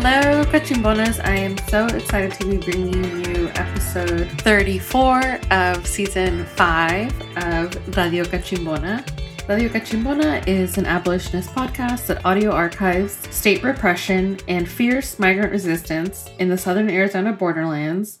Hello, 0.00 0.44
Cachimbonas. 0.44 1.18
I 1.24 1.34
am 1.34 1.58
so 1.66 1.86
excited 1.86 2.32
to 2.34 2.46
be 2.46 2.56
bringing 2.58 3.24
you 3.24 3.48
episode 3.56 4.30
34 4.42 5.40
of 5.50 5.84
season 5.88 6.46
5 6.46 7.38
of 7.38 7.96
Radio 7.96 8.22
Cachimbona. 8.22 9.04
Radio 9.48 9.68
Cachimbona 9.68 10.46
is 10.46 10.78
an 10.78 10.86
abolitionist 10.86 11.50
podcast 11.50 12.06
that 12.06 12.24
audio 12.24 12.52
archives 12.52 13.18
state 13.34 13.64
repression 13.64 14.38
and 14.46 14.68
fierce 14.68 15.18
migrant 15.18 15.50
resistance 15.50 16.30
in 16.38 16.48
the 16.48 16.56
southern 16.56 16.88
Arizona 16.88 17.32
borderlands 17.32 18.20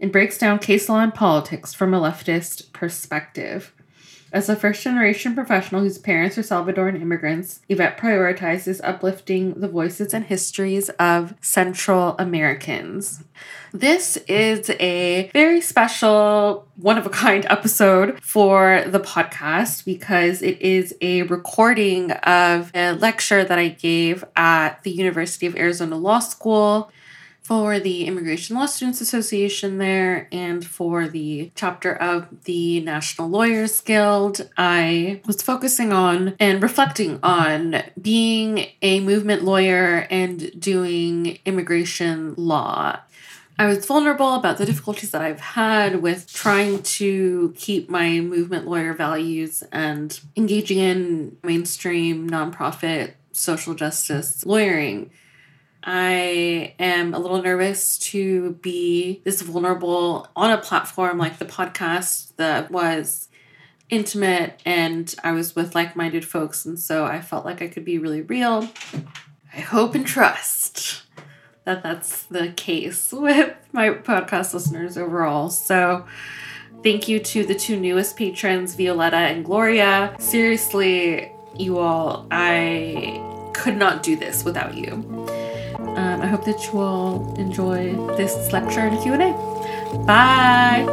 and 0.00 0.10
breaks 0.10 0.38
down 0.38 0.58
case 0.58 0.88
law 0.88 1.00
and 1.00 1.12
politics 1.12 1.74
from 1.74 1.92
a 1.92 2.00
leftist 2.00 2.72
perspective. 2.72 3.74
As 4.30 4.50
a 4.50 4.56
first 4.56 4.82
generation 4.82 5.34
professional 5.34 5.80
whose 5.80 5.96
parents 5.96 6.36
are 6.36 6.42
Salvadoran 6.42 7.00
immigrants, 7.00 7.60
Yvette 7.68 7.96
prioritizes 7.96 8.78
uplifting 8.84 9.54
the 9.54 9.68
voices 9.68 10.12
and 10.12 10.26
histories 10.26 10.90
of 10.98 11.34
Central 11.40 12.14
Americans. 12.18 13.24
This 13.72 14.18
is 14.28 14.68
a 14.80 15.30
very 15.32 15.62
special, 15.62 16.66
one 16.76 16.98
of 16.98 17.06
a 17.06 17.10
kind 17.10 17.46
episode 17.48 18.22
for 18.22 18.84
the 18.86 19.00
podcast 19.00 19.86
because 19.86 20.42
it 20.42 20.60
is 20.60 20.94
a 21.00 21.22
recording 21.22 22.10
of 22.12 22.70
a 22.74 22.92
lecture 22.92 23.44
that 23.44 23.58
I 23.58 23.68
gave 23.68 24.24
at 24.36 24.82
the 24.82 24.90
University 24.90 25.46
of 25.46 25.56
Arizona 25.56 25.96
Law 25.96 26.18
School 26.18 26.90
for 27.48 27.80
the 27.80 28.04
Immigration 28.04 28.56
Law 28.56 28.66
Students 28.66 29.00
Association 29.00 29.78
there 29.78 30.28
and 30.30 30.62
for 30.66 31.08
the 31.08 31.50
chapter 31.54 31.94
of 31.94 32.26
the 32.44 32.80
National 32.80 33.30
Lawyers 33.30 33.80
Guild. 33.80 34.50
I 34.58 35.22
was 35.26 35.40
focusing 35.40 35.90
on 35.90 36.34
and 36.38 36.62
reflecting 36.62 37.18
on 37.22 37.84
being 37.98 38.66
a 38.82 39.00
movement 39.00 39.44
lawyer 39.44 40.06
and 40.10 40.60
doing 40.60 41.38
immigration 41.46 42.34
law. 42.36 43.00
I 43.58 43.66
was 43.66 43.86
vulnerable 43.86 44.34
about 44.34 44.58
the 44.58 44.66
difficulties 44.66 45.12
that 45.12 45.22
I've 45.22 45.40
had 45.40 46.02
with 46.02 46.30
trying 46.30 46.82
to 46.82 47.54
keep 47.56 47.88
my 47.88 48.20
movement 48.20 48.68
lawyer 48.68 48.92
values 48.92 49.62
and 49.72 50.20
engaging 50.36 50.80
in 50.80 51.38
mainstream 51.42 52.28
nonprofit 52.28 53.14
social 53.32 53.72
justice 53.72 54.44
lawyering. 54.44 55.10
I 55.82 56.74
am 56.78 57.14
a 57.14 57.18
little 57.18 57.42
nervous 57.42 57.98
to 57.98 58.52
be 58.54 59.22
this 59.24 59.42
vulnerable 59.42 60.28
on 60.34 60.50
a 60.50 60.58
platform 60.58 61.18
like 61.18 61.38
the 61.38 61.44
podcast 61.44 62.34
that 62.36 62.70
was 62.70 63.28
intimate 63.90 64.60
and 64.66 65.14
I 65.24 65.32
was 65.32 65.56
with 65.56 65.74
like 65.74 65.96
minded 65.96 66.24
folks. 66.24 66.64
And 66.66 66.78
so 66.78 67.04
I 67.04 67.20
felt 67.20 67.44
like 67.44 67.62
I 67.62 67.68
could 67.68 67.84
be 67.84 67.98
really 67.98 68.22
real. 68.22 68.68
I 69.54 69.60
hope 69.60 69.94
and 69.94 70.06
trust 70.06 71.02
that 71.64 71.82
that's 71.82 72.24
the 72.24 72.52
case 72.52 73.12
with 73.12 73.54
my 73.72 73.90
podcast 73.90 74.54
listeners 74.54 74.98
overall. 74.98 75.50
So 75.50 76.06
thank 76.82 77.08
you 77.08 77.20
to 77.20 77.44
the 77.44 77.54
two 77.54 77.78
newest 77.78 78.16
patrons, 78.16 78.74
Violetta 78.74 79.16
and 79.16 79.44
Gloria. 79.44 80.16
Seriously, 80.18 81.30
you 81.56 81.78
all, 81.78 82.26
I 82.30 83.22
could 83.54 83.76
not 83.76 84.02
do 84.02 84.16
this 84.16 84.44
without 84.44 84.76
you. 84.76 85.28
I 85.98 86.26
hope 86.26 86.44
that 86.44 86.66
you 86.66 86.78
all 86.80 87.34
enjoy 87.38 87.94
this 88.16 88.52
lecture 88.52 88.80
and 88.80 89.00
Q&A. 89.02 89.32
Bye! 90.04 90.84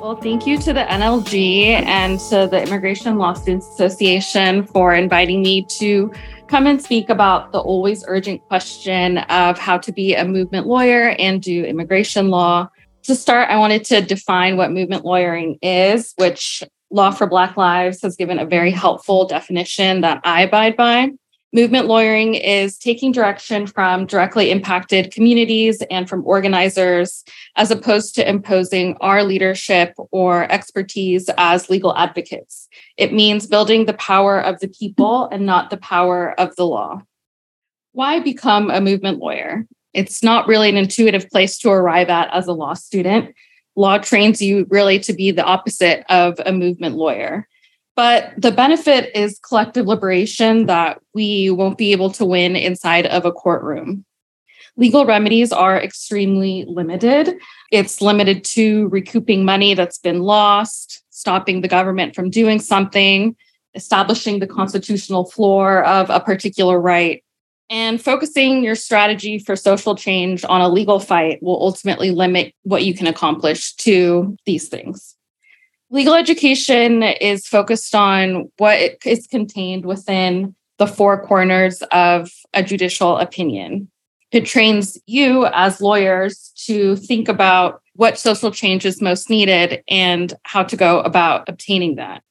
Well, 0.00 0.16
thank 0.16 0.46
you 0.46 0.56
to 0.58 0.72
the 0.72 0.84
NLG 0.84 1.66
and 1.84 2.18
to 2.20 2.48
the 2.50 2.62
Immigration 2.62 3.18
Law 3.18 3.34
Students 3.34 3.68
Association 3.68 4.64
for 4.64 4.94
inviting 4.94 5.42
me 5.42 5.62
to 5.64 6.10
come 6.46 6.66
and 6.66 6.80
speak 6.80 7.10
about 7.10 7.52
the 7.52 7.58
always 7.60 8.04
urgent 8.08 8.42
question 8.48 9.18
of 9.18 9.58
how 9.58 9.76
to 9.76 9.92
be 9.92 10.14
a 10.14 10.24
movement 10.24 10.66
lawyer 10.66 11.10
and 11.18 11.42
do 11.42 11.64
immigration 11.64 12.30
law 12.30 12.70
to 13.04 13.14
start, 13.14 13.48
I 13.50 13.56
wanted 13.56 13.84
to 13.86 14.02
define 14.02 14.56
what 14.56 14.72
movement 14.72 15.04
lawyering 15.04 15.58
is, 15.62 16.14
which 16.16 16.62
Law 16.90 17.10
for 17.10 17.26
Black 17.26 17.56
Lives 17.56 18.02
has 18.02 18.16
given 18.16 18.38
a 18.38 18.46
very 18.46 18.70
helpful 18.70 19.26
definition 19.26 20.00
that 20.00 20.20
I 20.24 20.42
abide 20.42 20.76
by. 20.76 21.10
Movement 21.52 21.86
lawyering 21.86 22.34
is 22.34 22.76
taking 22.76 23.10
direction 23.10 23.66
from 23.66 24.04
directly 24.04 24.50
impacted 24.50 25.12
communities 25.12 25.82
and 25.90 26.06
from 26.06 26.26
organizers, 26.26 27.24
as 27.56 27.70
opposed 27.70 28.14
to 28.14 28.28
imposing 28.28 28.98
our 29.00 29.24
leadership 29.24 29.94
or 30.10 30.50
expertise 30.52 31.30
as 31.38 31.70
legal 31.70 31.96
advocates. 31.96 32.68
It 32.98 33.14
means 33.14 33.46
building 33.46 33.86
the 33.86 33.94
power 33.94 34.38
of 34.38 34.60
the 34.60 34.68
people 34.68 35.26
and 35.32 35.46
not 35.46 35.70
the 35.70 35.78
power 35.78 36.38
of 36.38 36.54
the 36.56 36.66
law. 36.66 37.00
Why 37.92 38.20
become 38.20 38.70
a 38.70 38.82
movement 38.82 39.18
lawyer? 39.18 39.66
It's 39.98 40.22
not 40.22 40.46
really 40.46 40.68
an 40.68 40.76
intuitive 40.76 41.28
place 41.28 41.58
to 41.58 41.70
arrive 41.70 42.08
at 42.08 42.32
as 42.32 42.46
a 42.46 42.52
law 42.52 42.74
student. 42.74 43.34
Law 43.74 43.98
trains 43.98 44.40
you 44.40 44.64
really 44.70 45.00
to 45.00 45.12
be 45.12 45.32
the 45.32 45.44
opposite 45.44 46.04
of 46.08 46.40
a 46.46 46.52
movement 46.52 46.94
lawyer. 46.94 47.48
But 47.96 48.32
the 48.36 48.52
benefit 48.52 49.10
is 49.16 49.40
collective 49.40 49.86
liberation 49.86 50.66
that 50.66 51.00
we 51.14 51.50
won't 51.50 51.78
be 51.78 51.90
able 51.90 52.10
to 52.12 52.24
win 52.24 52.54
inside 52.54 53.06
of 53.06 53.24
a 53.24 53.32
courtroom. 53.32 54.04
Legal 54.76 55.04
remedies 55.04 55.50
are 55.50 55.76
extremely 55.76 56.64
limited. 56.68 57.34
It's 57.72 58.00
limited 58.00 58.44
to 58.54 58.86
recouping 58.90 59.44
money 59.44 59.74
that's 59.74 59.98
been 59.98 60.20
lost, 60.20 61.02
stopping 61.10 61.60
the 61.60 61.66
government 61.66 62.14
from 62.14 62.30
doing 62.30 62.60
something, 62.60 63.34
establishing 63.74 64.38
the 64.38 64.46
constitutional 64.46 65.24
floor 65.24 65.84
of 65.84 66.08
a 66.08 66.20
particular 66.20 66.80
right, 66.80 67.24
and 67.70 68.00
focusing 68.02 68.64
your 68.64 68.74
strategy 68.74 69.38
for 69.38 69.56
social 69.56 69.94
change 69.94 70.44
on 70.48 70.60
a 70.60 70.68
legal 70.68 71.00
fight 71.00 71.42
will 71.42 71.60
ultimately 71.60 72.10
limit 72.10 72.54
what 72.62 72.84
you 72.84 72.94
can 72.94 73.06
accomplish 73.06 73.74
to 73.74 74.36
these 74.46 74.68
things. 74.68 75.16
Legal 75.90 76.14
education 76.14 77.02
is 77.02 77.46
focused 77.46 77.94
on 77.94 78.50
what 78.58 78.98
is 79.04 79.26
contained 79.26 79.86
within 79.86 80.54
the 80.78 80.86
four 80.86 81.24
corners 81.26 81.82
of 81.92 82.30
a 82.54 82.62
judicial 82.62 83.16
opinion. 83.18 83.90
It 84.30 84.44
trains 84.44 84.98
you 85.06 85.46
as 85.46 85.80
lawyers 85.80 86.52
to 86.66 86.96
think 86.96 87.28
about 87.28 87.82
what 87.94 88.18
social 88.18 88.50
change 88.50 88.84
is 88.84 89.00
most 89.00 89.30
needed 89.30 89.82
and 89.88 90.32
how 90.44 90.62
to 90.62 90.76
go 90.76 91.00
about 91.00 91.48
obtaining 91.48 91.96
that. 91.96 92.22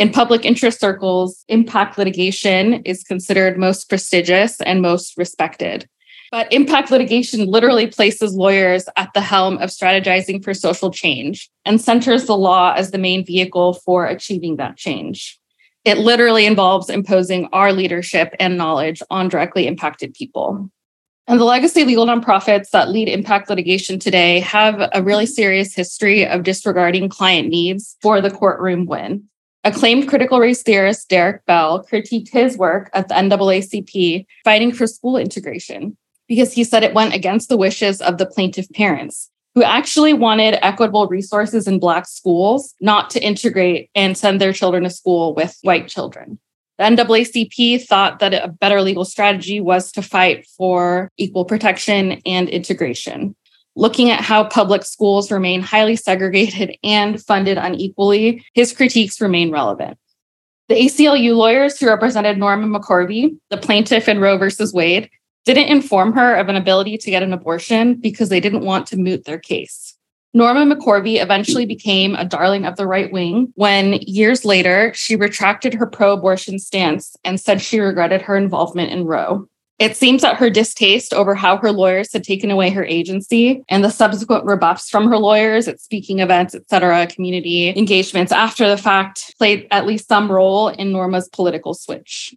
In 0.00 0.08
public 0.08 0.46
interest 0.46 0.80
circles, 0.80 1.44
impact 1.48 1.98
litigation 1.98 2.80
is 2.84 3.04
considered 3.04 3.58
most 3.58 3.90
prestigious 3.90 4.58
and 4.62 4.80
most 4.80 5.14
respected. 5.18 5.86
But 6.30 6.50
impact 6.50 6.90
litigation 6.90 7.44
literally 7.44 7.86
places 7.86 8.32
lawyers 8.32 8.86
at 8.96 9.10
the 9.12 9.20
helm 9.20 9.58
of 9.58 9.68
strategizing 9.68 10.42
for 10.42 10.54
social 10.54 10.90
change 10.90 11.50
and 11.66 11.78
centers 11.78 12.24
the 12.24 12.34
law 12.34 12.72
as 12.74 12.92
the 12.92 12.96
main 12.96 13.26
vehicle 13.26 13.74
for 13.74 14.06
achieving 14.06 14.56
that 14.56 14.78
change. 14.78 15.38
It 15.84 15.98
literally 15.98 16.46
involves 16.46 16.88
imposing 16.88 17.50
our 17.52 17.70
leadership 17.70 18.34
and 18.40 18.56
knowledge 18.56 19.02
on 19.10 19.28
directly 19.28 19.66
impacted 19.66 20.14
people. 20.14 20.70
And 21.26 21.38
the 21.38 21.44
legacy 21.44 21.84
legal 21.84 22.06
nonprofits 22.06 22.70
that 22.70 22.88
lead 22.88 23.10
impact 23.10 23.50
litigation 23.50 23.98
today 23.98 24.40
have 24.40 24.88
a 24.94 25.02
really 25.02 25.26
serious 25.26 25.74
history 25.74 26.26
of 26.26 26.42
disregarding 26.42 27.10
client 27.10 27.48
needs 27.48 27.98
for 28.00 28.22
the 28.22 28.30
courtroom 28.30 28.86
win. 28.86 29.26
Acclaimed 29.62 30.08
critical 30.08 30.40
race 30.40 30.62
theorist 30.62 31.10
Derek 31.10 31.44
Bell 31.44 31.84
critiqued 31.84 32.30
his 32.30 32.56
work 32.56 32.88
at 32.94 33.08
the 33.08 33.14
NAACP 33.14 34.24
fighting 34.42 34.72
for 34.72 34.86
school 34.86 35.18
integration 35.18 35.98
because 36.28 36.54
he 36.54 36.64
said 36.64 36.82
it 36.82 36.94
went 36.94 37.14
against 37.14 37.50
the 37.50 37.58
wishes 37.58 38.00
of 38.00 38.16
the 38.16 38.24
plaintiff 38.24 38.70
parents 38.70 39.30
who 39.54 39.62
actually 39.62 40.14
wanted 40.14 40.64
equitable 40.64 41.08
resources 41.08 41.66
in 41.66 41.78
Black 41.78 42.06
schools, 42.06 42.74
not 42.80 43.10
to 43.10 43.22
integrate 43.22 43.90
and 43.94 44.16
send 44.16 44.40
their 44.40 44.52
children 44.52 44.84
to 44.84 44.90
school 44.90 45.34
with 45.34 45.58
white 45.62 45.88
children. 45.88 46.38
The 46.78 46.84
NAACP 46.84 47.84
thought 47.86 48.20
that 48.20 48.32
a 48.32 48.48
better 48.48 48.80
legal 48.80 49.04
strategy 49.04 49.60
was 49.60 49.92
to 49.92 50.00
fight 50.00 50.46
for 50.56 51.10
equal 51.18 51.44
protection 51.44 52.22
and 52.24 52.48
integration 52.48 53.34
looking 53.76 54.10
at 54.10 54.20
how 54.20 54.44
public 54.44 54.84
schools 54.84 55.30
remain 55.30 55.62
highly 55.62 55.96
segregated 55.96 56.76
and 56.82 57.22
funded 57.22 57.58
unequally, 57.58 58.44
his 58.54 58.72
critiques 58.72 59.20
remain 59.20 59.50
relevant. 59.50 59.98
The 60.68 60.76
ACLU 60.76 61.34
lawyers 61.34 61.78
who 61.78 61.88
represented 61.88 62.38
Norma 62.38 62.66
McCorvey, 62.78 63.36
the 63.50 63.56
plaintiff 63.56 64.08
in 64.08 64.20
Roe 64.20 64.38
versus 64.38 64.72
Wade, 64.72 65.10
didn't 65.44 65.68
inform 65.68 66.12
her 66.12 66.36
of 66.36 66.48
an 66.48 66.56
ability 66.56 66.98
to 66.98 67.10
get 67.10 67.22
an 67.22 67.32
abortion 67.32 67.94
because 67.94 68.28
they 68.28 68.40
didn't 68.40 68.64
want 68.64 68.86
to 68.88 68.96
moot 68.96 69.24
their 69.24 69.38
case. 69.38 69.96
Norma 70.32 70.72
McCorvey 70.72 71.20
eventually 71.20 71.66
became 71.66 72.14
a 72.14 72.24
darling 72.24 72.64
of 72.64 72.76
the 72.76 72.86
right 72.86 73.12
wing 73.12 73.52
when 73.56 73.94
years 74.02 74.44
later 74.44 74.92
she 74.94 75.16
retracted 75.16 75.74
her 75.74 75.86
pro 75.86 76.12
abortion 76.12 76.60
stance 76.60 77.16
and 77.24 77.40
said 77.40 77.60
she 77.60 77.80
regretted 77.80 78.22
her 78.22 78.36
involvement 78.36 78.92
in 78.92 79.04
Roe. 79.04 79.48
It 79.80 79.96
seems 79.96 80.20
that 80.20 80.36
her 80.36 80.50
distaste 80.50 81.14
over 81.14 81.34
how 81.34 81.56
her 81.56 81.72
lawyers 81.72 82.12
had 82.12 82.22
taken 82.22 82.50
away 82.50 82.68
her 82.68 82.84
agency 82.84 83.64
and 83.70 83.82
the 83.82 83.88
subsequent 83.88 84.44
rebuffs 84.44 84.90
from 84.90 85.08
her 85.08 85.16
lawyers 85.16 85.66
at 85.68 85.80
speaking 85.80 86.18
events, 86.18 86.54
et 86.54 86.68
cetera, 86.68 87.06
community 87.06 87.70
engagements 87.70 88.30
after 88.30 88.68
the 88.68 88.76
fact 88.76 89.34
played 89.38 89.66
at 89.70 89.86
least 89.86 90.06
some 90.06 90.30
role 90.30 90.68
in 90.68 90.92
Norma's 90.92 91.30
political 91.30 91.72
switch. 91.72 92.34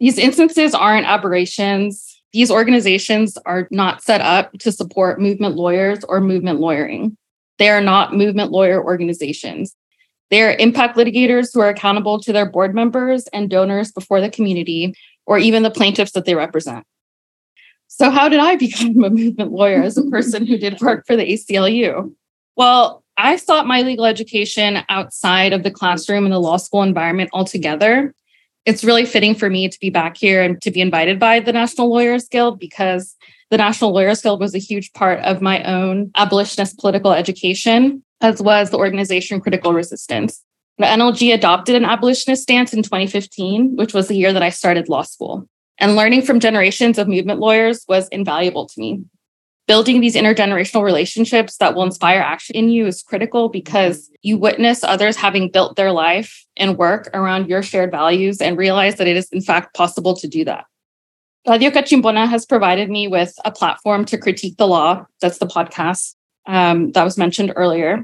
These 0.00 0.18
instances 0.18 0.74
aren't 0.74 1.06
aberrations. 1.06 2.20
These 2.32 2.50
organizations 2.50 3.38
are 3.46 3.68
not 3.70 4.02
set 4.02 4.20
up 4.20 4.52
to 4.58 4.72
support 4.72 5.20
movement 5.20 5.54
lawyers 5.54 6.02
or 6.02 6.20
movement 6.20 6.58
lawyering. 6.58 7.16
They 7.58 7.68
are 7.68 7.80
not 7.80 8.16
movement 8.16 8.50
lawyer 8.50 8.82
organizations. 8.82 9.76
They 10.30 10.42
are 10.42 10.54
impact 10.54 10.96
litigators 10.96 11.52
who 11.52 11.60
are 11.60 11.68
accountable 11.68 12.18
to 12.20 12.32
their 12.32 12.50
board 12.50 12.74
members 12.74 13.28
and 13.34 13.50
donors 13.50 13.92
before 13.92 14.20
the 14.20 14.30
community 14.30 14.94
or 15.32 15.38
even 15.38 15.62
the 15.62 15.70
plaintiffs 15.70 16.12
that 16.12 16.26
they 16.26 16.34
represent. 16.34 16.84
So, 17.88 18.10
how 18.10 18.28
did 18.28 18.38
I 18.38 18.56
become 18.66 19.02
a 19.02 19.08
movement 19.08 19.50
lawyer 19.50 19.82
as 19.82 19.96
a 19.96 20.02
person 20.10 20.46
who 20.46 20.58
did 20.58 20.78
work 20.82 21.06
for 21.06 21.16
the 21.16 21.24
ACLU? 21.24 22.12
Well, 22.54 23.02
I 23.16 23.36
sought 23.36 23.66
my 23.66 23.80
legal 23.80 24.04
education 24.04 24.80
outside 24.90 25.54
of 25.54 25.62
the 25.62 25.70
classroom 25.70 26.24
and 26.24 26.32
the 26.34 26.38
law 26.38 26.58
school 26.58 26.82
environment 26.82 27.30
altogether. 27.32 28.14
It's 28.66 28.84
really 28.84 29.06
fitting 29.06 29.34
for 29.34 29.48
me 29.48 29.70
to 29.70 29.80
be 29.80 29.88
back 29.88 30.18
here 30.18 30.42
and 30.42 30.60
to 30.60 30.70
be 30.70 30.82
invited 30.82 31.18
by 31.18 31.40
the 31.40 31.52
National 31.52 31.90
Lawyers 31.90 32.28
Guild 32.28 32.60
because 32.60 33.16
the 33.50 33.56
National 33.56 33.92
Lawyers 33.92 34.20
Guild 34.20 34.38
was 34.38 34.54
a 34.54 34.58
huge 34.58 34.92
part 34.92 35.18
of 35.20 35.40
my 35.40 35.64
own 35.64 36.10
abolitionist 36.14 36.78
political 36.78 37.12
education, 37.12 38.04
as 38.20 38.42
was 38.42 38.68
the 38.68 38.78
organization 38.78 39.40
Critical 39.40 39.72
Resistance. 39.72 40.42
The 40.82 40.88
NLG 40.88 41.32
adopted 41.32 41.76
an 41.76 41.84
abolitionist 41.84 42.42
stance 42.42 42.74
in 42.74 42.82
2015, 42.82 43.76
which 43.76 43.94
was 43.94 44.08
the 44.08 44.16
year 44.16 44.32
that 44.32 44.42
I 44.42 44.48
started 44.48 44.88
law 44.88 45.02
school. 45.02 45.48
And 45.78 45.94
learning 45.94 46.22
from 46.22 46.40
generations 46.40 46.98
of 46.98 47.06
movement 47.06 47.38
lawyers 47.38 47.84
was 47.86 48.08
invaluable 48.08 48.66
to 48.66 48.80
me. 48.80 49.04
Building 49.68 50.00
these 50.00 50.16
intergenerational 50.16 50.82
relationships 50.82 51.56
that 51.58 51.76
will 51.76 51.84
inspire 51.84 52.18
action 52.18 52.56
in 52.56 52.68
you 52.68 52.88
is 52.88 53.00
critical 53.00 53.48
because 53.48 54.10
you 54.22 54.36
witness 54.36 54.82
others 54.82 55.14
having 55.14 55.52
built 55.52 55.76
their 55.76 55.92
life 55.92 56.44
and 56.56 56.76
work 56.76 57.08
around 57.14 57.48
your 57.48 57.62
shared 57.62 57.92
values 57.92 58.40
and 58.40 58.58
realize 58.58 58.96
that 58.96 59.06
it 59.06 59.16
is, 59.16 59.28
in 59.30 59.40
fact, 59.40 59.76
possible 59.76 60.16
to 60.16 60.26
do 60.26 60.44
that. 60.44 60.64
Radio 61.46 61.70
Cachimbona 61.70 62.28
has 62.28 62.44
provided 62.44 62.90
me 62.90 63.06
with 63.06 63.36
a 63.44 63.52
platform 63.52 64.04
to 64.06 64.18
critique 64.18 64.56
the 64.56 64.66
law. 64.66 65.06
That's 65.20 65.38
the 65.38 65.46
podcast 65.46 66.16
um, 66.46 66.90
that 66.90 67.04
was 67.04 67.16
mentioned 67.16 67.52
earlier 67.54 68.02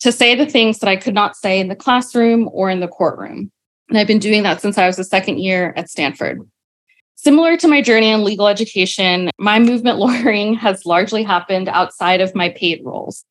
to 0.00 0.12
say 0.12 0.34
the 0.34 0.46
things 0.46 0.78
that 0.78 0.88
I 0.88 0.96
could 0.96 1.14
not 1.14 1.36
say 1.36 1.58
in 1.58 1.68
the 1.68 1.76
classroom 1.76 2.48
or 2.52 2.70
in 2.70 2.80
the 2.80 2.88
courtroom. 2.88 3.50
And 3.88 3.98
I've 3.98 4.06
been 4.06 4.18
doing 4.18 4.42
that 4.42 4.60
since 4.60 4.78
I 4.78 4.86
was 4.86 4.98
a 4.98 5.04
second 5.04 5.38
year 5.38 5.72
at 5.76 5.88
Stanford. 5.88 6.40
Similar 7.14 7.56
to 7.58 7.68
my 7.68 7.80
journey 7.80 8.10
in 8.10 8.24
legal 8.24 8.46
education, 8.46 9.30
my 9.38 9.58
movement 9.58 9.98
lawyering 9.98 10.54
has 10.54 10.84
largely 10.84 11.22
happened 11.22 11.68
outside 11.68 12.20
of 12.20 12.34
my 12.34 12.50
paid 12.50 12.82
roles. 12.84 13.24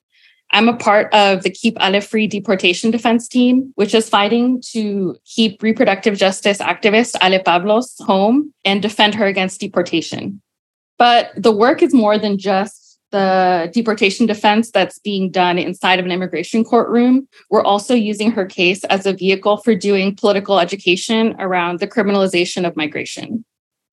I'm 0.52 0.70
a 0.70 0.78
part 0.78 1.14
of 1.14 1.44
the 1.44 1.50
Keep 1.50 1.78
Ale 1.82 2.02
Free 2.02 2.28
deportation 2.28 2.92
defense 2.92 3.28
team, 3.28 3.74
which 3.76 3.94
is 3.94 4.08
fighting 4.08 4.62
to 4.72 5.18
keep 5.26 5.62
reproductive 5.62 6.18
justice 6.18 6.60
activist 6.60 7.16
Ale 7.22 7.42
Pablos 7.44 7.96
home 8.00 8.54
and 8.64 8.82
defend 8.82 9.16
her 9.16 9.26
against 9.26 9.60
deportation. 9.60 10.42
But 10.98 11.32
the 11.36 11.52
work 11.52 11.82
is 11.82 11.94
more 11.94 12.18
than 12.18 12.38
just 12.38 12.85
the 13.16 13.72
deportation 13.72 14.26
defense 14.26 14.72
that's 14.72 15.00
being 15.00 15.32
done 15.32 15.58
inside 15.58 16.00
of 16.00 16.06
an 16.06 16.12
immigration 16.12 16.66
courtroom. 16.66 17.26
We're 17.50 17.64
also 17.64 17.94
using 17.94 18.30
her 18.32 18.46
case 18.46 18.84
as 18.84 19.06
a 19.06 19.14
vehicle 19.14 19.56
for 19.56 19.74
doing 19.74 20.18
political 20.18 20.60
education 20.60 21.34
around 21.40 21.80
the 21.80 21.88
criminalization 21.88 22.68
of 22.68 22.76
migration. 22.76 23.46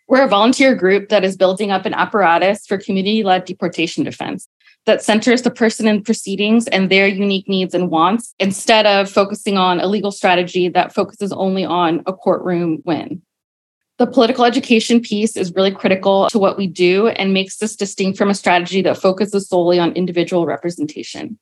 We're 0.08 0.24
a 0.24 0.28
volunteer 0.28 0.74
group 0.74 1.08
that 1.10 1.22
is 1.22 1.36
building 1.36 1.70
up 1.70 1.86
an 1.86 1.94
apparatus 1.94 2.66
for 2.66 2.78
community 2.78 3.22
led 3.22 3.44
deportation 3.44 4.02
defense 4.02 4.48
that 4.86 5.04
centers 5.04 5.42
the 5.42 5.52
person 5.52 5.86
in 5.86 6.02
proceedings 6.02 6.66
and 6.66 6.90
their 6.90 7.06
unique 7.06 7.48
needs 7.48 7.74
and 7.74 7.92
wants 7.92 8.34
instead 8.40 8.86
of 8.86 9.08
focusing 9.08 9.56
on 9.56 9.78
a 9.78 9.86
legal 9.86 10.10
strategy 10.10 10.69
that 10.69 10.92
focuses 10.92 11.32
only 11.32 11.64
on 11.64 12.02
a 12.06 12.12
courtroom 12.12 12.82
win. 12.84 13.22
The 14.02 14.08
political 14.08 14.44
education 14.44 15.00
piece 15.00 15.37
is 15.37 15.54
really 15.54 15.70
critical 15.70 16.26
to 16.31 16.38
what 16.40 16.58
we 16.58 16.66
do 16.66 17.06
and 17.06 17.32
makes 17.32 17.58
this 17.58 17.76
distinct 17.76 18.19
from 18.19 18.31
a 18.31 18.34
strategy 18.34 18.82
that 18.82 18.99
focuses 18.99 19.49
solely 19.49 19.78
on 19.78 19.93
individual 19.93 20.44
representation. 20.44 21.38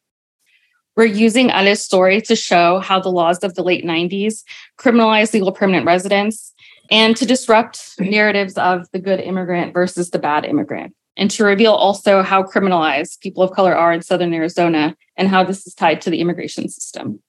We're 0.94 1.06
using 1.06 1.50
Ale's 1.50 1.82
story 1.82 2.20
to 2.20 2.36
show 2.36 2.80
how 2.80 3.00
the 3.00 3.08
laws 3.08 3.38
of 3.38 3.54
the 3.54 3.62
late 3.62 3.82
90s 3.82 4.44
criminalized 4.78 5.32
legal 5.32 5.52
permanent 5.52 5.86
residents 5.86 6.52
and 6.90 7.16
to 7.16 7.24
disrupt 7.24 7.94
narratives 7.98 8.58
of 8.58 8.86
the 8.92 8.98
good 8.98 9.20
immigrant 9.20 9.72
versus 9.72 10.10
the 10.10 10.18
bad 10.18 10.44
immigrant, 10.44 10.94
and 11.16 11.30
to 11.30 11.44
reveal 11.44 11.72
also 11.72 12.20
how 12.20 12.42
criminalized 12.42 13.20
people 13.20 13.42
of 13.42 13.52
color 13.52 13.74
are 13.74 13.94
in 13.94 14.02
Southern 14.02 14.34
Arizona 14.34 14.94
and 15.16 15.28
how 15.28 15.42
this 15.42 15.66
is 15.66 15.72
tied 15.72 16.02
to 16.02 16.10
the 16.10 16.20
immigration 16.20 16.68
system. 16.68 17.22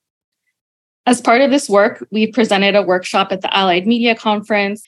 As 1.06 1.22
part 1.22 1.40
of 1.40 1.52
this 1.52 1.70
work, 1.70 2.06
we 2.12 2.28
presented 2.28 2.76
a 2.76 2.84
workshop 2.84 3.32
at 3.32 3.40
the 3.40 3.56
Allied 3.56 3.88
Media 3.88 4.14
Conference 4.14 4.84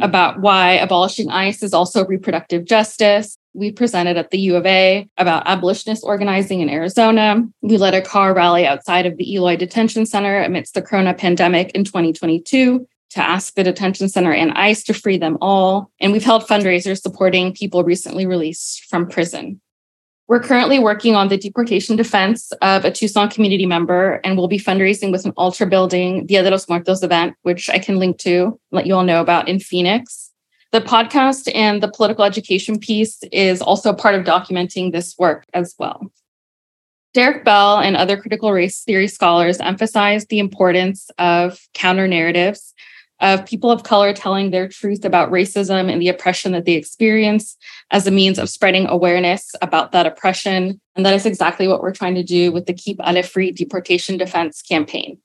about 0.00 0.40
why 0.40 0.72
abolishing 0.72 1.30
ICE 1.30 1.62
is 1.62 1.74
also 1.74 2.04
reproductive 2.04 2.64
justice. 2.64 3.38
We 3.52 3.70
presented 3.70 4.16
at 4.16 4.30
the 4.30 4.40
U 4.40 4.56
of 4.56 4.66
A 4.66 5.08
about 5.16 5.46
abolitionist 5.46 6.02
organizing 6.04 6.60
in 6.60 6.68
Arizona. 6.68 7.46
We 7.62 7.76
led 7.76 7.94
a 7.94 8.02
car 8.02 8.34
rally 8.34 8.66
outside 8.66 9.06
of 9.06 9.16
the 9.16 9.32
Eloy 9.32 9.56
Detention 9.56 10.06
Center 10.06 10.42
amidst 10.42 10.74
the 10.74 10.82
corona 10.82 11.14
pandemic 11.14 11.70
in 11.70 11.84
2022 11.84 12.86
to 13.10 13.20
ask 13.20 13.54
the 13.54 13.62
detention 13.62 14.08
center 14.08 14.32
and 14.32 14.52
ICE 14.52 14.82
to 14.84 14.92
free 14.92 15.18
them 15.18 15.38
all. 15.40 15.92
And 16.00 16.12
we've 16.12 16.24
held 16.24 16.48
fundraisers 16.48 17.00
supporting 17.00 17.54
people 17.54 17.84
recently 17.84 18.26
released 18.26 18.86
from 18.86 19.08
prison. 19.08 19.60
We're 20.26 20.40
currently 20.40 20.78
working 20.78 21.14
on 21.14 21.28
the 21.28 21.36
deportation 21.36 21.96
defense 21.96 22.50
of 22.62 22.86
a 22.86 22.90
Tucson 22.90 23.28
community 23.28 23.66
member, 23.66 24.22
and 24.24 24.38
we'll 24.38 24.48
be 24.48 24.58
fundraising 24.58 25.12
with 25.12 25.26
an 25.26 25.32
altar 25.36 25.66
building 25.66 26.24
Dia 26.24 26.42
de 26.42 26.50
los 26.50 26.66
Muertos 26.66 27.02
event, 27.02 27.34
which 27.42 27.68
I 27.68 27.78
can 27.78 27.98
link 27.98 28.16
to, 28.20 28.58
let 28.72 28.86
you 28.86 28.94
all 28.94 29.04
know 29.04 29.20
about 29.20 29.48
in 29.48 29.60
Phoenix. 29.60 30.30
The 30.72 30.80
podcast 30.80 31.54
and 31.54 31.82
the 31.82 31.90
political 31.90 32.24
education 32.24 32.78
piece 32.78 33.22
is 33.32 33.60
also 33.60 33.92
part 33.92 34.14
of 34.14 34.24
documenting 34.24 34.92
this 34.92 35.14
work 35.18 35.44
as 35.52 35.74
well. 35.78 36.10
Derek 37.12 37.44
Bell 37.44 37.78
and 37.78 37.94
other 37.94 38.16
critical 38.16 38.50
race 38.50 38.82
theory 38.82 39.08
scholars 39.08 39.60
emphasize 39.60 40.26
the 40.26 40.38
importance 40.38 41.10
of 41.18 41.60
counter 41.74 42.08
narratives 42.08 42.74
of 43.20 43.46
people 43.46 43.70
of 43.70 43.84
color 43.84 44.12
telling 44.12 44.50
their 44.50 44.68
truth 44.68 45.04
about 45.04 45.30
racism 45.30 45.90
and 45.90 46.00
the 46.00 46.08
oppression 46.08 46.52
that 46.52 46.64
they 46.64 46.74
experience 46.74 47.56
as 47.90 48.06
a 48.06 48.10
means 48.10 48.38
of 48.38 48.50
spreading 48.50 48.86
awareness 48.86 49.52
about 49.62 49.92
that 49.92 50.06
oppression. 50.06 50.80
And 50.96 51.06
that 51.06 51.14
is 51.14 51.26
exactly 51.26 51.68
what 51.68 51.80
we're 51.80 51.92
trying 51.92 52.16
to 52.16 52.22
do 52.22 52.52
with 52.52 52.66
the 52.66 52.74
Keep 52.74 53.00
Ale 53.06 53.22
Free 53.22 53.52
Deportation 53.52 54.16
Defense 54.16 54.62
campaign. 54.62 55.18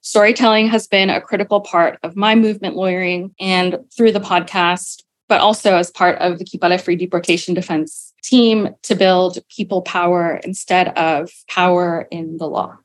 Storytelling 0.00 0.66
has 0.68 0.88
been 0.88 1.10
a 1.10 1.20
critical 1.20 1.60
part 1.60 1.98
of 2.02 2.16
my 2.16 2.34
movement 2.34 2.74
lawyering 2.74 3.34
and 3.38 3.78
through 3.96 4.12
the 4.12 4.18
podcast, 4.18 5.02
but 5.28 5.40
also 5.40 5.76
as 5.76 5.90
part 5.90 6.18
of 6.18 6.38
the 6.38 6.44
Keep 6.44 6.64
Ale 6.64 6.78
Free 6.78 6.96
Deportation 6.96 7.54
Defense 7.54 8.12
team 8.22 8.74
to 8.82 8.94
build 8.94 9.38
people 9.48 9.82
power 9.82 10.40
instead 10.44 10.88
of 10.96 11.30
power 11.48 12.08
in 12.10 12.38
the 12.38 12.46
law. 12.46 12.78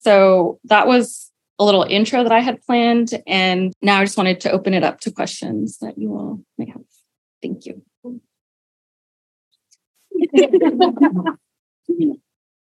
So 0.00 0.60
that 0.64 0.86
was 0.86 1.30
a 1.58 1.64
little 1.64 1.84
intro 1.84 2.22
that 2.22 2.32
I 2.32 2.40
had 2.40 2.62
planned. 2.62 3.10
And 3.26 3.72
now 3.82 4.00
I 4.00 4.04
just 4.04 4.16
wanted 4.16 4.40
to 4.40 4.50
open 4.50 4.74
it 4.74 4.82
up 4.82 5.00
to 5.00 5.10
questions 5.10 5.78
that 5.78 5.98
you 5.98 6.12
all 6.12 6.40
may 6.58 6.66
have. 6.66 6.82
Thank 7.42 7.66
you. 7.66 7.82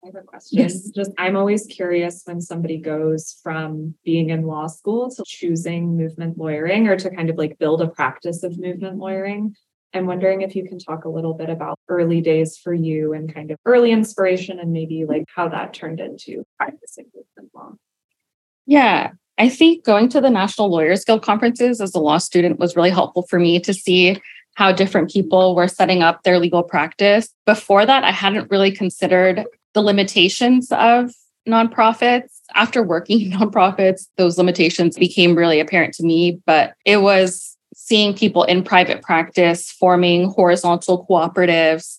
I 0.04 0.08
have 0.08 0.16
a 0.16 0.22
question. 0.22 0.60
Yes. 0.60 0.90
Just 0.90 1.12
I'm 1.18 1.36
always 1.36 1.66
curious 1.66 2.22
when 2.26 2.40
somebody 2.40 2.78
goes 2.78 3.38
from 3.42 3.96
being 4.06 4.30
in 4.30 4.44
law 4.44 4.68
school 4.68 5.10
to 5.12 5.24
choosing 5.26 5.98
movement 5.98 6.38
lawyering 6.38 6.88
or 6.88 6.96
to 6.98 7.10
kind 7.10 7.30
of 7.30 7.38
like 7.38 7.58
build 7.58 7.82
a 7.82 7.88
practice 7.88 8.44
of 8.44 8.60
movement 8.60 8.98
lawyering. 8.98 9.56
I'm 9.94 10.06
wondering 10.06 10.42
if 10.42 10.56
you 10.56 10.68
can 10.68 10.80
talk 10.80 11.06
a 11.06 11.10
little 11.10 11.34
bit 11.34 11.50
about 11.50 11.80
early 11.88 12.22
days 12.22 12.58
for 12.58 12.74
you 12.74 13.14
and 13.14 13.34
kind 13.34 13.52
of 13.52 13.58
early 13.66 13.92
inspiration 13.92 14.60
and 14.60 14.72
maybe 14.72 15.06
like 15.06 15.26
how 15.34 15.48
that 15.50 15.74
turned 15.74 16.00
into 16.00 16.44
practicing 16.58 17.06
movement 17.16 17.52
law. 17.54 17.74
Yeah, 18.68 19.12
I 19.38 19.50
think 19.50 19.86
going 19.86 20.10
to 20.10 20.22
the 20.22 20.30
National 20.30 20.70
Lawyers 20.70 21.06
Guild 21.06 21.24
conferences 21.24 21.80
as 21.80 21.96
a 21.96 22.00
law 22.00 22.18
student 22.18 22.60
was 22.60 22.76
really 22.76 22.90
helpful 22.90 23.24
for 23.24 23.40
me 23.40 23.60
to 23.62 23.74
see 23.74 24.22
how 24.56 24.72
different 24.72 25.10
people 25.10 25.56
were 25.56 25.68
setting 25.68 26.04
up 26.04 26.24
their 26.24 26.38
legal 26.38 26.64
practice. 26.64 27.30
Before 27.46 27.86
that, 27.86 28.04
I 28.04 28.12
hadn't 28.12 28.52
really 28.52 28.72
considered 28.72 29.46
the 29.74 29.82
limitations 29.82 30.72
of 30.72 31.12
nonprofits. 31.48 32.40
After 32.56 32.84
working 32.84 33.22
in 33.32 33.32
nonprofits, 33.32 34.08
those 34.18 34.38
limitations 34.38 34.98
became 34.98 35.36
really 35.36 35.60
apparent 35.60 35.94
to 35.96 36.04
me, 36.04 36.42
but 36.46 36.74
it 36.86 36.98
was 36.98 37.56
seeing 37.76 38.14
people 38.14 38.44
in 38.44 38.64
private 38.64 39.02
practice 39.02 39.72
forming 39.72 40.30
horizontal 40.30 41.06
cooperatives 41.06 41.98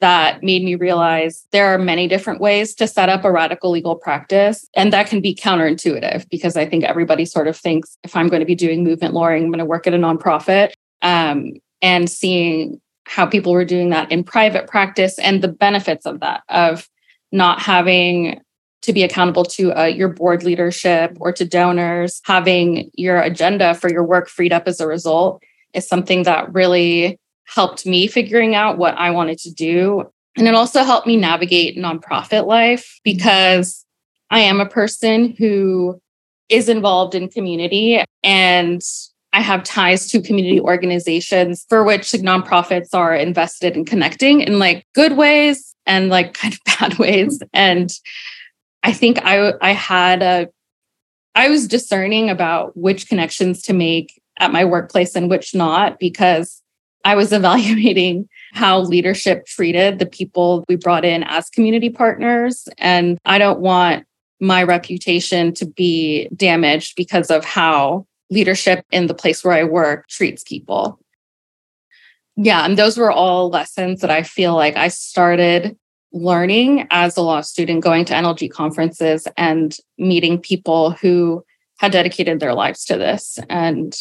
that 0.00 0.42
made 0.42 0.64
me 0.64 0.74
realize 0.74 1.46
there 1.52 1.66
are 1.66 1.78
many 1.78 2.08
different 2.08 2.40
ways 2.40 2.74
to 2.74 2.86
set 2.86 3.08
up 3.08 3.24
a 3.24 3.30
radical 3.30 3.70
legal 3.70 3.94
practice. 3.94 4.66
And 4.74 4.92
that 4.92 5.08
can 5.08 5.20
be 5.20 5.34
counterintuitive 5.34 6.28
because 6.30 6.56
I 6.56 6.66
think 6.66 6.84
everybody 6.84 7.24
sort 7.24 7.48
of 7.48 7.56
thinks 7.56 7.98
if 8.02 8.16
I'm 8.16 8.28
going 8.28 8.40
to 8.40 8.46
be 8.46 8.54
doing 8.54 8.82
movement 8.82 9.14
lawyering, 9.14 9.44
I'm 9.44 9.50
going 9.50 9.58
to 9.58 9.64
work 9.64 9.86
at 9.86 9.94
a 9.94 9.98
nonprofit. 9.98 10.72
Um, 11.02 11.52
and 11.82 12.10
seeing 12.10 12.80
how 13.04 13.26
people 13.26 13.52
were 13.52 13.64
doing 13.64 13.90
that 13.90 14.10
in 14.12 14.22
private 14.24 14.66
practice 14.66 15.18
and 15.18 15.42
the 15.42 15.48
benefits 15.48 16.06
of 16.06 16.20
that, 16.20 16.42
of 16.48 16.88
not 17.32 17.60
having 17.60 18.40
to 18.82 18.92
be 18.92 19.02
accountable 19.02 19.44
to 19.44 19.78
uh, 19.78 19.84
your 19.84 20.08
board 20.08 20.42
leadership 20.42 21.16
or 21.20 21.32
to 21.32 21.44
donors, 21.44 22.20
having 22.24 22.90
your 22.94 23.20
agenda 23.20 23.74
for 23.74 23.90
your 23.90 24.04
work 24.04 24.28
freed 24.28 24.52
up 24.52 24.66
as 24.66 24.80
a 24.80 24.86
result 24.86 25.42
is 25.74 25.86
something 25.86 26.22
that 26.22 26.52
really 26.52 27.18
helped 27.54 27.84
me 27.84 28.06
figuring 28.06 28.54
out 28.54 28.78
what 28.78 28.96
I 28.96 29.10
wanted 29.10 29.38
to 29.38 29.50
do. 29.50 30.04
And 30.36 30.46
it 30.46 30.54
also 30.54 30.84
helped 30.84 31.06
me 31.06 31.16
navigate 31.16 31.76
nonprofit 31.76 32.46
life 32.46 33.00
because 33.04 33.84
I 34.30 34.40
am 34.40 34.60
a 34.60 34.68
person 34.68 35.34
who 35.36 36.00
is 36.48 36.68
involved 36.68 37.14
in 37.14 37.28
community 37.28 38.02
and 38.22 38.80
I 39.32 39.40
have 39.40 39.62
ties 39.62 40.08
to 40.08 40.22
community 40.22 40.60
organizations 40.60 41.64
for 41.68 41.84
which 41.84 42.12
like, 42.12 42.22
nonprofits 42.22 42.94
are 42.94 43.14
invested 43.14 43.76
in 43.76 43.84
connecting 43.84 44.40
in 44.40 44.58
like 44.58 44.84
good 44.94 45.16
ways 45.16 45.74
and 45.86 46.08
like 46.08 46.34
kind 46.34 46.54
of 46.54 46.60
bad 46.78 46.98
ways. 46.98 47.40
And 47.52 47.92
I 48.82 48.92
think 48.92 49.18
I 49.22 49.54
I 49.60 49.72
had 49.72 50.22
a 50.22 50.48
I 51.34 51.48
was 51.48 51.68
discerning 51.68 52.28
about 52.28 52.76
which 52.76 53.08
connections 53.08 53.62
to 53.62 53.72
make 53.72 54.20
at 54.38 54.52
my 54.52 54.64
workplace 54.64 55.14
and 55.14 55.30
which 55.30 55.54
not 55.54 55.98
because 55.98 56.60
I 57.04 57.14
was 57.14 57.32
evaluating 57.32 58.28
how 58.52 58.80
leadership 58.80 59.46
treated 59.46 59.98
the 59.98 60.06
people 60.06 60.64
we 60.68 60.76
brought 60.76 61.04
in 61.04 61.22
as 61.24 61.50
community 61.50 61.90
partners. 61.90 62.68
And 62.78 63.18
I 63.24 63.38
don't 63.38 63.60
want 63.60 64.06
my 64.40 64.62
reputation 64.62 65.52
to 65.54 65.66
be 65.66 66.28
damaged 66.34 66.94
because 66.96 67.30
of 67.30 67.44
how 67.44 68.06
leadership 68.30 68.84
in 68.90 69.06
the 69.06 69.14
place 69.14 69.44
where 69.44 69.54
I 69.54 69.64
work 69.64 70.08
treats 70.08 70.42
people. 70.42 70.98
Yeah. 72.36 72.64
And 72.64 72.78
those 72.78 72.96
were 72.96 73.12
all 73.12 73.50
lessons 73.50 74.00
that 74.00 74.10
I 74.10 74.22
feel 74.22 74.54
like 74.54 74.76
I 74.76 74.88
started 74.88 75.76
learning 76.12 76.86
as 76.90 77.16
a 77.16 77.22
law 77.22 77.40
student, 77.40 77.84
going 77.84 78.04
to 78.06 78.14
NLG 78.14 78.50
conferences 78.50 79.28
and 79.36 79.76
meeting 79.98 80.38
people 80.38 80.92
who 80.92 81.44
had 81.78 81.92
dedicated 81.92 82.40
their 82.40 82.54
lives 82.54 82.84
to 82.86 82.96
this 82.96 83.38
and 83.48 83.96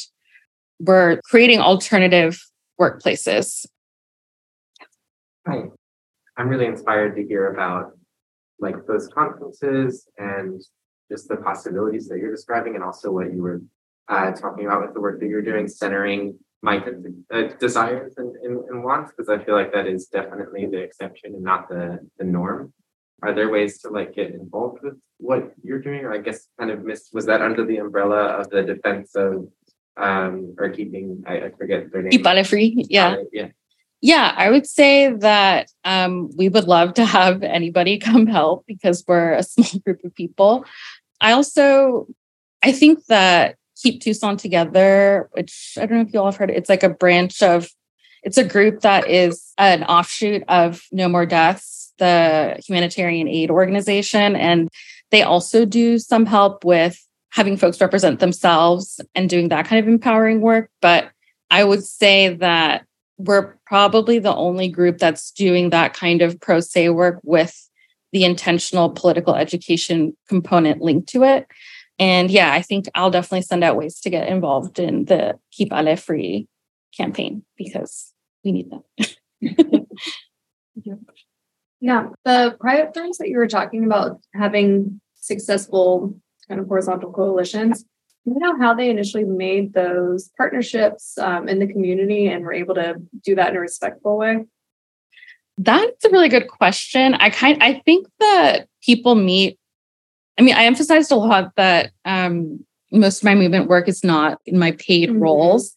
were 0.80 1.22
creating 1.26 1.60
alternative 1.60 2.42
workplaces. 2.80 3.66
Hi. 5.48 5.64
I'm 6.38 6.48
really 6.48 6.66
inspired 6.66 7.16
to 7.18 7.24
hear 7.24 7.54
about 7.54 7.92
like 8.60 8.86
those 8.88 9.08
conferences 9.10 10.08
and 10.18 10.62
just 11.12 11.28
the 11.28 11.38
possibilities 11.38 12.08
that 12.08 12.20
you're 12.20 12.32
describing 12.32 12.76
and 12.76 12.84
also 12.84 13.12
what 13.12 13.34
you 13.34 13.42
were 13.42 13.62
uh, 14.08 14.32
talking 14.32 14.66
about 14.66 14.82
with 14.82 14.94
the 14.94 15.02
work 15.02 15.20
that 15.20 15.28
you're 15.28 15.42
doing, 15.42 15.68
centering 15.68 16.38
my 16.62 16.78
uh, 17.34 17.42
desires 17.60 18.14
and, 18.18 18.36
and, 18.38 18.64
and 18.70 18.84
wants, 18.84 19.12
because 19.12 19.30
I 19.30 19.44
feel 19.44 19.56
like 19.56 19.72
that 19.74 19.88
is 19.88 20.08
definitely 20.08 20.66
the 20.66 20.78
exception 20.78 21.36
and 21.36 21.44
not 21.44 21.70
the, 21.70 22.00
the 22.18 22.26
norm. 22.26 22.74
Are 23.22 23.34
there 23.34 23.50
ways 23.50 23.82
to 23.82 23.90
like 23.90 24.16
get 24.16 24.32
involved 24.32 24.80
with 24.82 24.96
what 25.18 25.52
you're 25.62 25.82
doing? 25.82 26.06
Or 26.06 26.14
I 26.14 26.20
guess 26.20 26.48
kind 26.58 26.72
of 26.72 26.84
miss 26.84 27.10
was 27.12 27.26
that 27.26 27.42
under 27.42 27.66
the 27.66 27.78
umbrella 27.78 28.24
of 28.40 28.50
the 28.50 28.64
defense 28.64 29.16
of 29.16 29.48
um 29.98 30.56
or 30.58 30.70
keeping 30.70 31.24
I, 31.28 31.42
I 31.42 31.50
forget 31.52 31.92
their 31.92 32.02
name. 32.02 32.12
Keep 32.12 32.26
Ale 32.26 32.44
free. 32.44 32.86
Yeah. 32.90 33.10
Uh, 33.10 33.24
yeah. 33.32 33.48
Yeah, 34.02 34.34
I 34.36 34.50
would 34.50 34.66
say 34.66 35.12
that 35.12 35.72
um, 35.84 36.30
we 36.38 36.48
would 36.48 36.66
love 36.66 36.94
to 36.96 37.06
have 37.06 37.44
anybody 37.44 37.98
come 38.00 38.28
help 38.28 38.66
because 38.66 39.04
we're 39.08 39.34
a 39.34 39.44
small 39.44 39.82
group 39.86 40.04
of 40.04 40.16
people. 40.16 40.66
I 41.20 41.34
also, 41.34 42.08
I 42.64 42.72
think 42.72 43.06
that 43.08 43.58
Keep 43.82 44.02
Tucson 44.02 44.38
Together, 44.38 45.30
which 45.34 45.78
I 45.78 45.86
don't 45.86 45.98
know 45.98 46.02
if 46.02 46.14
you 46.14 46.20
all 46.20 46.28
have 46.28 46.38
heard, 46.38 46.50
it's 46.50 46.70
like 46.70 46.84
a 46.84 46.90
branch 46.90 47.42
of, 47.44 47.70
it's 48.24 48.38
a 48.38 48.44
group 48.44 48.82
that 48.82 49.10
is 49.10 49.54
an 49.58 49.84
offshoot 49.84 50.44
of 50.48 50.82
No 50.92 51.08
More 51.08 51.26
Deaths, 51.26 51.94
the 51.98 52.62
humanitarian 52.66 53.28
aid 53.28 53.50
organization. 53.50 54.36
And 54.36 54.70
they 55.12 55.24
also 55.24 55.66
do 55.66 55.98
some 55.98 56.26
help 56.26 56.64
with 56.64 57.06
having 57.32 57.58
folks 57.58 57.80
represent 57.80 58.20
themselves 58.20 59.00
and 59.16 59.30
doing 59.30 59.50
that 59.50 59.66
kind 59.66 59.80
of 59.80 59.88
empowering 59.88 60.42
work. 60.42 60.70
But 60.82 61.12
I 61.52 61.64
would 61.64 61.84
say 61.84 62.36
that 62.36 62.86
we're 63.18 63.56
probably 63.66 64.20
the 64.20 64.34
only 64.34 64.70
group 64.70 64.98
that's 64.98 65.32
doing 65.32 65.70
that 65.72 65.94
kind 65.94 66.22
of 66.22 66.40
pro 66.40 66.60
se 66.60 66.90
work 66.90 67.20
with 67.24 67.70
the 68.12 68.24
intentional 68.24 68.90
political 68.90 69.36
education 69.36 70.16
component 70.28 70.82
linked 70.82 71.10
to 71.10 71.24
it. 71.24 71.46
And 72.00 72.32
yeah, 72.32 72.54
I 72.54 72.62
think 72.62 72.88
I'll 72.96 73.12
definitely 73.12 73.42
send 73.42 73.64
out 73.64 73.76
ways 73.76 74.00
to 74.02 74.10
get 74.10 74.30
involved 74.30 74.80
in 74.80 75.06
the 75.06 75.38
Keep 75.52 75.74
Ale 75.74 75.98
Free 75.98 76.48
campaign 76.96 77.44
because 77.58 78.14
we 78.44 78.54
need 78.54 78.72
them. 78.72 78.84
yeah, 81.82 82.08
the 82.24 82.56
private 82.60 82.94
firms 82.94 83.18
that 83.18 83.28
you 83.28 83.38
were 83.38 83.48
talking 83.48 83.84
about 83.84 84.20
having 84.34 85.02
successful 85.16 86.16
kind 86.50 86.60
of 86.60 86.68
horizontal 86.68 87.12
coalitions. 87.14 87.84
Do 88.26 88.34
you 88.34 88.40
know 88.40 88.58
how 88.58 88.74
they 88.74 88.90
initially 88.90 89.24
made 89.24 89.74
those 89.74 90.30
partnerships 90.36 91.18
um, 91.18 91.48
in 91.48 91.60
the 91.60 91.68
community 91.68 92.28
and 92.28 92.44
were 92.44 92.54
able 92.54 92.76
to 92.76 92.96
do 93.24 93.36
that 93.36 93.52
in 93.52 93.56
a 93.56 93.60
respectful 93.60 94.18
way? 94.18 94.46
That's 95.58 96.04
a 96.06 96.10
really 96.10 96.30
good 96.30 96.48
question. 96.48 97.14
I 97.16 97.30
kind 97.30 97.62
I 97.62 97.82
think 97.86 98.08
that 98.20 98.68
people 98.84 99.16
meet. 99.16 99.58
I 100.38 100.42
mean, 100.42 100.56
I 100.56 100.66
emphasized 100.66 101.12
a 101.12 101.16
lot 101.16 101.54
that 101.56 101.92
um, 102.06 102.66
most 102.92 103.20
of 103.20 103.24
my 103.26 103.36
movement 103.36 103.68
work 103.68 103.88
is 103.88 104.04
not 104.04 104.40
in 104.46 104.58
my 104.58 104.72
paid 104.74 105.10
mm-hmm. 105.10 105.20
roles. 105.20 105.74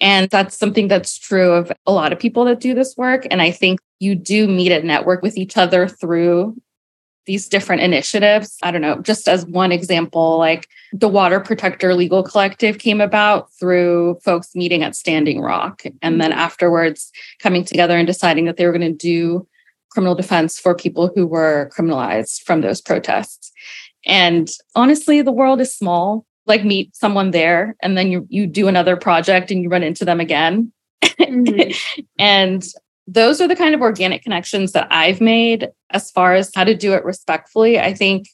And 0.00 0.30
that's 0.30 0.56
something 0.56 0.88
that's 0.88 1.18
true 1.18 1.52
of 1.52 1.72
a 1.86 1.92
lot 1.92 2.12
of 2.12 2.18
people 2.18 2.44
that 2.44 2.60
do 2.60 2.74
this 2.74 2.96
work. 2.96 3.26
And 3.30 3.42
I 3.42 3.50
think 3.50 3.80
you 3.98 4.14
do 4.14 4.46
meet 4.46 4.70
at 4.70 4.84
network 4.84 5.22
with 5.22 5.36
each 5.36 5.56
other 5.56 5.88
through 5.88 6.56
these 7.28 7.46
different 7.46 7.82
initiatives. 7.82 8.56
I 8.62 8.70
don't 8.70 8.80
know, 8.80 9.00
just 9.02 9.28
as 9.28 9.44
one 9.44 9.70
example, 9.70 10.38
like 10.38 10.66
the 10.94 11.08
Water 11.08 11.40
Protector 11.40 11.94
Legal 11.94 12.22
Collective 12.22 12.78
came 12.78 13.02
about 13.02 13.52
through 13.52 14.18
folks 14.24 14.56
meeting 14.56 14.82
at 14.82 14.96
Standing 14.96 15.42
Rock 15.42 15.82
and 16.00 16.22
then 16.22 16.30
mm-hmm. 16.30 16.40
afterwards 16.40 17.12
coming 17.38 17.66
together 17.66 17.98
and 17.98 18.06
deciding 18.06 18.46
that 18.46 18.56
they 18.56 18.64
were 18.64 18.72
going 18.72 18.80
to 18.80 18.92
do 18.92 19.46
criminal 19.90 20.14
defense 20.14 20.58
for 20.58 20.74
people 20.74 21.12
who 21.14 21.26
were 21.26 21.70
criminalized 21.76 22.40
from 22.44 22.62
those 22.62 22.80
protests. 22.80 23.52
And 24.06 24.48
honestly, 24.74 25.20
the 25.20 25.30
world 25.30 25.60
is 25.60 25.76
small. 25.76 26.24
Like 26.46 26.64
meet 26.64 26.96
someone 26.96 27.32
there 27.32 27.76
and 27.82 27.98
then 27.98 28.10
you 28.10 28.26
you 28.30 28.46
do 28.46 28.68
another 28.68 28.96
project 28.96 29.50
and 29.50 29.62
you 29.62 29.68
run 29.68 29.82
into 29.82 30.06
them 30.06 30.18
again. 30.18 30.72
Mm-hmm. 31.04 32.00
and 32.18 32.64
those 33.08 33.40
are 33.40 33.48
the 33.48 33.56
kind 33.56 33.74
of 33.74 33.80
organic 33.80 34.22
connections 34.22 34.72
that 34.72 34.86
I've 34.90 35.20
made 35.20 35.68
as 35.90 36.10
far 36.10 36.34
as 36.34 36.52
how 36.54 36.64
to 36.64 36.74
do 36.74 36.92
it 36.92 37.04
respectfully. 37.04 37.80
I 37.80 37.94
think 37.94 38.28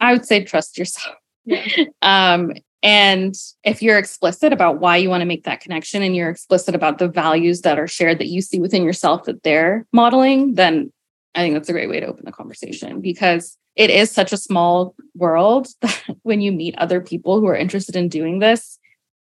I 0.00 0.12
would 0.14 0.24
say 0.24 0.42
trust 0.42 0.78
yourself. 0.78 1.16
Yeah. 1.44 1.66
um, 2.02 2.52
and 2.82 3.34
if 3.62 3.82
you're 3.82 3.98
explicit 3.98 4.54
about 4.54 4.80
why 4.80 4.96
you 4.96 5.10
want 5.10 5.20
to 5.20 5.26
make 5.26 5.44
that 5.44 5.60
connection 5.60 6.02
and 6.02 6.16
you're 6.16 6.30
explicit 6.30 6.74
about 6.74 6.96
the 6.96 7.08
values 7.08 7.60
that 7.60 7.78
are 7.78 7.86
shared 7.86 8.18
that 8.20 8.28
you 8.28 8.40
see 8.40 8.58
within 8.58 8.84
yourself 8.84 9.24
that 9.24 9.42
they're 9.42 9.86
modeling, 9.92 10.54
then 10.54 10.90
I 11.34 11.40
think 11.40 11.54
that's 11.54 11.68
a 11.68 11.72
great 11.72 11.90
way 11.90 12.00
to 12.00 12.06
open 12.06 12.24
the 12.24 12.32
conversation 12.32 13.02
because 13.02 13.58
it 13.76 13.90
is 13.90 14.10
such 14.10 14.32
a 14.32 14.38
small 14.38 14.94
world 15.14 15.68
that 15.82 16.02
when 16.22 16.40
you 16.40 16.52
meet 16.52 16.74
other 16.78 17.02
people 17.02 17.38
who 17.38 17.48
are 17.48 17.56
interested 17.56 17.96
in 17.96 18.08
doing 18.08 18.38
this, 18.38 18.78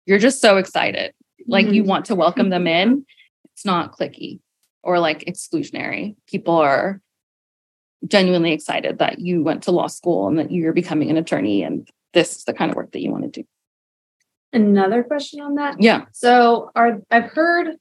you're 0.04 0.18
just 0.18 0.42
so 0.42 0.58
excited. 0.58 1.14
Like 1.46 1.64
mm-hmm. 1.64 1.74
you 1.74 1.84
want 1.84 2.04
to 2.06 2.14
welcome 2.14 2.50
them 2.50 2.66
in. 2.66 3.06
It's 3.54 3.64
not 3.64 3.96
cliquey 3.96 4.40
or 4.82 4.98
like 4.98 5.24
exclusionary. 5.24 6.16
People 6.26 6.56
are 6.56 7.00
genuinely 8.06 8.52
excited 8.52 8.98
that 8.98 9.18
you 9.18 9.42
went 9.42 9.64
to 9.64 9.72
law 9.72 9.88
school 9.88 10.28
and 10.28 10.38
that 10.38 10.52
you're 10.52 10.72
becoming 10.72 11.10
an 11.10 11.16
attorney 11.16 11.62
and 11.62 11.88
this 12.14 12.36
is 12.36 12.44
the 12.44 12.54
kind 12.54 12.70
of 12.70 12.76
work 12.76 12.92
that 12.92 13.02
you 13.02 13.10
want 13.10 13.24
to 13.24 13.42
do. 13.42 13.46
Another 14.52 15.02
question 15.02 15.40
on 15.40 15.56
that. 15.56 15.80
Yeah. 15.80 16.06
So 16.12 16.70
are 16.74 17.00
I've 17.10 17.30
heard 17.30 17.76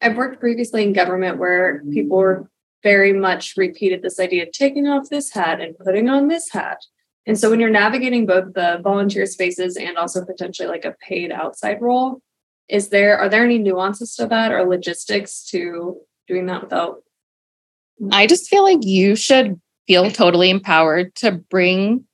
I've 0.00 0.16
worked 0.16 0.40
previously 0.40 0.82
in 0.82 0.92
government 0.92 1.38
where 1.38 1.82
people 1.92 2.16
were 2.16 2.48
very 2.82 3.12
much 3.12 3.54
repeated 3.56 4.02
this 4.02 4.18
idea 4.18 4.44
of 4.44 4.52
taking 4.52 4.88
off 4.88 5.08
this 5.10 5.32
hat 5.32 5.60
and 5.60 5.78
putting 5.78 6.08
on 6.08 6.28
this 6.28 6.50
hat. 6.50 6.78
And 7.26 7.38
so 7.38 7.50
when 7.50 7.60
you're 7.60 7.70
navigating 7.70 8.26
both 8.26 8.54
the 8.54 8.80
volunteer 8.82 9.26
spaces 9.26 9.76
and 9.76 9.96
also 9.96 10.24
potentially 10.24 10.66
like 10.66 10.84
a 10.84 10.96
paid 11.06 11.30
outside 11.30 11.80
role, 11.80 12.20
is 12.68 12.88
there 12.88 13.18
are 13.18 13.28
there 13.28 13.44
any 13.44 13.58
nuances 13.58 14.14
to 14.16 14.26
that 14.26 14.50
or 14.50 14.64
logistics 14.64 15.44
to 15.50 16.00
doing 16.28 16.46
that 16.46 16.62
without 16.62 17.02
I 18.10 18.26
just 18.26 18.48
feel 18.48 18.62
like 18.62 18.82
you 18.82 19.14
should 19.14 19.60
feel 19.86 20.10
totally 20.10 20.50
empowered 20.50 21.14
to 21.16 21.32
bring 21.32 22.04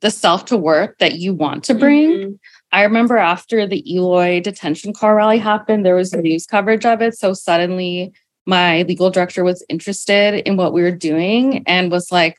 the 0.00 0.10
self 0.10 0.46
to 0.46 0.56
work 0.56 0.98
that 0.98 1.14
you 1.14 1.34
want 1.34 1.64
to 1.64 1.74
bring. 1.74 2.10
Mm-hmm. 2.10 2.32
I 2.72 2.82
remember 2.82 3.16
after 3.16 3.66
the 3.66 3.82
Eloy 3.90 4.40
detention 4.40 4.92
car 4.92 5.16
rally 5.16 5.38
happened, 5.38 5.84
there 5.84 5.94
was 5.94 6.12
news 6.12 6.46
coverage 6.46 6.84
of 6.84 7.00
it. 7.00 7.16
So 7.16 7.32
suddenly 7.32 8.12
my 8.46 8.82
legal 8.82 9.10
director 9.10 9.44
was 9.44 9.64
interested 9.68 10.46
in 10.46 10.56
what 10.56 10.72
we 10.72 10.82
were 10.82 10.90
doing 10.90 11.62
and 11.66 11.90
was 11.90 12.12
like, 12.12 12.38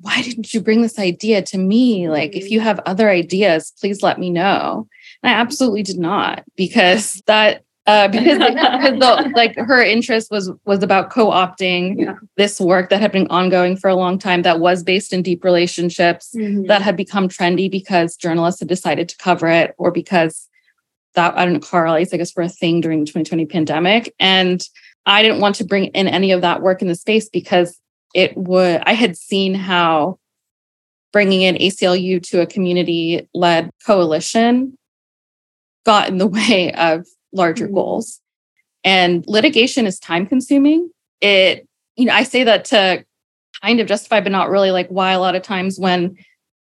why 0.00 0.22
didn't 0.22 0.52
you 0.52 0.60
bring 0.60 0.82
this 0.82 0.98
idea 0.98 1.42
to 1.42 1.58
me? 1.58 2.08
Like, 2.08 2.34
if 2.34 2.50
you 2.50 2.60
have 2.60 2.80
other 2.86 3.10
ideas, 3.10 3.72
please 3.80 4.02
let 4.02 4.18
me 4.18 4.30
know. 4.30 4.88
And 5.22 5.30
I 5.30 5.38
absolutely 5.38 5.82
did 5.82 5.98
not 5.98 6.44
because 6.56 7.22
that 7.26 7.64
uh, 7.90 8.08
because, 8.08 8.38
because 8.38 8.98
the, 8.98 9.32
like 9.34 9.56
her 9.56 9.82
interest 9.82 10.30
was 10.30 10.50
was 10.64 10.82
about 10.82 11.10
co-opting 11.10 11.98
Yeah. 11.98 12.14
this 12.36 12.60
work 12.60 12.88
that 12.90 13.00
had 13.00 13.10
been 13.12 13.26
ongoing 13.28 13.76
for 13.76 13.88
a 13.90 13.96
long 13.96 14.18
time 14.18 14.42
that 14.42 14.60
was 14.60 14.82
based 14.82 15.12
in 15.12 15.22
deep 15.22 15.42
relationships 15.44 16.32
Mhm. 16.34 16.68
that 16.68 16.82
had 16.82 16.96
become 16.96 17.28
trendy 17.28 17.68
because 17.70 18.16
journalists 18.16 18.60
had 18.60 18.68
decided 18.68 19.08
to 19.08 19.16
cover 19.18 19.48
it 19.48 19.74
or 19.78 19.90
because 19.90 20.48
that 21.14 21.36
I 21.36 21.44
don't 21.44 21.54
know 21.54 21.60
car 21.60 21.84
rallies 21.84 22.14
I 22.14 22.16
guess 22.18 22.30
for 22.30 22.42
a 22.42 22.48
thing 22.48 22.80
during 22.80 23.00
the 23.00 23.06
2020 23.06 23.46
pandemic 23.46 24.14
and 24.20 24.62
I 25.06 25.22
didn't 25.22 25.40
want 25.40 25.56
to 25.56 25.64
bring 25.64 25.86
in 25.86 26.06
any 26.06 26.30
of 26.30 26.42
that 26.42 26.62
work 26.62 26.82
in 26.82 26.88
the 26.88 26.94
space 26.94 27.28
because 27.28 27.78
it 28.14 28.36
would 28.36 28.82
I 28.86 28.92
had 28.92 29.16
seen 29.16 29.54
how 29.54 30.18
bringing 31.12 31.42
in 31.42 31.56
ACLU 31.56 32.22
to 32.30 32.40
a 32.40 32.46
community 32.46 33.28
led 33.34 33.70
coalition 33.84 34.76
got 35.84 36.08
in 36.08 36.18
the 36.18 36.26
way 36.38 36.72
of 36.74 37.06
larger 37.32 37.68
Mhm. 37.68 37.74
goals 37.74 38.20
and 38.84 39.24
litigation 39.26 39.86
is 39.86 39.98
time 39.98 40.26
consuming 40.26 40.90
it 41.20 41.66
you 41.96 42.06
know 42.06 42.12
I 42.14 42.22
say 42.24 42.44
that 42.44 42.64
to 42.66 43.04
kind 43.62 43.80
of 43.80 43.86
justify 43.86 44.20
but 44.20 44.32
not 44.32 44.50
really 44.50 44.70
like 44.70 44.88
why 44.88 45.12
a 45.12 45.20
lot 45.20 45.34
of 45.34 45.42
times 45.42 45.78
when 45.78 46.16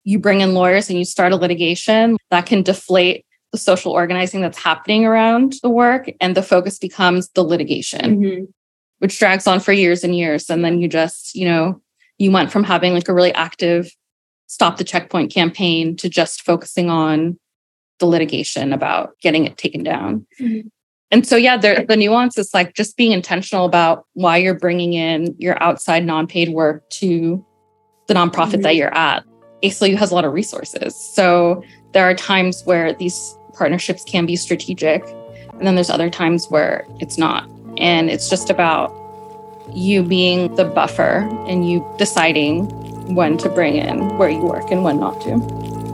you 0.03 0.19
bring 0.19 0.41
in 0.41 0.53
lawyers 0.53 0.89
and 0.89 0.97
you 0.97 1.05
start 1.05 1.33
a 1.33 1.36
litigation 1.36 2.17
that 2.31 2.45
can 2.45 2.63
deflate 2.63 3.25
the 3.51 3.57
social 3.57 3.91
organizing 3.91 4.41
that's 4.41 4.57
happening 4.57 5.05
around 5.05 5.55
the 5.62 5.69
work 5.69 6.09
and 6.19 6.36
the 6.36 6.43
focus 6.43 6.79
becomes 6.79 7.29
the 7.29 7.43
litigation 7.43 8.19
Mhm. 8.21 8.47
which 9.00 9.19
drags 9.19 9.45
on 9.47 9.59
for 9.59 9.71
years 9.74 10.03
and 10.03 10.15
years. 10.15 10.50
And 10.50 10.65
then 10.65 10.81
you 10.81 10.88
just, 10.88 11.36
you 11.36 11.45
know, 11.45 11.79
you 12.17 12.31
went 12.31 12.51
from 12.51 12.63
having 12.63 12.93
like 12.95 13.07
a 13.07 13.13
really 13.13 13.31
active 13.33 13.91
stop 14.47 14.77
the 14.77 14.83
checkpoint 14.83 15.31
campaign 15.31 15.95
to 15.97 16.09
just 16.09 16.41
focusing 16.41 16.89
on 16.89 17.38
the 18.00 18.06
litigation 18.06 18.74
about 18.74 19.18
getting 19.22 19.46
it 19.46 19.58
taken 19.58 19.84
down. 19.84 20.25
Mhm. 20.39 20.70
And 21.10 21.25
so, 21.25 21.38
yeah, 21.38 21.58
there, 21.58 21.86
the 21.86 21.96
nuance 21.96 22.38
is 22.38 22.54
like 22.54 22.74
just 22.74 22.98
being 22.98 23.13
intentional 23.13 23.66
about 23.66 24.06
why 24.13 24.38
you're 24.38 24.54
bringing 24.54 24.94
in 24.94 25.36
your 25.38 25.62
outside 25.63 26.06
non 26.06 26.27
paid 26.27 26.50
work 26.50 26.89
to 26.92 27.44
the 28.08 28.13
nonprofit 28.13 28.62
that 28.63 28.75
you're 28.75 28.94
at. 28.94 29.24
ACLU 29.63 29.96
has 29.96 30.12
a 30.12 30.16
lot 30.16 30.25
of 30.25 30.34
resources. 30.34 30.96
So 30.96 31.63
there 31.94 32.04
are 32.04 32.13
times 32.13 32.62
where 32.66 32.94
these 32.94 33.38
partnerships 33.54 34.04
can 34.04 34.25
be 34.25 34.36
strategic. 34.36 35.04
And 35.54 35.66
then 35.66 35.75
there's 35.75 35.89
other 35.89 36.10
times 36.10 36.48
where 36.50 36.86
it's 37.00 37.18
not. 37.18 37.50
And 37.77 38.10
it's 38.10 38.30
just 38.30 38.50
about 38.50 38.94
you 39.74 40.04
being 40.04 40.54
the 40.56 40.66
buffer 40.66 41.27
and 41.48 41.70
you 41.70 41.86
deciding 41.98 42.66
when 43.16 43.38
to 43.38 43.50
bring 43.50 43.75
in 43.75 44.18
where 44.18 44.30
you 44.30 44.42
work 44.42 44.70
and 44.72 44.84
when 44.84 45.00
not 45.00 45.22
to. 45.22 45.39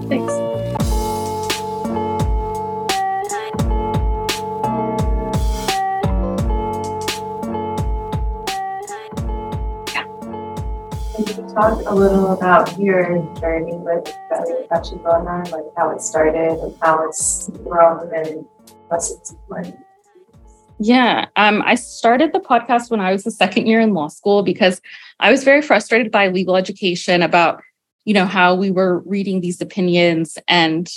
Thanks. 0.09 0.52
Talk 11.53 11.83
a 11.85 11.93
little 11.93 12.31
about 12.31 12.79
your 12.79 13.03
journey 13.39 13.73
with 13.73 14.05
Belly 14.29 14.65
Program, 14.67 15.43
like 15.51 15.63
how 15.77 15.91
it 15.91 16.01
started 16.01 16.59
and 16.59 16.75
how 16.81 17.07
it's 17.07 17.49
grown 17.63 18.13
and 18.13 18.45
what's 18.87 19.11
its 19.11 19.35
like? 19.49 19.73
Yeah. 20.79 21.27
Um, 21.35 21.61
I 21.63 21.75
started 21.75 22.33
the 22.33 22.39
podcast 22.39 22.89
when 22.89 22.99
I 22.99 23.11
was 23.11 23.23
the 23.23 23.31
second 23.31 23.67
year 23.67 23.79
in 23.79 23.93
law 23.93 24.07
school 24.07 24.41
because 24.41 24.81
I 25.19 25.29
was 25.29 25.43
very 25.43 25.61
frustrated 25.61 26.11
by 26.11 26.27
legal 26.29 26.57
education 26.57 27.21
about, 27.21 27.61
you 28.05 28.13
know, 28.13 28.25
how 28.25 28.55
we 28.55 28.71
were 28.71 28.99
reading 28.99 29.41
these 29.41 29.61
opinions 29.61 30.37
and 30.47 30.89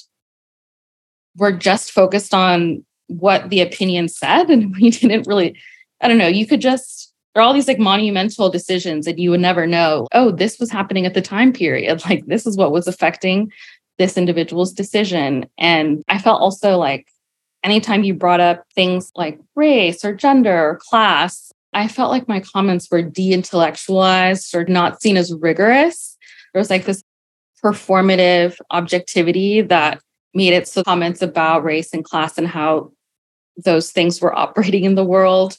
we're 1.36 1.52
just 1.52 1.92
focused 1.92 2.32
on 2.32 2.84
what 3.08 3.50
the 3.50 3.60
opinion 3.60 4.08
said. 4.08 4.48
And 4.48 4.74
we 4.80 4.90
didn't 4.90 5.26
really, 5.26 5.56
I 6.00 6.08
don't 6.08 6.18
know, 6.18 6.26
you 6.26 6.46
could 6.46 6.62
just, 6.62 7.05
there 7.36 7.42
are 7.42 7.46
all 7.48 7.52
these 7.52 7.68
like 7.68 7.78
monumental 7.78 8.48
decisions 8.48 9.06
and 9.06 9.20
you 9.20 9.28
would 9.30 9.40
never 9.40 9.66
know, 9.66 10.08
oh, 10.12 10.30
this 10.30 10.58
was 10.58 10.70
happening 10.70 11.04
at 11.04 11.12
the 11.12 11.20
time 11.20 11.52
period. 11.52 12.02
Like 12.08 12.24
this 12.24 12.46
is 12.46 12.56
what 12.56 12.72
was 12.72 12.88
affecting 12.88 13.52
this 13.98 14.16
individual's 14.16 14.72
decision. 14.72 15.44
And 15.58 16.02
I 16.08 16.16
felt 16.16 16.40
also 16.40 16.78
like 16.78 17.08
anytime 17.62 18.04
you 18.04 18.14
brought 18.14 18.40
up 18.40 18.64
things 18.74 19.12
like 19.16 19.38
race 19.54 20.02
or 20.02 20.14
gender 20.14 20.70
or 20.70 20.80
class, 20.80 21.52
I 21.74 21.88
felt 21.88 22.10
like 22.10 22.26
my 22.26 22.40
comments 22.40 22.88
were 22.90 23.02
de 23.02 23.34
intellectualized 23.34 24.54
or 24.54 24.64
not 24.64 25.02
seen 25.02 25.18
as 25.18 25.34
rigorous. 25.34 26.16
There 26.54 26.60
was 26.60 26.70
like 26.70 26.86
this 26.86 27.02
performative 27.62 28.56
objectivity 28.70 29.60
that 29.60 30.00
made 30.32 30.54
it 30.54 30.68
so 30.68 30.82
comments 30.84 31.20
about 31.20 31.64
race 31.64 31.92
and 31.92 32.02
class 32.02 32.38
and 32.38 32.48
how 32.48 32.92
those 33.62 33.90
things 33.92 34.22
were 34.22 34.34
operating 34.38 34.84
in 34.84 34.94
the 34.94 35.04
world 35.04 35.58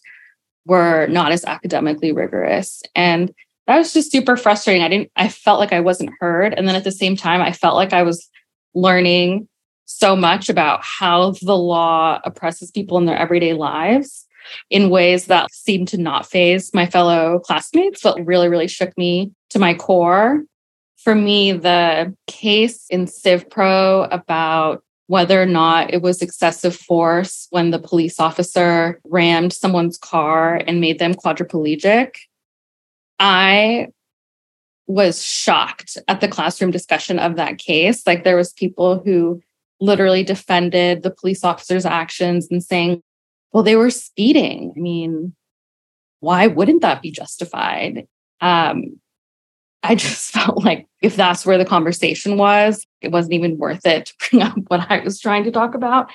were 0.67 1.07
not 1.07 1.31
as 1.31 1.45
academically 1.45 2.11
rigorous. 2.11 2.83
And 2.95 3.33
that 3.65 3.77
was 3.77 3.93
just 3.93 4.11
super 4.11 4.37
frustrating. 4.37 4.83
I 4.83 4.89
didn't, 4.89 5.11
I 5.15 5.29
felt 5.29 5.59
like 5.59 5.73
I 5.73 5.79
wasn't 5.79 6.13
heard. 6.19 6.53
And 6.53 6.67
then 6.67 6.75
at 6.75 6.83
the 6.83 6.91
same 6.91 7.15
time, 7.15 7.41
I 7.41 7.51
felt 7.51 7.75
like 7.75 7.93
I 7.93 8.03
was 8.03 8.29
learning 8.73 9.47
so 9.85 10.15
much 10.15 10.49
about 10.49 10.83
how 10.83 11.31
the 11.41 11.57
law 11.57 12.19
oppresses 12.23 12.71
people 12.71 12.97
in 12.97 13.05
their 13.05 13.17
everyday 13.17 13.53
lives 13.53 14.25
in 14.69 14.89
ways 14.89 15.25
that 15.25 15.51
seemed 15.51 15.87
to 15.89 15.97
not 15.97 16.25
faze 16.25 16.73
my 16.73 16.85
fellow 16.85 17.39
classmates, 17.39 18.01
but 18.01 18.25
really, 18.25 18.47
really 18.47 18.67
shook 18.67 18.97
me 18.97 19.31
to 19.49 19.59
my 19.59 19.73
core. 19.73 20.43
For 20.97 21.15
me, 21.15 21.53
the 21.53 22.15
case 22.27 22.85
in 22.89 23.07
Civ 23.07 23.49
Pro 23.49 24.03
about 24.03 24.83
whether 25.07 25.41
or 25.41 25.45
not 25.45 25.93
it 25.93 26.01
was 26.01 26.21
excessive 26.21 26.75
force 26.75 27.47
when 27.49 27.71
the 27.71 27.79
police 27.79 28.19
officer 28.19 28.99
rammed 29.05 29.53
someone's 29.53 29.97
car 29.97 30.61
and 30.67 30.81
made 30.81 30.99
them 30.99 31.13
quadriplegic, 31.13 32.15
I 33.19 33.87
was 34.85 35.23
shocked 35.23 35.97
at 36.07 36.21
the 36.21 36.27
classroom 36.27 36.71
discussion 36.71 37.19
of 37.19 37.35
that 37.37 37.57
case. 37.57 38.05
Like 38.05 38.23
there 38.23 38.37
was 38.37 38.53
people 38.53 39.01
who 39.03 39.41
literally 39.79 40.23
defended 40.23 41.03
the 41.03 41.11
police 41.11 41.43
officer's 41.43 41.85
actions 41.85 42.47
and 42.49 42.63
saying, 42.63 43.01
well, 43.51 43.63
they 43.63 43.75
were 43.75 43.89
speeding. 43.89 44.73
I 44.75 44.79
mean, 44.79 45.35
why 46.19 46.47
wouldn't 46.47 46.81
that 46.81 47.01
be 47.01 47.11
justified? 47.11 48.07
Um, 48.41 48.99
I 49.83 49.95
just 49.95 50.31
felt 50.33 50.63
like 50.63 50.87
if 51.01 51.15
that's 51.15 51.45
where 51.45 51.57
the 51.57 51.65
conversation 51.65 52.37
was, 52.37 52.85
it 53.01 53.11
wasn't 53.11 53.33
even 53.33 53.57
worth 53.57 53.85
it 53.85 54.07
to 54.07 54.13
bring 54.29 54.41
up 54.43 54.57
what 54.67 54.89
I 54.91 54.99
was 54.99 55.19
trying 55.19 55.43
to 55.45 55.51
talk 55.51 55.75
about. 55.75 56.09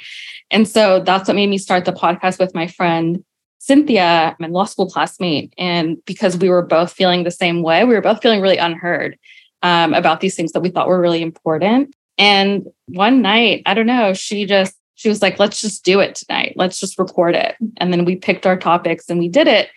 And 0.50 0.66
so 0.68 1.00
that's 1.00 1.28
what 1.28 1.34
made 1.34 1.48
me 1.48 1.58
start 1.58 1.84
the 1.84 1.92
podcast 1.92 2.38
with 2.38 2.54
my 2.54 2.66
friend 2.66 3.24
Cynthia, 3.58 4.34
my 4.40 4.48
law 4.48 4.64
school 4.64 4.90
classmate. 4.90 5.54
And 5.56 6.04
because 6.04 6.36
we 6.36 6.48
were 6.48 6.62
both 6.62 6.92
feeling 6.92 7.22
the 7.22 7.30
same 7.30 7.62
way, 7.62 7.84
we 7.84 7.94
were 7.94 8.00
both 8.00 8.20
feeling 8.20 8.40
really 8.40 8.56
unheard 8.56 9.16
um, 9.62 9.94
about 9.94 10.20
these 10.20 10.34
things 10.34 10.50
that 10.50 10.62
we 10.62 10.68
thought 10.68 10.88
were 10.88 11.00
really 11.00 11.22
important. 11.22 11.94
And 12.18 12.66
one 12.86 13.22
night, 13.22 13.62
I 13.64 13.74
don't 13.74 13.86
know, 13.86 14.14
she 14.14 14.46
just, 14.46 14.74
she 14.96 15.08
was 15.08 15.22
like, 15.22 15.38
let's 15.38 15.60
just 15.60 15.84
do 15.84 16.00
it 16.00 16.16
tonight. 16.16 16.54
Let's 16.56 16.80
just 16.80 16.98
record 16.98 17.36
it. 17.36 17.54
And 17.76 17.92
then 17.92 18.04
we 18.04 18.16
picked 18.16 18.46
our 18.46 18.56
topics 18.56 19.08
and 19.08 19.20
we 19.20 19.28
did 19.28 19.46
it. 19.46 19.68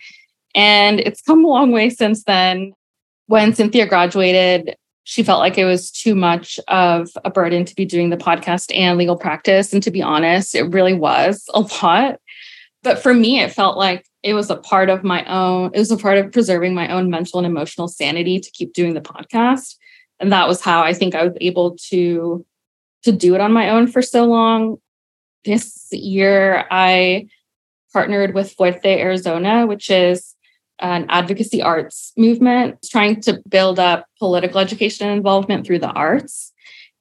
And 0.56 0.98
it's 0.98 1.22
come 1.22 1.44
a 1.44 1.48
long 1.48 1.70
way 1.70 1.88
since 1.88 2.24
then. 2.24 2.72
When 3.26 3.54
Cynthia 3.54 3.86
graduated, 3.86 4.76
she 5.04 5.22
felt 5.22 5.40
like 5.40 5.56
it 5.56 5.64
was 5.64 5.90
too 5.90 6.14
much 6.14 6.58
of 6.68 7.10
a 7.24 7.30
burden 7.30 7.64
to 7.64 7.74
be 7.74 7.84
doing 7.84 8.10
the 8.10 8.16
podcast 8.16 8.76
and 8.76 8.98
legal 8.98 9.16
practice. 9.16 9.72
And 9.72 9.82
to 9.82 9.90
be 9.90 10.02
honest, 10.02 10.54
it 10.54 10.64
really 10.64 10.94
was 10.94 11.44
a 11.54 11.60
lot. 11.60 12.20
But 12.82 13.00
for 13.00 13.14
me, 13.14 13.40
it 13.40 13.52
felt 13.52 13.76
like 13.76 14.06
it 14.22 14.34
was 14.34 14.50
a 14.50 14.56
part 14.56 14.90
of 14.90 15.04
my 15.04 15.24
own, 15.24 15.70
it 15.74 15.78
was 15.78 15.90
a 15.90 15.96
part 15.96 16.18
of 16.18 16.32
preserving 16.32 16.74
my 16.74 16.92
own 16.92 17.10
mental 17.10 17.38
and 17.38 17.46
emotional 17.46 17.88
sanity 17.88 18.40
to 18.40 18.50
keep 18.50 18.72
doing 18.72 18.94
the 18.94 19.00
podcast. 19.00 19.76
And 20.20 20.32
that 20.32 20.48
was 20.48 20.60
how 20.60 20.82
I 20.82 20.92
think 20.92 21.14
I 21.14 21.24
was 21.24 21.36
able 21.40 21.76
to 21.88 22.44
to 23.02 23.12
do 23.12 23.34
it 23.34 23.40
on 23.40 23.52
my 23.52 23.70
own 23.70 23.86
for 23.86 24.02
so 24.02 24.24
long. 24.24 24.78
This 25.44 25.88
year, 25.92 26.64
I 26.70 27.28
partnered 27.92 28.34
with 28.34 28.54
Fuerte 28.56 28.84
Arizona, 28.84 29.66
which 29.66 29.90
is 29.90 30.35
an 30.80 31.06
advocacy 31.08 31.62
arts 31.62 32.12
movement 32.16 32.78
trying 32.90 33.20
to 33.22 33.42
build 33.48 33.78
up 33.78 34.06
political 34.18 34.60
education 34.60 35.08
and 35.08 35.16
involvement 35.16 35.66
through 35.66 35.78
the 35.78 35.90
arts. 35.90 36.52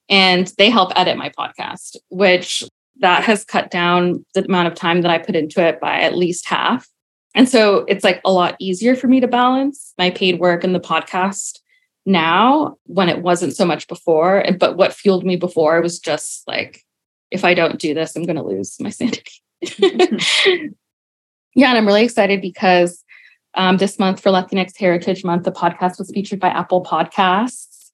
And 0.08 0.52
they 0.58 0.70
help 0.70 0.92
edit 0.96 1.18
my 1.18 1.30
podcast, 1.30 1.98
which 2.10 2.64
that 3.00 3.24
has 3.24 3.44
cut 3.44 3.72
down 3.72 4.26
the 4.34 4.46
amount 4.46 4.68
of 4.68 4.76
time 4.76 5.02
that 5.02 5.12
I 5.12 5.18
put 5.18 5.36
into 5.36 5.62
it 5.62 5.80
by 5.82 6.00
at 6.00 6.16
least 6.16 6.48
half. 6.48 6.88
And 7.34 7.50
so 7.50 7.86
it's 7.90 8.04
like 8.04 8.22
a 8.24 8.32
lot 8.32 8.56
easier 8.60 8.96
for 8.96 9.08
me 9.08 9.20
to 9.20 9.28
balance 9.28 9.94
my 9.98 10.10
paid 10.10 10.40
work 10.40 10.64
and 10.64 10.74
the 10.74 10.80
podcast 10.80 11.60
now 12.06 12.78
when 12.86 13.10
it 13.10 13.22
wasn't 13.22 13.56
so 13.56 13.66
much 13.66 13.88
before. 13.88 14.46
But 14.58 14.78
what 14.78 14.94
fueled 14.94 15.26
me 15.26 15.36
before 15.36 15.82
was 15.82 16.00
just 16.00 16.48
like, 16.48 16.82
if 17.32 17.44
I 17.44 17.54
don't 17.54 17.80
do 17.80 17.94
this, 17.94 18.16
I'm 18.16 18.24
going 18.24 18.38
to 18.38 18.44
lose 18.44 18.80
my 18.80 18.90
sanity. 18.90 19.32
yeah. 21.56 21.70
And 21.70 21.78
I'm 21.78 21.88
really 21.88 22.06
excited 22.06 22.42
because 22.42 23.04
Um, 23.56 23.78
this 23.78 23.98
month 23.98 24.20
for 24.22 24.30
Latinx 24.30 24.78
Heritage 24.78 25.24
Month, 25.24 25.44
the 25.44 25.52
podcast 25.52 25.98
was 25.98 26.12
featured 26.12 26.40
by 26.40 26.50
Apple 26.50 26.84
Podcasts. 26.84 27.92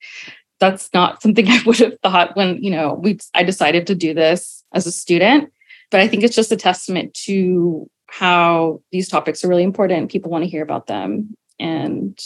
That's 0.60 0.89
not 0.93 1.21
something 1.21 1.47
I 1.50 1.62
would 1.65 1.78
have 1.78 1.97
thought 2.04 2.36
when, 2.36 2.63
you 2.63 2.71
know, 2.71 2.93
we 2.93 3.19
I 3.34 3.43
decided 3.43 3.88
to 3.88 3.95
do 3.95 4.13
this 4.13 4.63
as 4.74 4.88
a 4.88 4.91
student. 4.91 5.52
But 5.91 6.00
I 6.00 6.08
think 6.08 6.24
it's 6.24 6.36
just 6.36 6.52
a 6.52 6.58
testament 6.58 7.13
to 7.26 7.89
how 8.08 8.82
these 8.91 9.08
topics 9.08 9.43
are 9.43 9.47
really 9.47 9.63
important. 9.63 10.12
People 10.12 10.32
want 10.32 10.43
to 10.43 10.50
hear 10.50 10.63
about 10.63 10.88
them. 10.88 11.36
And 11.60 12.17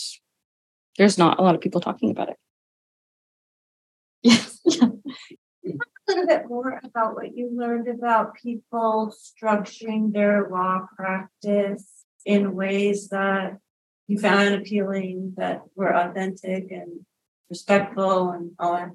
there's 0.98 1.17
not 1.17 1.39
a 1.39 1.41
lot 1.41 1.56
of 1.56 1.62
people 1.62 1.82
talking 1.82 2.12
about 2.12 2.30
it. 2.30 2.38
Yes. 4.21 4.60
Talk 4.80 4.91
a 5.63 6.12
little 6.12 6.28
bit 6.28 6.48
more 6.48 6.80
about 6.84 7.15
what 7.15 7.36
you 7.36 7.50
learned 7.56 7.88
about 7.88 8.36
people 8.36 9.13
structuring 9.15 10.13
their 10.13 10.48
law 10.50 10.86
practice 10.95 11.94
in 12.25 12.55
ways 12.55 13.09
that 13.09 13.57
you 14.07 14.19
found 14.19 14.55
appealing, 14.55 15.33
that 15.38 15.61
were 15.75 15.95
authentic 15.95 16.71
and 16.71 17.05
respectful 17.49 18.31
and 18.31 18.51
all 18.59 18.73
that? 18.73 18.89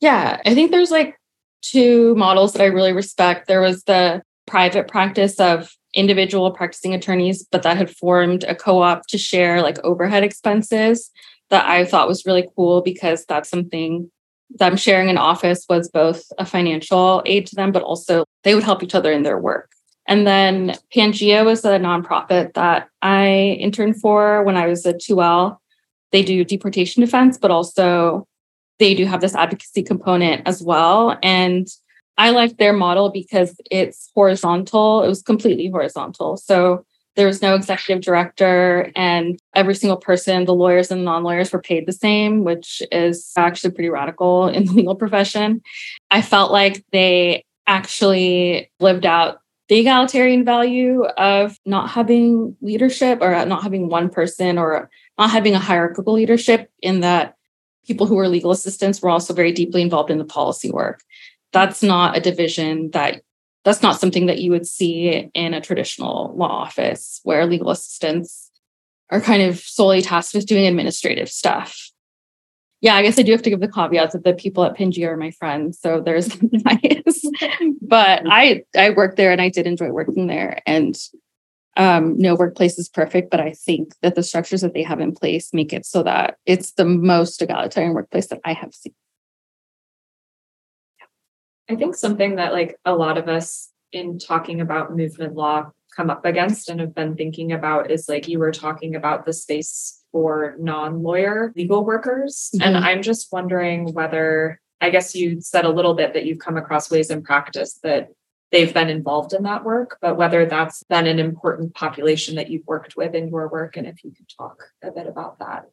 Yeah, 0.00 0.40
I 0.44 0.54
think 0.54 0.70
there's 0.70 0.90
like 0.90 1.16
two 1.62 2.14
models 2.16 2.52
that 2.54 2.62
I 2.62 2.66
really 2.66 2.92
respect. 2.92 3.46
There 3.46 3.60
was 3.60 3.84
the 3.84 4.22
private 4.46 4.88
practice 4.88 5.38
of 5.38 5.70
individual 5.94 6.50
practicing 6.50 6.94
attorneys, 6.94 7.46
but 7.50 7.62
that 7.62 7.76
had 7.76 7.94
formed 7.94 8.44
a 8.44 8.54
co 8.54 8.82
op 8.82 9.06
to 9.08 9.18
share 9.18 9.62
like 9.62 9.78
overhead 9.84 10.24
expenses 10.24 11.10
that 11.50 11.66
I 11.66 11.84
thought 11.84 12.08
was 12.08 12.26
really 12.26 12.48
cool 12.56 12.80
because 12.80 13.24
that's 13.26 13.50
something 13.50 14.10
them 14.58 14.76
sharing 14.76 15.08
an 15.08 15.18
office 15.18 15.64
was 15.68 15.88
both 15.88 16.24
a 16.38 16.44
financial 16.44 17.22
aid 17.26 17.46
to 17.46 17.54
them, 17.54 17.70
but 17.72 17.82
also 17.82 18.24
they 18.42 18.54
would 18.54 18.64
help 18.64 18.82
each 18.82 18.94
other 18.94 19.12
in 19.12 19.22
their 19.22 19.38
work. 19.38 19.70
And 20.10 20.26
then 20.26 20.74
Pangea 20.94 21.44
was 21.44 21.64
a 21.64 21.78
nonprofit 21.78 22.54
that 22.54 22.88
I 23.00 23.56
interned 23.60 24.00
for 24.00 24.42
when 24.42 24.56
I 24.56 24.66
was 24.66 24.84
a 24.84 24.92
2L. 24.92 25.56
They 26.10 26.24
do 26.24 26.44
deportation 26.44 27.00
defense, 27.00 27.38
but 27.38 27.52
also 27.52 28.26
they 28.80 28.94
do 28.94 29.06
have 29.06 29.20
this 29.20 29.36
advocacy 29.36 29.84
component 29.84 30.42
as 30.48 30.62
well. 30.62 31.16
And 31.22 31.68
I 32.18 32.30
liked 32.30 32.58
their 32.58 32.72
model 32.72 33.10
because 33.10 33.54
it's 33.70 34.10
horizontal. 34.14 35.04
It 35.04 35.08
was 35.08 35.22
completely 35.22 35.70
horizontal. 35.70 36.36
So 36.36 36.84
there 37.14 37.28
was 37.28 37.40
no 37.40 37.54
executive 37.54 38.02
director, 38.02 38.90
and 38.94 39.38
every 39.54 39.74
single 39.74 39.96
person, 39.96 40.44
the 40.44 40.54
lawyers 40.54 40.90
and 40.90 41.04
non 41.04 41.22
lawyers, 41.22 41.52
were 41.52 41.60
paid 41.60 41.86
the 41.86 41.92
same, 41.92 42.44
which 42.44 42.82
is 42.90 43.32
actually 43.36 43.72
pretty 43.72 43.90
radical 43.90 44.48
in 44.48 44.64
the 44.64 44.72
legal 44.72 44.94
profession. 44.94 45.60
I 46.10 46.22
felt 46.22 46.52
like 46.52 46.84
they 46.92 47.44
actually 47.66 48.70
lived 48.80 49.06
out 49.06 49.39
the 49.70 49.78
egalitarian 49.78 50.44
value 50.44 51.04
of 51.04 51.56
not 51.64 51.88
having 51.90 52.56
leadership 52.60 53.20
or 53.22 53.32
uh, 53.32 53.44
not 53.44 53.62
having 53.62 53.88
one 53.88 54.10
person 54.10 54.58
or 54.58 54.90
not 55.16 55.30
having 55.30 55.54
a 55.54 55.60
hierarchical 55.60 56.12
leadership, 56.12 56.68
in 56.82 57.00
that 57.00 57.36
people 57.86 58.04
who 58.04 58.16
were 58.16 58.26
legal 58.26 58.50
assistants 58.50 59.00
were 59.00 59.08
also 59.08 59.32
very 59.32 59.52
deeply 59.52 59.80
involved 59.80 60.10
in 60.10 60.18
the 60.18 60.24
policy 60.24 60.72
work. 60.72 61.04
That's 61.52 61.84
not 61.84 62.16
a 62.16 62.20
division 62.20 62.90
that 62.90 63.22
that's 63.64 63.80
not 63.80 64.00
something 64.00 64.26
that 64.26 64.40
you 64.40 64.50
would 64.50 64.66
see 64.66 65.30
in 65.34 65.54
a 65.54 65.60
traditional 65.60 66.34
law 66.36 66.48
office 66.48 67.20
where 67.22 67.46
legal 67.46 67.70
assistants 67.70 68.50
are 69.10 69.20
kind 69.20 69.42
of 69.42 69.60
solely 69.60 70.02
tasked 70.02 70.34
with 70.34 70.46
doing 70.46 70.66
administrative 70.66 71.28
stuff. 71.28 71.92
Yeah, 72.82 72.94
I 72.94 73.02
guess 73.02 73.18
I 73.18 73.22
do 73.22 73.32
have 73.32 73.42
to 73.42 73.50
give 73.50 73.60
the 73.60 73.70
caveat 73.70 74.12
that 74.12 74.24
the 74.24 74.32
people 74.32 74.64
at 74.64 74.74
Pangea 74.74 75.08
are 75.08 75.16
my 75.16 75.30
friends, 75.32 75.78
so 75.78 76.00
there's 76.00 76.34
bias. 76.64 77.24
but 77.82 78.22
I 78.26 78.64
I 78.76 78.90
worked 78.90 79.16
there 79.16 79.32
and 79.32 79.40
I 79.40 79.50
did 79.50 79.66
enjoy 79.66 79.90
working 79.90 80.26
there. 80.26 80.60
And 80.66 80.98
um, 81.76 82.18
no 82.18 82.34
workplace 82.34 82.78
is 82.78 82.88
perfect, 82.88 83.30
but 83.30 83.40
I 83.40 83.52
think 83.52 83.94
that 84.02 84.14
the 84.14 84.22
structures 84.22 84.62
that 84.62 84.74
they 84.74 84.82
have 84.82 85.00
in 85.00 85.14
place 85.14 85.52
make 85.52 85.72
it 85.72 85.86
so 85.86 86.02
that 86.02 86.36
it's 86.46 86.72
the 86.72 86.84
most 86.84 87.40
egalitarian 87.42 87.94
workplace 87.94 88.28
that 88.28 88.40
I 88.44 88.54
have 88.54 88.74
seen. 88.74 88.94
I 91.68 91.76
think 91.76 91.94
something 91.94 92.36
that 92.36 92.52
like 92.52 92.76
a 92.84 92.94
lot 92.94 93.18
of 93.18 93.28
us 93.28 93.70
in 93.92 94.18
talking 94.18 94.60
about 94.60 94.96
movement 94.96 95.34
law 95.34 95.70
come 95.94 96.10
up 96.10 96.24
against 96.24 96.68
and 96.68 96.80
have 96.80 96.94
been 96.94 97.16
thinking 97.16 97.52
about 97.52 97.90
is 97.90 98.08
like 98.08 98.26
you 98.26 98.38
were 98.38 98.52
talking 98.52 98.94
about 98.96 99.26
the 99.26 99.32
space 99.32 99.99
for 100.12 100.56
non-lawyer 100.58 101.52
legal 101.56 101.84
workers 101.84 102.50
mm-hmm. 102.54 102.62
and 102.62 102.76
I'm 102.76 103.02
just 103.02 103.32
wondering 103.32 103.92
whether 103.92 104.60
I 104.80 104.90
guess 104.90 105.14
you 105.14 105.40
said 105.40 105.64
a 105.64 105.70
little 105.70 105.94
bit 105.94 106.14
that 106.14 106.24
you've 106.24 106.38
come 106.38 106.56
across 106.56 106.90
ways 106.90 107.10
in 107.10 107.22
practice 107.22 107.78
that 107.82 108.08
they've 108.50 108.72
been 108.72 108.88
involved 108.88 109.32
in 109.32 109.44
that 109.44 109.64
work, 109.64 109.98
but 110.00 110.16
whether 110.16 110.46
that's 110.46 110.82
been 110.84 111.06
an 111.06 111.18
important 111.18 111.74
population 111.74 112.34
that 112.36 112.50
you've 112.50 112.66
worked 112.66 112.96
with 112.96 113.14
in 113.14 113.28
your 113.28 113.48
work 113.48 113.76
and 113.76 113.86
if 113.86 114.02
you 114.02 114.10
could 114.10 114.28
talk 114.36 114.64
a 114.82 114.90
bit 114.90 115.06
about 115.06 115.38
that. 115.38 115.66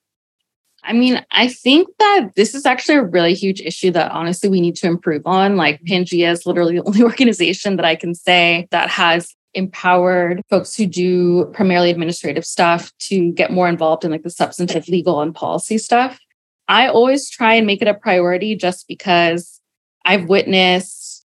I 0.83 0.93
mean, 0.93 1.25
I 1.31 1.47
think 1.47 1.87
that 1.97 2.29
this 2.35 2.53
is 2.53 2.65
actually 2.65 2.95
a 2.95 3.03
really 3.03 3.33
huge 3.33 3.61
issue 3.61 3.91
that 3.91 4.11
honestly 4.11 4.49
we 4.49 4.61
need 4.61 4.75
to 4.77 4.87
improve 4.87 5.23
on. 5.25 5.57
Like 5.57 5.81
Pangea 5.83 6.31
is 6.31 6.45
literally 6.45 6.75
the 6.75 6.83
only 6.83 7.01
organization 7.03 7.77
that 7.77 7.85
I 7.85 7.95
can 7.95 8.13
say 8.13 8.67
that 8.71 8.89
has 8.89 9.35
empowered 9.57 10.41
folks 10.49 10.75
who 10.75 10.85
do 10.85 11.45
primarily 11.47 11.89
administrative 11.89 12.45
stuff 12.45 12.91
to 12.99 13.31
get 13.33 13.51
more 13.51 13.67
involved 13.67 14.05
in 14.05 14.11
like 14.11 14.23
the 14.23 14.29
substantive 14.29 14.87
legal 14.87 15.21
and 15.21 15.35
policy 15.35 15.77
stuff. 15.77 16.19
I 16.67 16.87
always 16.87 17.29
try 17.29 17.55
and 17.55 17.65
make 17.65 17.81
it 17.81 17.87
a 17.87 17.93
priority 17.93 18.55
just 18.55 18.87
because 18.87 19.59
I've 20.05 20.29
witnessed 20.29 21.25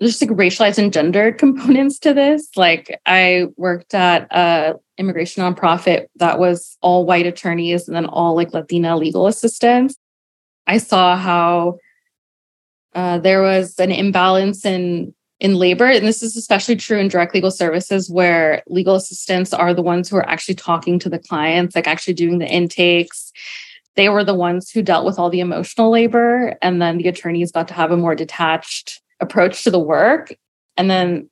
there's 0.00 0.20
like 0.20 0.30
racialized 0.30 0.78
and 0.78 0.92
gendered 0.92 1.38
components 1.38 2.00
to 2.00 2.12
this. 2.12 2.48
Like 2.56 3.00
I 3.06 3.46
worked 3.56 3.94
at 3.94 4.26
a 4.32 4.74
immigration 4.98 5.42
nonprofit 5.44 6.06
that 6.16 6.40
was 6.40 6.76
all 6.80 7.06
white 7.06 7.26
attorneys 7.26 7.86
and 7.86 7.96
then 7.96 8.06
all 8.06 8.34
like 8.34 8.52
Latina 8.52 8.96
legal 8.96 9.28
assistants. 9.28 9.96
I 10.66 10.78
saw 10.78 11.16
how 11.16 11.78
uh, 12.94 13.18
there 13.18 13.42
was 13.42 13.78
an 13.78 13.92
imbalance 13.92 14.64
in 14.64 15.14
in 15.42 15.56
labor, 15.56 15.86
and 15.86 16.06
this 16.06 16.22
is 16.22 16.36
especially 16.36 16.76
true 16.76 16.98
in 16.98 17.08
direct 17.08 17.34
legal 17.34 17.50
services, 17.50 18.08
where 18.08 18.62
legal 18.68 18.94
assistants 18.94 19.52
are 19.52 19.74
the 19.74 19.82
ones 19.82 20.08
who 20.08 20.14
are 20.14 20.28
actually 20.28 20.54
talking 20.54 21.00
to 21.00 21.08
the 21.08 21.18
clients, 21.18 21.74
like 21.74 21.88
actually 21.88 22.14
doing 22.14 22.38
the 22.38 22.46
intakes. 22.46 23.32
They 23.96 24.08
were 24.08 24.22
the 24.22 24.36
ones 24.36 24.70
who 24.70 24.82
dealt 24.82 25.04
with 25.04 25.18
all 25.18 25.30
the 25.30 25.40
emotional 25.40 25.90
labor, 25.90 26.56
and 26.62 26.80
then 26.80 26.96
the 26.96 27.08
attorneys 27.08 27.50
got 27.50 27.66
to 27.68 27.74
have 27.74 27.90
a 27.90 27.96
more 27.96 28.14
detached 28.14 29.02
approach 29.18 29.64
to 29.64 29.72
the 29.72 29.80
work. 29.80 30.32
And 30.76 30.88
then 30.88 31.28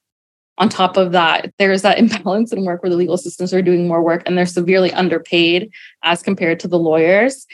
on 0.59 0.69
top 0.69 0.97
of 0.97 1.13
that, 1.13 1.55
there's 1.61 1.83
that 1.83 1.99
imbalance 2.03 2.53
in 2.53 2.65
work 2.65 2.83
where 2.83 2.91
the 2.91 2.97
legal 2.97 3.15
assistants 3.15 3.55
are 3.55 3.63
doing 3.63 3.87
more 3.87 4.03
work 4.03 4.25
and 4.27 4.37
they're 4.37 4.45
severely 4.45 4.93
underpaid 4.93 5.71
as 6.03 6.21
compared 6.21 6.59
to 6.61 6.69
the 6.69 6.81
lawyers. 6.81 7.47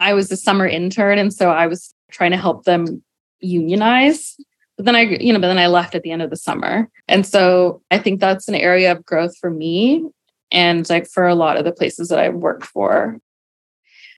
I 0.00 0.14
was 0.14 0.32
a 0.32 0.38
summer 0.38 0.66
intern, 0.66 1.18
and 1.18 1.34
so 1.34 1.50
I 1.50 1.66
was 1.66 1.92
trying 2.10 2.30
to 2.30 2.38
help 2.38 2.64
them 2.64 3.02
unionize. 3.40 4.38
But 4.78 4.86
then 4.86 4.96
I, 4.96 5.02
you 5.02 5.32
know, 5.32 5.40
but 5.40 5.48
then 5.48 5.58
I 5.58 5.66
left 5.66 5.94
at 5.94 6.02
the 6.02 6.12
end 6.12 6.22
of 6.22 6.30
the 6.30 6.36
summer. 6.36 6.88
And 7.08 7.26
so 7.26 7.82
I 7.90 7.98
think 7.98 8.20
that's 8.20 8.48
an 8.48 8.54
area 8.54 8.92
of 8.92 9.04
growth 9.04 9.36
for 9.36 9.50
me 9.50 10.04
and 10.50 10.88
like 10.88 11.06
for 11.08 11.26
a 11.26 11.34
lot 11.34 11.56
of 11.56 11.64
the 11.64 11.72
places 11.72 12.08
that 12.08 12.20
I've 12.20 12.36
worked 12.36 12.64
for. 12.64 13.18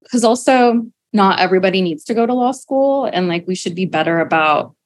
Because 0.02 0.22
also, 0.22 0.86
not 1.12 1.40
everybody 1.40 1.82
needs 1.82 2.04
to 2.04 2.14
go 2.14 2.26
to 2.26 2.34
law 2.34 2.52
school. 2.52 3.06
And 3.06 3.26
like 3.26 3.46
we 3.46 3.54
should 3.54 3.74
be 3.74 3.86
better 3.86 4.20
about 4.20 4.76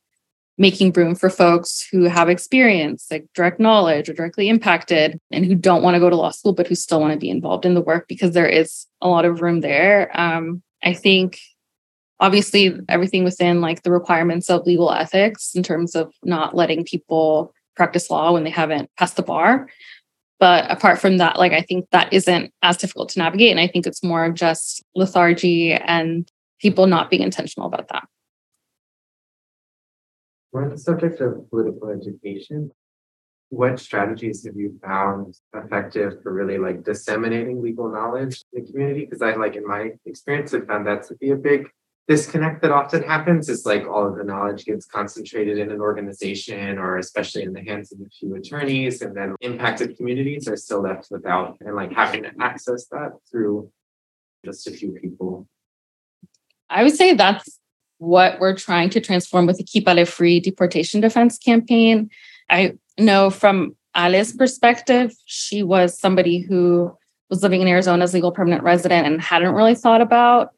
making 0.56 0.92
room 0.92 1.14
for 1.14 1.28
folks 1.28 1.87
who 1.90 2.04
have 2.04 2.28
experience, 2.28 3.08
like 3.10 3.26
direct 3.34 3.58
knowledge 3.58 4.08
or 4.08 4.14
directly 4.14 4.48
impacted, 4.48 5.18
and 5.32 5.44
who 5.44 5.54
don't 5.54 5.82
want 5.82 5.96
to 5.96 6.00
go 6.00 6.08
to 6.08 6.16
law 6.16 6.30
school, 6.30 6.52
but 6.52 6.68
who 6.68 6.76
still 6.76 7.00
want 7.00 7.12
to 7.12 7.18
be 7.18 7.28
involved 7.28 7.66
in 7.66 7.74
the 7.74 7.80
work 7.80 8.06
because 8.08 8.32
there 8.32 8.46
is 8.46 8.87
a 9.00 9.08
lot 9.08 9.24
of 9.24 9.42
room 9.42 9.60
there. 9.60 10.10
Um, 10.18 10.62
I 10.82 10.94
think 10.94 11.40
obviously 12.20 12.79
everything 12.88 13.24
within 13.24 13.61
like 13.61 13.83
the 13.83 13.90
requirements 13.90 14.48
of 14.48 14.66
legal 14.66 14.90
ethics 14.92 15.55
in 15.55 15.62
terms 15.62 15.94
of 15.94 16.12
not 16.22 16.55
letting 16.55 16.85
people 16.85 17.53
practice 17.77 18.11
law 18.11 18.33
when 18.33 18.44
they 18.44 18.50
haven't 18.50 18.90
passed 18.96 19.16
the 19.16 19.22
bar. 19.22 19.68
But 20.40 20.70
apart 20.70 21.00
from 21.00 21.18
that, 21.18 21.38
like 21.38 21.53
I 21.53 21.62
think 21.62 21.88
that 21.90 22.12
isn't 22.12 22.53
as 22.62 22.77
difficult 22.77 23.09
to 23.11 23.18
navigate. 23.18 23.50
And 23.50 23.61
I 23.61 23.68
think 23.68 23.87
it's 23.87 24.03
more 24.03 24.24
of 24.24 24.35
just 24.35 24.83
lethargy 24.94 25.72
and 25.72 26.29
people 26.61 26.87
not 26.87 27.11
being 27.11 27.22
intentional 27.22 27.66
about 27.66 27.88
that. 27.88 28.07
On 30.55 30.68
the 30.68 30.79
subject 30.79 31.20
of 31.20 31.48
political 31.50 31.90
education. 31.90 32.70
What 33.50 33.79
strategies 33.79 34.44
have 34.46 34.57
you 34.57 34.81
found 34.85 35.37
effective 35.55 36.14
for 36.22 36.33
really 36.33 36.59
like 36.59 36.83
disseminating 36.83 37.62
legal 37.62 37.88
knowledge 37.88 38.42
in 38.53 38.64
the 38.64 38.70
community? 38.70 39.05
Because 39.05 39.22
I 39.22 39.35
like 39.35 39.55
in 39.55 39.66
my 39.66 39.90
experience 40.07 40.50
have 40.53 40.66
found 40.66 40.87
that 40.88 41.07
to 41.09 41.14
be 41.16 41.31
a 41.31 41.37
big 41.37 41.68
disconnect 42.06 42.60
that 42.62 42.70
often 42.70 43.02
happens 43.02 43.48
is 43.48 43.64
like 43.64 43.86
all 43.86 44.06
of 44.06 44.16
the 44.16 44.24
knowledge 44.24 44.64
gets 44.66 44.84
concentrated 44.84 45.58
in 45.58 45.70
an 45.70 45.80
organization 45.80 46.78
or 46.78 46.98
especially 46.98 47.42
in 47.42 47.52
the 47.52 47.62
hands 47.62 47.92
of 47.92 48.00
a 48.00 48.08
few 48.10 48.34
attorneys 48.34 49.00
and 49.00 49.16
then 49.16 49.34
impacted 49.40 49.96
communities 49.96 50.46
are 50.46 50.56
still 50.56 50.82
left 50.82 51.08
without 51.10 51.56
and 51.60 51.74
like 51.74 51.92
having 51.92 52.22
to 52.22 52.30
access 52.40 52.86
that 52.88 53.12
through 53.30 53.70
just 54.44 54.66
a 54.66 54.70
few 54.70 54.92
people 54.92 55.48
i 56.68 56.82
would 56.82 56.94
say 56.94 57.14
that's 57.14 57.58
what 57.98 58.38
we're 58.38 58.56
trying 58.56 58.90
to 58.90 59.00
transform 59.00 59.46
with 59.46 59.56
the 59.56 59.64
Keep 59.64 59.88
Ale 59.88 60.04
Free 60.04 60.40
deportation 60.40 61.00
defense 61.00 61.38
campaign. 61.38 62.10
I 62.50 62.74
know 62.98 63.30
from 63.30 63.76
Ale's 63.94 64.32
perspective, 64.32 65.14
she 65.24 65.62
was 65.62 65.98
somebody 65.98 66.38
who 66.38 66.96
was 67.30 67.42
living 67.42 67.62
in 67.62 67.68
Arizona 67.68 68.04
as 68.04 68.14
legal 68.14 68.32
permanent 68.32 68.62
resident 68.62 69.06
and 69.06 69.20
hadn't 69.20 69.54
really 69.54 69.74
thought 69.74 70.00
about 70.00 70.50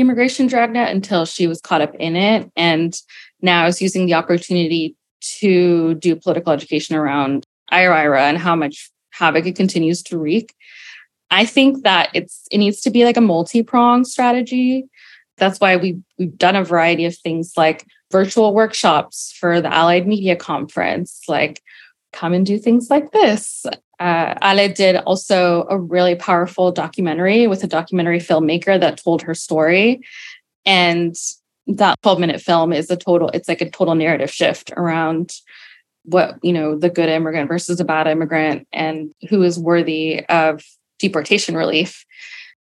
immigration 0.00 0.46
dragnet 0.46 0.90
until 0.90 1.24
she 1.24 1.46
was 1.46 1.60
caught 1.60 1.80
up 1.80 1.94
in 1.96 2.16
it. 2.16 2.50
And 2.56 2.94
now 3.40 3.66
is 3.66 3.82
using 3.82 4.06
the 4.06 4.14
opportunity 4.14 4.96
to 5.38 5.94
do 5.94 6.16
political 6.16 6.52
education 6.52 6.96
around 6.96 7.44
IIRIRA 7.72 8.20
and 8.20 8.38
how 8.38 8.56
much 8.56 8.90
havoc 9.10 9.46
it 9.46 9.56
continues 9.56 10.02
to 10.04 10.18
wreak. 10.18 10.54
I 11.30 11.44
think 11.46 11.84
that 11.84 12.10
it's 12.14 12.46
it 12.50 12.58
needs 12.58 12.80
to 12.82 12.90
be 12.90 13.04
like 13.04 13.16
a 13.16 13.22
multi-pronged 13.22 14.06
strategy. 14.06 14.86
That's 15.38 15.58
why 15.58 15.76
we 15.76 15.98
we've 16.18 16.36
done 16.36 16.56
a 16.56 16.64
variety 16.64 17.06
of 17.06 17.16
things 17.16 17.54
like 17.56 17.86
virtual 18.10 18.54
workshops 18.54 19.34
for 19.38 19.60
the 19.60 19.72
Allied 19.72 20.06
Media 20.06 20.36
Conference, 20.36 21.22
like 21.28 21.62
come 22.12 22.34
and 22.34 22.44
do 22.44 22.58
things 22.58 22.90
like 22.90 23.12
this. 23.12 23.64
Uh, 24.00 24.34
Ale 24.42 24.72
did 24.72 24.96
also 24.96 25.66
a 25.68 25.78
really 25.78 26.14
powerful 26.14 26.72
documentary 26.72 27.46
with 27.46 27.62
a 27.62 27.68
documentary 27.68 28.18
filmmaker 28.18 28.78
that 28.80 29.02
told 29.02 29.22
her 29.22 29.34
story. 29.34 30.00
And 30.64 31.14
that 31.66 32.00
12 32.02 32.18
minute 32.18 32.40
film 32.40 32.72
is 32.72 32.90
a 32.90 32.96
total, 32.96 33.28
it's 33.28 33.48
like 33.48 33.60
a 33.60 33.70
total 33.70 33.94
narrative 33.94 34.30
shift 34.30 34.72
around 34.76 35.32
what, 36.04 36.38
you 36.42 36.52
know, 36.52 36.76
the 36.76 36.90
good 36.90 37.08
immigrant 37.08 37.48
versus 37.48 37.78
a 37.78 37.84
bad 37.84 38.08
immigrant 38.08 38.66
and 38.72 39.14
who 39.28 39.42
is 39.42 39.58
worthy 39.58 40.24
of 40.26 40.64
deportation 40.98 41.56
relief. 41.56 42.04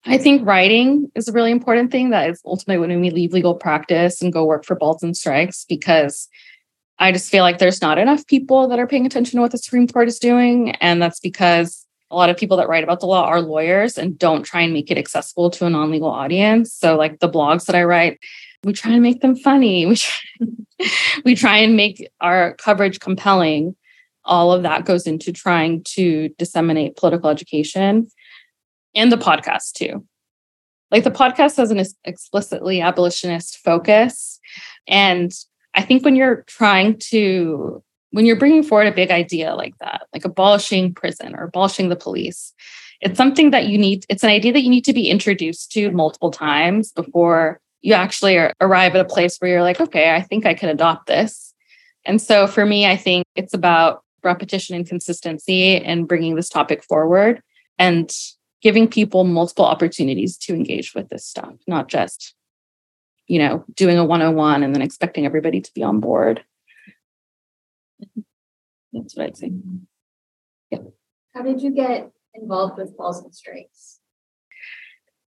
I 0.04 0.18
think 0.18 0.46
writing 0.46 1.10
is 1.16 1.26
a 1.26 1.32
really 1.32 1.50
important 1.50 1.90
thing 1.90 2.10
that 2.10 2.30
is 2.30 2.40
ultimately 2.44 2.78
when 2.78 3.00
we 3.00 3.10
leave 3.10 3.32
legal 3.32 3.54
practice 3.54 4.22
and 4.22 4.32
go 4.32 4.44
work 4.44 4.64
for 4.64 4.76
Balls 4.76 5.02
and 5.02 5.16
Strikes 5.16 5.64
because 5.68 6.28
I 6.98 7.12
just 7.12 7.30
feel 7.30 7.42
like 7.42 7.58
there's 7.58 7.82
not 7.82 7.98
enough 7.98 8.26
people 8.26 8.68
that 8.68 8.78
are 8.78 8.86
paying 8.86 9.06
attention 9.06 9.36
to 9.36 9.42
what 9.42 9.52
the 9.52 9.58
Supreme 9.58 9.86
Court 9.86 10.08
is 10.08 10.18
doing. 10.18 10.70
And 10.76 11.00
that's 11.00 11.20
because 11.20 11.86
a 12.10 12.16
lot 12.16 12.30
of 12.30 12.36
people 12.36 12.56
that 12.56 12.68
write 12.68 12.84
about 12.84 13.00
the 13.00 13.06
law 13.06 13.24
are 13.24 13.40
lawyers 13.40 13.98
and 13.98 14.18
don't 14.18 14.44
try 14.44 14.62
and 14.62 14.72
make 14.72 14.90
it 14.90 14.98
accessible 14.98 15.50
to 15.50 15.66
a 15.66 15.70
non 15.70 15.90
legal 15.90 16.08
audience. 16.08 16.72
So, 16.72 16.96
like 16.96 17.18
the 17.18 17.28
blogs 17.28 17.66
that 17.66 17.76
I 17.76 17.84
write, 17.84 18.18
we 18.64 18.72
try 18.72 18.92
and 18.92 19.02
make 19.02 19.20
them 19.20 19.36
funny. 19.36 19.86
We 19.86 19.96
try, 19.96 20.88
we 21.24 21.34
try 21.34 21.56
and 21.58 21.74
make 21.76 22.06
our 22.20 22.54
coverage 22.54 23.00
compelling. 23.00 23.74
All 24.24 24.52
of 24.52 24.62
that 24.64 24.84
goes 24.84 25.06
into 25.06 25.32
trying 25.32 25.84
to 25.94 26.28
disseminate 26.36 26.96
political 26.96 27.30
education 27.30 28.08
and 28.94 29.10
the 29.10 29.16
podcast, 29.16 29.72
too. 29.72 30.04
Like 30.90 31.04
the 31.04 31.10
podcast 31.10 31.56
has 31.56 31.70
an 31.70 31.82
explicitly 32.04 32.80
abolitionist 32.80 33.58
focus. 33.58 34.38
And 34.86 35.32
I 35.76 35.82
think 35.82 36.04
when 36.04 36.16
you're 36.16 36.42
trying 36.46 36.98
to, 37.10 37.82
when 38.10 38.24
you're 38.24 38.36
bringing 38.36 38.62
forward 38.62 38.88
a 38.88 38.92
big 38.92 39.10
idea 39.10 39.54
like 39.54 39.76
that, 39.78 40.06
like 40.12 40.24
abolishing 40.24 40.94
prison 40.94 41.34
or 41.36 41.44
abolishing 41.44 41.90
the 41.90 41.96
police, 41.96 42.54
it's 43.00 43.18
something 43.18 43.50
that 43.50 43.66
you 43.66 43.76
need, 43.76 44.06
it's 44.08 44.24
an 44.24 44.30
idea 44.30 44.52
that 44.54 44.62
you 44.62 44.70
need 44.70 44.86
to 44.86 44.94
be 44.94 45.10
introduced 45.10 45.70
to 45.72 45.90
multiple 45.90 46.30
times 46.30 46.92
before 46.92 47.60
you 47.82 47.92
actually 47.92 48.36
arrive 48.60 48.94
at 48.94 49.04
a 49.04 49.08
place 49.08 49.36
where 49.36 49.50
you're 49.50 49.62
like, 49.62 49.80
okay, 49.80 50.14
I 50.14 50.22
think 50.22 50.46
I 50.46 50.54
can 50.54 50.70
adopt 50.70 51.06
this. 51.06 51.52
And 52.04 52.20
so 52.20 52.46
for 52.46 52.64
me, 52.64 52.86
I 52.86 52.96
think 52.96 53.26
it's 53.34 53.54
about 53.54 54.02
repetition 54.24 54.74
and 54.74 54.88
consistency 54.88 55.76
and 55.76 56.08
bringing 56.08 56.36
this 56.36 56.48
topic 56.48 56.82
forward 56.84 57.42
and 57.78 58.10
giving 58.62 58.88
people 58.88 59.24
multiple 59.24 59.66
opportunities 59.66 60.36
to 60.38 60.54
engage 60.54 60.94
with 60.94 61.08
this 61.10 61.24
stuff, 61.24 61.54
not 61.66 61.88
just 61.88 62.34
you 63.26 63.38
know, 63.38 63.64
doing 63.74 63.98
a 63.98 64.04
101 64.04 64.62
and 64.62 64.74
then 64.74 64.82
expecting 64.82 65.26
everybody 65.26 65.60
to 65.60 65.74
be 65.74 65.82
on 65.82 66.00
board. 66.00 66.44
That's 68.92 69.16
what 69.16 69.26
I'd 69.26 69.36
say. 69.36 69.52
Yeah. 70.70 70.78
How 71.34 71.42
did 71.42 71.60
you 71.60 71.70
get 71.70 72.10
involved 72.34 72.78
with 72.78 72.96
Balls 72.96 73.22
and 73.22 73.34
Strikes? 73.34 74.00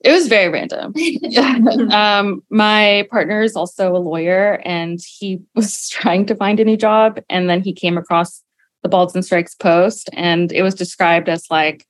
It 0.01 0.11
was 0.11 0.27
very 0.27 0.47
random. 0.47 0.93
um, 1.91 2.41
my 2.49 3.05
partner 3.11 3.41
is 3.41 3.55
also 3.55 3.95
a 3.95 3.97
lawyer 3.97 4.61
and 4.63 4.99
he 5.05 5.41
was 5.55 5.89
trying 5.89 6.25
to 6.27 6.35
find 6.35 6.59
a 6.59 6.65
new 6.65 6.77
job. 6.77 7.19
And 7.29 7.49
then 7.49 7.61
he 7.61 7.73
came 7.73 7.97
across 7.97 8.43
the 8.81 8.89
Balls 8.89 9.13
and 9.13 9.25
Strikes 9.25 9.55
post 9.55 10.09
and 10.13 10.51
it 10.53 10.61
was 10.61 10.73
described 10.73 11.27
as 11.27 11.45
like 11.49 11.85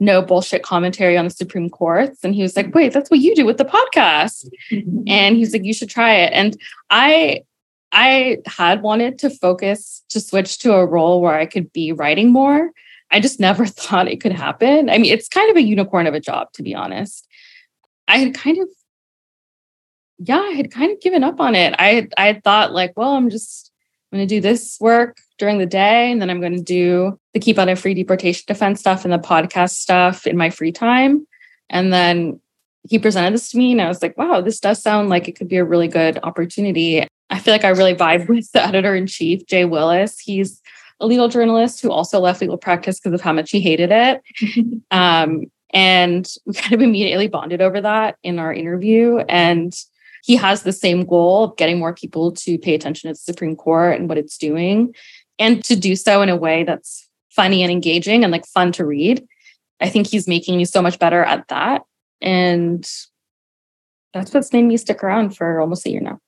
no 0.00 0.22
bullshit 0.22 0.62
commentary 0.62 1.16
on 1.16 1.24
the 1.24 1.30
Supreme 1.30 1.70
Courts. 1.70 2.24
And 2.24 2.34
he 2.34 2.42
was 2.42 2.56
like, 2.56 2.74
wait, 2.74 2.92
that's 2.92 3.10
what 3.10 3.20
you 3.20 3.34
do 3.34 3.46
with 3.46 3.58
the 3.58 3.64
podcast. 3.64 4.48
Mm-hmm. 4.70 5.04
and 5.06 5.36
he's 5.36 5.52
like, 5.52 5.64
you 5.64 5.74
should 5.74 5.90
try 5.90 6.14
it. 6.14 6.32
And 6.32 6.56
I 6.90 7.44
I 7.92 8.38
had 8.46 8.82
wanted 8.82 9.20
to 9.20 9.30
focus 9.30 10.02
to 10.08 10.20
switch 10.20 10.58
to 10.58 10.74
a 10.74 10.84
role 10.84 11.20
where 11.20 11.34
I 11.34 11.46
could 11.46 11.72
be 11.72 11.92
writing 11.92 12.32
more. 12.32 12.70
I 13.10 13.20
just 13.20 13.38
never 13.48 13.66
thought 13.66 14.08
it 14.08 14.20
could 14.20 14.32
happen. 14.32 14.90
I 14.90 14.98
mean, 14.98 15.12
it's 15.12 15.28
kind 15.28 15.50
of 15.50 15.56
a 15.56 15.62
unicorn 15.62 16.06
of 16.06 16.14
a 16.14 16.20
job, 16.20 16.52
to 16.54 16.62
be 16.62 16.74
honest. 16.74 17.26
I 18.08 18.18
had 18.18 18.34
kind 18.34 18.58
of, 18.58 18.68
yeah, 20.18 20.40
I 20.40 20.50
had 20.50 20.70
kind 20.70 20.92
of 20.92 21.00
given 21.00 21.24
up 21.24 21.40
on 21.40 21.54
it. 21.54 21.74
I 21.78 22.08
I 22.18 22.26
had 22.26 22.44
thought 22.44 22.72
like, 22.72 22.92
well, 22.96 23.12
I'm 23.12 23.30
just 23.30 23.70
I'm 24.12 24.18
going 24.18 24.28
to 24.28 24.34
do 24.34 24.40
this 24.40 24.76
work 24.80 25.18
during 25.38 25.58
the 25.58 25.66
day, 25.66 26.10
and 26.10 26.20
then 26.20 26.30
I'm 26.30 26.40
going 26.40 26.56
to 26.56 26.62
do 26.62 27.18
the 27.34 27.40
Keep 27.40 27.58
Ale 27.58 27.76
Free 27.76 27.94
Deportation 27.94 28.44
Defense 28.46 28.80
stuff 28.80 29.04
and 29.04 29.12
the 29.12 29.18
podcast 29.18 29.72
stuff 29.72 30.26
in 30.26 30.36
my 30.36 30.50
free 30.50 30.72
time. 30.72 31.26
And 31.68 31.92
then 31.92 32.40
he 32.88 32.98
presented 32.98 33.34
this 33.34 33.50
to 33.50 33.58
me, 33.58 33.72
and 33.72 33.82
I 33.82 33.88
was 33.88 34.00
like, 34.00 34.16
wow, 34.16 34.40
this 34.40 34.60
does 34.60 34.82
sound 34.82 35.08
like 35.08 35.28
it 35.28 35.36
could 35.36 35.48
be 35.48 35.56
a 35.56 35.64
really 35.64 35.88
good 35.88 36.18
opportunity. 36.22 37.06
I 37.30 37.38
feel 37.38 37.52
like 37.52 37.64
I 37.64 37.70
really 37.70 37.94
vibe 37.94 38.28
with 38.28 38.50
the 38.52 38.62
editor 38.62 38.94
in 38.94 39.06
chief, 39.06 39.46
Jay 39.46 39.64
Willis. 39.64 40.20
He's 40.20 40.62
a 41.00 41.06
legal 41.06 41.28
journalist 41.28 41.82
who 41.82 41.90
also 41.90 42.20
left 42.20 42.40
legal 42.40 42.56
practice 42.56 43.00
because 43.00 43.14
of 43.14 43.20
how 43.20 43.32
much 43.32 43.50
he 43.50 43.60
hated 43.60 43.90
it. 43.90 44.22
um, 44.90 45.50
and 45.70 46.28
we 46.46 46.54
kind 46.54 46.74
of 46.74 46.82
immediately 46.82 47.26
bonded 47.26 47.60
over 47.60 47.80
that 47.80 48.16
in 48.22 48.38
our 48.38 48.52
interview. 48.52 49.18
And 49.28 49.74
he 50.22 50.36
has 50.36 50.62
the 50.62 50.72
same 50.72 51.04
goal 51.04 51.44
of 51.44 51.56
getting 51.56 51.78
more 51.78 51.94
people 51.94 52.32
to 52.32 52.58
pay 52.58 52.74
attention 52.74 53.08
to 53.08 53.14
the 53.14 53.18
Supreme 53.18 53.56
Court 53.56 53.98
and 53.98 54.08
what 54.08 54.18
it's 54.18 54.38
doing, 54.38 54.94
and 55.38 55.62
to 55.64 55.76
do 55.76 55.96
so 55.96 56.22
in 56.22 56.28
a 56.28 56.36
way 56.36 56.64
that's 56.64 57.08
funny 57.34 57.62
and 57.62 57.72
engaging 57.72 58.24
and 58.24 58.32
like 58.32 58.46
fun 58.46 58.72
to 58.72 58.84
read. 58.84 59.26
I 59.80 59.88
think 59.88 60.06
he's 60.06 60.28
making 60.28 60.56
me 60.56 60.64
so 60.64 60.80
much 60.80 60.98
better 60.98 61.22
at 61.24 61.48
that. 61.48 61.82
And 62.20 62.88
that's 64.12 64.32
what's 64.32 64.52
made 64.52 64.62
me 64.62 64.76
stick 64.76 65.02
around 65.02 65.36
for 65.36 65.60
almost 65.60 65.86
a 65.86 65.90
year 65.90 66.00
now. 66.00 66.20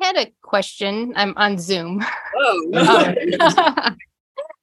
I 0.00 0.06
had 0.06 0.16
a 0.16 0.32
question. 0.42 1.12
I'm 1.16 1.34
on 1.36 1.58
Zoom. 1.58 2.04
Oh, 2.36 3.14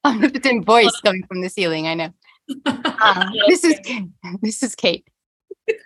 omnipotent 0.05 0.65
voice 0.65 0.99
coming 1.03 1.23
from 1.27 1.41
the 1.41 1.49
ceiling. 1.49 1.87
I 1.87 1.93
know. 1.93 2.13
Um, 2.65 3.31
this 3.47 3.63
is 3.63 3.79
this 4.41 4.63
is 4.63 4.75
Kate. 4.75 5.07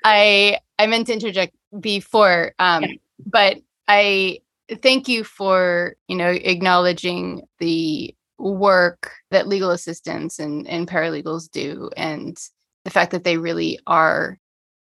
I 0.04 0.60
I 0.80 0.88
meant 0.88 1.08
to 1.08 1.14
interject 1.14 1.56
before, 1.80 2.54
um, 2.60 2.84
yeah. 2.84 2.94
but 3.26 3.58
I 3.88 4.40
thank 4.82 5.08
you 5.08 5.24
for 5.24 5.96
you 6.08 6.16
know 6.16 6.30
acknowledging 6.30 7.48
the 7.60 8.16
work 8.42 9.12
that 9.30 9.48
legal 9.48 9.72
assistants 9.72 10.40
and, 10.40 10.68
and 10.68 10.88
paralegals 10.88 11.50
do 11.50 11.90
and 11.96 12.38
the 12.84 12.90
fact 12.90 13.12
that 13.12 13.24
they 13.24 13.38
really 13.38 13.80
are 13.86 14.38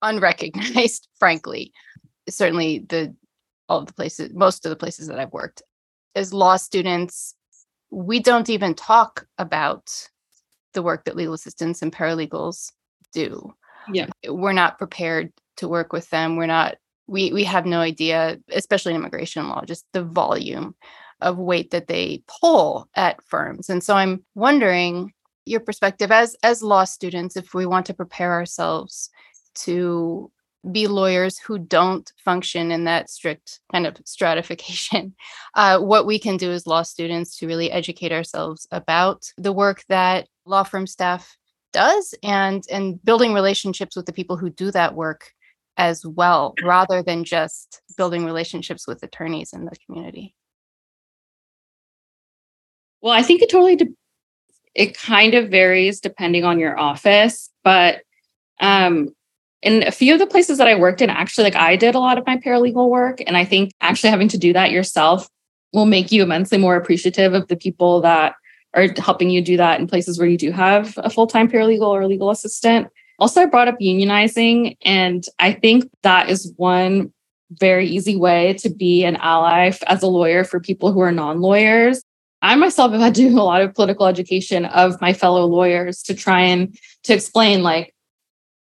unrecognized 0.04 1.08
frankly 1.20 1.74
certainly 2.30 2.86
the 2.89 3.15
all 3.67 3.80
of 3.80 3.88
the 3.88 3.93
places 3.93 4.32
most 4.34 4.65
of 4.65 4.70
the 4.70 4.76
places 4.76 5.08
that 5.08 5.20
i've 5.20 5.34
worked. 5.34 5.62
As 6.15 6.34
law 6.34 6.56
students 6.56 7.36
we 7.89 8.20
don't 8.20 8.50
even 8.50 8.76
talk 8.76 9.26
about 9.38 10.10
the 10.74 10.84
work 10.84 11.06
that 11.06 11.15
legal 11.15 11.34
assistants 11.34 11.82
and 11.82 11.91
paralegals 11.91 12.72
do. 13.13 13.54
Yeah. 13.91 14.08
We're 14.28 14.52
not 14.52 14.78
prepared 14.78 15.32
to 15.58 15.67
work 15.67 15.93
with 15.93 16.10
them. 16.10 16.36
We're 16.36 16.46
not 16.46 16.76
we 17.08 17.32
we 17.32 17.46
have 17.46 17.65
no 17.65 17.80
idea 17.80 18.38
especially 18.52 18.93
in 18.93 19.00
immigration 19.00 19.48
law 19.48 19.63
just 19.63 19.86
the 19.93 20.04
volume 20.04 20.76
of 21.21 21.38
weight 21.38 21.71
that 21.71 21.88
they 21.88 22.23
pull 22.41 22.88
at 22.95 23.23
firms. 23.23 23.69
And 23.69 23.84
so 23.84 23.95
i'm 23.95 24.23
wondering 24.36 25.13
your 25.47 25.60
perspective 25.60 26.12
as 26.12 26.36
as 26.43 26.62
law 26.62 26.84
students 26.84 27.36
if 27.36 27.53
we 27.53 27.65
want 27.65 27.86
to 27.86 27.93
prepare 27.93 28.34
ourselves 28.34 29.10
to 29.56 30.32
be 30.71 30.88
lawyers 30.88 31.38
who 31.38 31.58
don't 31.58 32.12
function 32.23 32.71
in 32.71 32.84
that 32.84 33.10
strict 33.10 33.62
kind 33.71 33.88
of 33.88 33.95
stratification 34.06 35.15
uh, 35.56 35.80
what 35.80 36.06
we 36.06 36.19
can 36.19 36.38
do 36.38 36.51
as 36.51 36.67
law 36.67 36.82
students 36.82 37.38
to 37.38 37.47
really 37.47 37.71
educate 37.71 38.12
ourselves 38.12 38.67
about 38.71 39.32
the 39.38 39.53
work 39.53 39.84
that 39.88 40.27
law 40.45 40.63
firm 40.63 40.86
staff 40.86 41.38
does 41.73 42.13
and 42.23 42.63
and 42.71 43.03
building 43.03 43.34
relationships 43.34 43.95
with 43.95 44.06
the 44.06 44.13
people 44.13 44.38
who 44.38 44.49
do 44.49 44.71
that 44.71 44.95
work 44.95 45.32
as 45.77 46.06
well 46.06 46.56
rather 46.63 47.03
than 47.03 47.23
just 47.23 47.82
building 47.97 48.25
relationships 48.25 48.88
with 48.88 49.01
attorneys 49.03 49.53
in 49.53 49.65
the 49.65 49.75
community 49.86 50.34
well 53.01 53.13
i 53.13 53.21
think 53.21 53.41
it 53.41 53.49
totally 53.49 53.75
de- 53.75 53.93
it 54.75 54.97
kind 54.97 55.33
of 55.33 55.49
varies 55.49 55.99
depending 55.99 56.43
on 56.43 56.60
your 56.60 56.77
office 56.79 57.49
but 57.63 58.01
um 58.60 59.10
in 59.63 59.81
a 59.88 59.91
few 59.91 60.13
of 60.13 60.19
the 60.19 60.27
places 60.27 60.57
that 60.57 60.67
i 60.67 60.75
worked 60.75 61.01
in 61.01 61.10
actually 61.10 61.43
like 61.43 61.55
i 61.55 61.75
did 61.75 61.95
a 61.95 61.99
lot 61.99 62.17
of 62.17 62.25
my 62.25 62.38
paralegal 62.38 62.89
work 62.89 63.19
and 63.25 63.38
i 63.38 63.45
think 63.45 63.71
actually 63.81 64.10
having 64.10 64.27
to 64.27 64.38
do 64.38 64.53
that 64.53 64.71
yourself 64.71 65.27
will 65.73 65.86
make 65.86 66.12
you 66.12 66.23
immensely 66.23 66.57
more 66.57 66.75
appreciative 66.75 67.33
of 67.33 67.47
the 67.47 67.55
people 67.55 68.01
that 68.01 68.36
are 68.73 68.88
helping 68.97 69.29
you 69.29 69.41
do 69.41 69.57
that 69.57 69.79
in 69.79 69.88
places 69.88 70.19
where 70.19 70.27
you 70.27 70.38
do 70.38 70.51
have 70.51 70.93
a 70.97 71.10
full 71.10 71.27
time 71.27 71.49
paralegal 71.49 71.88
or 71.88 72.05
legal 72.07 72.29
assistant. 72.29 72.88
Also, 73.19 73.41
I 73.41 73.45
brought 73.45 73.67
up 73.67 73.79
unionizing, 73.81 74.77
and 74.83 75.23
I 75.39 75.53
think 75.53 75.89
that 76.03 76.29
is 76.29 76.53
one 76.57 77.12
very 77.51 77.88
easy 77.88 78.15
way 78.15 78.53
to 78.55 78.69
be 78.69 79.03
an 79.03 79.15
ally 79.17 79.71
as 79.88 80.03
a 80.03 80.07
lawyer 80.07 80.43
for 80.43 80.60
people 80.60 80.91
who 80.91 80.99
are 80.99 81.12
non 81.12 81.41
lawyers. 81.41 82.03
I 82.41 82.56
myself 82.56 82.91
have 82.91 83.02
had 83.02 83.15
to 83.15 83.30
do 83.30 83.39
a 83.39 83.41
lot 83.41 83.62
of 83.62 83.73
political 83.73 84.06
education 84.06 84.65
of 84.65 85.02
my 85.02 85.13
fellow 85.13 85.45
lawyers 85.45 86.04
to 86.04 86.13
try 86.13 86.41
and 86.41 86.78
to 87.04 87.13
explain 87.13 87.63
like 87.63 87.93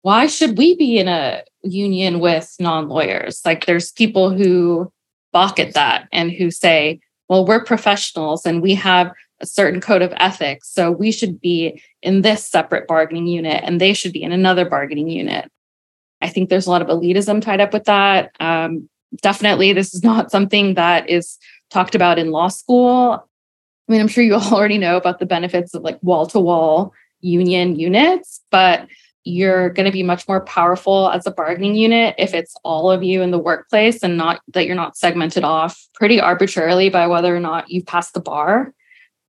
why 0.03 0.27
should 0.27 0.57
we 0.57 0.77
be 0.77 0.99
in 0.99 1.09
a 1.09 1.43
union 1.63 2.21
with 2.21 2.55
non-lawyers? 2.61 3.43
Like 3.45 3.67
there's 3.67 3.93
people 3.93 4.31
who 4.31 4.93
balk 5.33 5.59
at 5.59 5.75
that 5.75 6.09
and 6.13 6.31
who 6.31 6.51
say 6.51 7.01
well 7.29 7.45
we're 7.45 7.65
professionals 7.65 8.47
and 8.47 8.63
we 8.63 8.75
have 8.75 9.13
a 9.41 9.47
certain 9.47 9.81
code 9.81 10.03
of 10.03 10.13
ethics 10.17 10.69
so 10.73 10.91
we 10.91 11.13
should 11.13 11.41
be 11.41 11.83
in 12.03 12.23
this 12.23 12.45
separate 12.45 12.89
bargaining 12.89 13.27
unit 13.27 13.63
and 13.65 13.81
they 13.81 13.93
should 13.93 14.13
be 14.13 14.23
in 14.23 14.33
another 14.33 14.69
bargaining 14.69 15.09
unit. 15.09 15.51
I 16.21 16.29
think 16.29 16.49
there's 16.49 16.67
a 16.67 16.71
lot 16.71 16.83
of 16.83 16.89
elitism 16.89 17.43
tied 17.43 17.61
up 17.61 17.73
with 17.73 17.85
that. 17.85 18.35
Um, 18.41 18.89
definitely 19.23 19.73
this 19.73 19.95
is 19.95 20.03
not 20.03 20.31
something 20.31 20.75
that 20.75 21.09
is 21.09 21.39
talked 21.71 21.95
about 21.95 22.19
in 22.19 22.31
law 22.31 22.49
school 22.49 23.28
I 23.89 23.93
mean, 23.93 24.01
I'm 24.01 24.09
sure 24.09 24.25
you 24.25 24.35
already 24.35 24.79
know 24.79 24.97
about 24.97 25.19
the 25.19 25.27
benefits 25.27 25.75
of 25.75 25.83
like 25.83 25.99
wall 26.03 26.27
to 26.27 26.41
wall 26.41 26.93
union 27.21 27.79
units, 27.79 28.41
but 28.51 28.87
you're 29.25 29.71
going 29.71 29.87
to 29.87 29.93
be 29.93 30.03
much 30.03 30.27
more 30.27 30.41
powerful 30.41 31.11
as 31.11 31.27
a 31.27 31.31
bargaining 31.31 31.75
unit 31.75 32.15
if 32.19 32.33
it's 32.33 32.55
all 32.65 32.91
of 32.91 33.03
you 33.03 33.21
in 33.21 33.31
the 33.31 33.39
workplace 33.39 34.03
and 34.03 34.17
not 34.17 34.41
that 34.55 34.67
you're 34.67 34.75
not 34.75 34.97
segmented 34.97 35.45
off 35.45 35.87
pretty 35.95 36.21
arbitrarily 36.21 36.89
by 36.89 37.07
whether 37.07 37.35
or 37.35 37.41
not 37.41 37.69
you've 37.69 37.87
passed 37.87 38.15
the 38.15 38.21
bar 38.21 38.73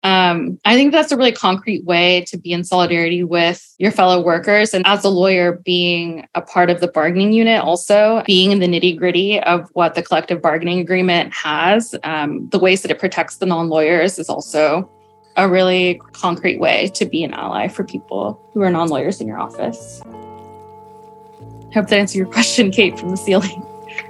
um, 0.04 0.58
I 0.64 0.76
think 0.76 0.94
that's 0.94 1.12
a 1.12 1.18
really 1.18 1.34
concrete 1.34 1.84
way 1.84 2.24
to 2.28 2.38
be 2.38 2.54
in 2.54 2.64
solidarity 2.64 3.24
with 3.24 3.76
your 3.80 3.92
fellow 3.92 4.22
workers. 4.22 4.74
And 4.74 4.88
as 4.88 5.04
a 5.04 5.10
lawyer, 5.10 5.60
being 5.66 6.26
a 6.36 6.42
part 6.42 6.70
of 6.70 6.80
the 6.80 6.88
bargaining 6.88 7.34
unit, 7.34 7.62
also 7.62 8.24
being 8.26 8.52
in 8.52 8.60
the 8.60 8.68
nitty 8.68 8.98
gritty 8.98 9.42
of 9.42 9.70
what 9.74 9.96
the 9.96 10.02
collective 10.02 10.42
bargaining 10.42 10.80
agreement 10.80 11.34
has, 11.34 11.96
um, 12.04 12.48
the 12.50 12.60
ways 12.60 12.82
that 12.84 12.92
it 12.92 13.00
protects 13.00 13.38
the 13.38 13.46
non 13.46 13.68
lawyers 13.68 14.18
is 14.18 14.30
also 14.30 14.90
a 15.36 15.50
really 15.50 16.00
concrete 16.14 16.60
way 16.60 16.90
to 16.96 17.06
be 17.06 17.24
an 17.24 17.34
ally 17.34 17.68
for 17.68 17.84
people 17.84 18.42
who 18.54 18.62
are 18.62 18.72
non 18.72 18.88
lawyers 18.88 19.20
in 19.20 19.28
your 19.28 19.40
office. 19.40 20.02
I 20.06 21.74
hope 21.74 21.90
that 21.90 22.00
answered 22.00 22.18
your 22.18 22.28
question, 22.28 22.72
Kate, 22.72 22.98
from 22.98 23.10
the 23.10 23.18
ceiling. 23.18 23.66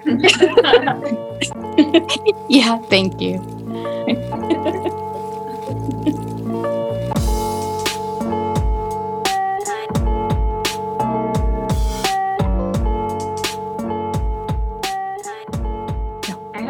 yeah, 2.50 2.78
thank 2.90 3.20
you. 3.20 3.40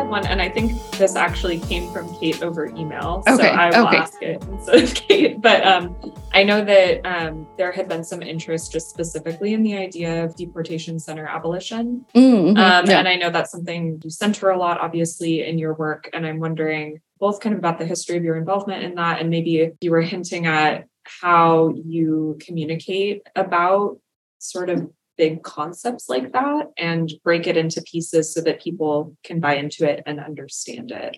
one, 0.09 0.25
and 0.25 0.41
I 0.41 0.49
think 0.49 0.79
this 0.91 1.15
actually 1.15 1.59
came 1.59 1.91
from 1.91 2.13
Kate 2.15 2.41
over 2.41 2.65
email. 2.65 3.23
Okay. 3.27 3.37
So 3.37 3.43
I 3.43 3.69
will 3.69 3.87
okay. 3.87 3.97
ask 3.97 4.21
it 4.21 4.43
instead 4.43 4.83
of 4.83 4.93
Kate. 4.93 5.41
But 5.41 5.65
um, 5.65 5.95
I 6.33 6.43
know 6.43 6.63
that 6.63 7.05
um, 7.05 7.47
there 7.57 7.71
had 7.71 7.87
been 7.87 8.03
some 8.03 8.21
interest 8.21 8.71
just 8.71 8.89
specifically 8.89 9.53
in 9.53 9.63
the 9.63 9.77
idea 9.77 10.23
of 10.23 10.35
deportation 10.35 10.99
center 10.99 11.27
abolition. 11.27 12.05
Mm-hmm. 12.15 12.57
Um, 12.57 12.85
yeah. 12.85 12.99
And 12.99 13.07
I 13.07 13.15
know 13.15 13.29
that's 13.29 13.51
something 13.51 14.01
you 14.03 14.09
center 14.09 14.49
a 14.49 14.57
lot, 14.57 14.79
obviously, 14.79 15.45
in 15.45 15.57
your 15.57 15.73
work. 15.73 16.09
And 16.13 16.25
I'm 16.25 16.39
wondering 16.39 17.01
both 17.19 17.39
kind 17.39 17.53
of 17.53 17.59
about 17.59 17.79
the 17.79 17.85
history 17.85 18.17
of 18.17 18.23
your 18.23 18.37
involvement 18.37 18.83
in 18.83 18.95
that, 18.95 19.19
and 19.19 19.29
maybe 19.29 19.59
if 19.59 19.73
you 19.81 19.91
were 19.91 20.01
hinting 20.01 20.45
at 20.45 20.85
how 21.21 21.73
you 21.75 22.37
communicate 22.39 23.23
about 23.35 23.99
sort 24.39 24.69
of 24.69 24.89
big 25.17 25.43
concepts 25.43 26.07
like 26.07 26.31
that 26.31 26.67
and 26.77 27.11
break 27.23 27.45
it 27.45 27.57
into 27.57 27.81
pieces 27.81 28.33
so 28.33 28.41
that 28.41 28.61
people 28.61 29.15
can 29.23 29.39
buy 29.39 29.55
into 29.55 29.87
it 29.87 30.01
and 30.05 30.19
understand 30.19 30.91
it. 30.91 31.17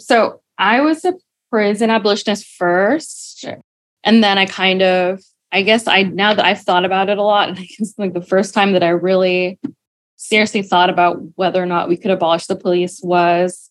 So 0.00 0.40
I 0.56 0.80
was 0.80 1.04
a 1.04 1.14
prison 1.50 1.90
abolitionist 1.90 2.46
first. 2.46 3.44
And 4.04 4.24
then 4.24 4.38
I 4.38 4.46
kind 4.46 4.82
of, 4.82 5.20
I 5.52 5.62
guess 5.62 5.86
I 5.86 6.02
now 6.02 6.34
that 6.34 6.44
I've 6.44 6.62
thought 6.62 6.84
about 6.84 7.08
it 7.08 7.18
a 7.18 7.22
lot, 7.22 7.50
and 7.50 7.58
I 7.58 7.64
guess 7.64 7.94
like 7.98 8.14
the 8.14 8.22
first 8.22 8.54
time 8.54 8.72
that 8.72 8.82
I 8.82 8.88
really 8.88 9.58
seriously 10.16 10.62
thought 10.62 10.90
about 10.90 11.18
whether 11.36 11.62
or 11.62 11.66
not 11.66 11.88
we 11.88 11.96
could 11.96 12.10
abolish 12.10 12.46
the 12.46 12.56
police 12.56 13.00
was 13.02 13.67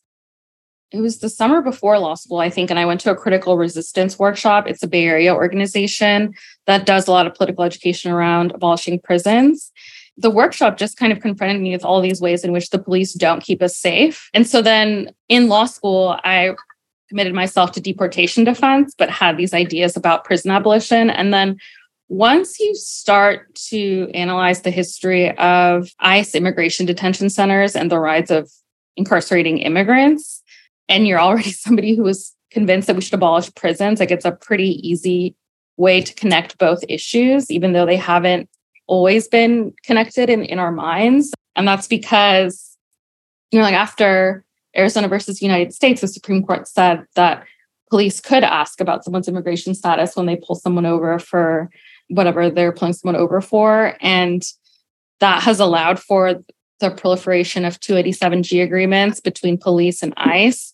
it 0.91 1.01
was 1.01 1.19
the 1.19 1.29
summer 1.29 1.61
before 1.61 1.99
law 1.99 2.15
school, 2.15 2.39
I 2.39 2.49
think, 2.49 2.69
and 2.69 2.79
I 2.79 2.85
went 2.85 3.01
to 3.01 3.11
a 3.11 3.15
critical 3.15 3.57
resistance 3.57 4.17
workshop. 4.17 4.67
It's 4.67 4.83
a 4.83 4.87
Bay 4.87 5.05
Area 5.05 5.33
organization 5.35 6.33
that 6.65 6.85
does 6.85 7.07
a 7.07 7.11
lot 7.11 7.27
of 7.27 7.33
political 7.33 7.63
education 7.63 8.11
around 8.11 8.51
abolishing 8.53 8.99
prisons. 8.99 9.71
The 10.15 10.29
workshop 10.29 10.77
just 10.77 10.97
kind 10.97 11.11
of 11.11 11.19
confronted 11.19 11.61
me 11.61 11.71
with 11.71 11.83
all 11.83 12.01
these 12.01 12.21
ways 12.21 12.43
in 12.43 12.51
which 12.51 12.69
the 12.69 12.79
police 12.79 13.13
don't 13.13 13.43
keep 13.43 13.61
us 13.61 13.77
safe. 13.77 14.29
And 14.33 14.47
so 14.47 14.61
then 14.61 15.11
in 15.27 15.49
law 15.49 15.65
school, 15.65 16.17
I 16.23 16.55
committed 17.09 17.33
myself 17.33 17.73
to 17.73 17.81
deportation 17.81 18.43
defense, 18.43 18.95
but 18.97 19.09
had 19.09 19.37
these 19.37 19.53
ideas 19.53 19.95
about 19.95 20.23
prison 20.23 20.51
abolition. 20.51 21.09
And 21.09 21.33
then 21.33 21.57
once 22.09 22.59
you 22.59 22.73
start 22.75 23.53
to 23.55 24.09
analyze 24.13 24.61
the 24.61 24.71
history 24.71 25.37
of 25.37 25.89
ICE 25.99 26.33
immigration 26.33 26.85
detention 26.85 27.29
centers 27.29 27.75
and 27.75 27.91
the 27.91 27.99
rise 27.99 28.31
of 28.31 28.49
incarcerating 28.95 29.59
immigrants, 29.59 30.41
and 30.89 31.07
you're 31.07 31.19
already 31.19 31.51
somebody 31.51 31.95
who 31.95 32.05
is 32.07 32.33
convinced 32.51 32.87
that 32.87 32.95
we 32.95 33.01
should 33.01 33.13
abolish 33.13 33.53
prisons, 33.55 33.99
like 33.99 34.11
it's 34.11 34.25
a 34.25 34.31
pretty 34.31 34.87
easy 34.87 35.35
way 35.77 36.01
to 36.01 36.13
connect 36.15 36.57
both 36.57 36.83
issues, 36.89 37.51
even 37.51 37.73
though 37.73 37.85
they 37.85 37.97
haven't 37.97 38.49
always 38.87 39.27
been 39.27 39.73
connected 39.83 40.29
in, 40.29 40.43
in 40.43 40.59
our 40.59 40.71
minds. 40.71 41.33
And 41.55 41.67
that's 41.67 41.87
because, 41.87 42.77
you 43.51 43.59
know, 43.59 43.65
like 43.65 43.75
after 43.75 44.43
Arizona 44.75 45.07
versus 45.07 45.41
United 45.41 45.73
States, 45.73 46.01
the 46.01 46.07
Supreme 46.07 46.43
Court 46.43 46.67
said 46.67 47.05
that 47.15 47.43
police 47.89 48.19
could 48.19 48.43
ask 48.43 48.81
about 48.81 49.03
someone's 49.03 49.27
immigration 49.27 49.75
status 49.75 50.15
when 50.15 50.25
they 50.25 50.35
pull 50.35 50.55
someone 50.55 50.85
over 50.85 51.19
for 51.19 51.69
whatever 52.09 52.49
they're 52.49 52.71
pulling 52.71 52.93
someone 52.93 53.19
over 53.19 53.41
for. 53.41 53.95
And 54.01 54.43
that 55.19 55.43
has 55.43 55.59
allowed 55.59 55.99
for 55.99 56.43
the 56.79 56.91
proliferation 56.91 57.65
of 57.65 57.79
287G 57.79 58.63
agreements 58.63 59.19
between 59.19 59.57
police 59.57 60.03
and 60.03 60.13
ICE. 60.17 60.71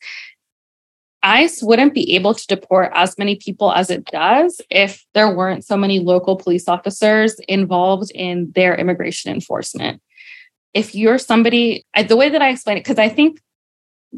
ICE 1.24 1.64
wouldn't 1.64 1.94
be 1.94 2.16
able 2.16 2.34
to 2.34 2.46
deport 2.48 2.92
as 2.94 3.18
many 3.18 3.38
people 3.38 3.72
as 3.72 3.90
it 3.90 4.04
does 4.06 4.60
if 4.70 5.06
there 5.14 5.34
weren't 5.34 5.66
so 5.66 5.78
many 5.78 6.00
local 6.00 6.36
police 6.36 6.68
officers 6.68 7.36
involved 7.48 8.12
in 8.14 8.52
their 8.56 8.76
immigration 8.76 9.32
enforcement. 9.32 10.02
If 10.74 10.94
you're 10.94 11.18
somebody, 11.18 11.86
the 12.08 12.18
way 12.18 12.30
that 12.30 12.42
I 12.42 12.50
explain 12.50 12.78
it, 12.78 12.82
because 12.82 13.00
I 13.00 13.08
think 13.08 13.40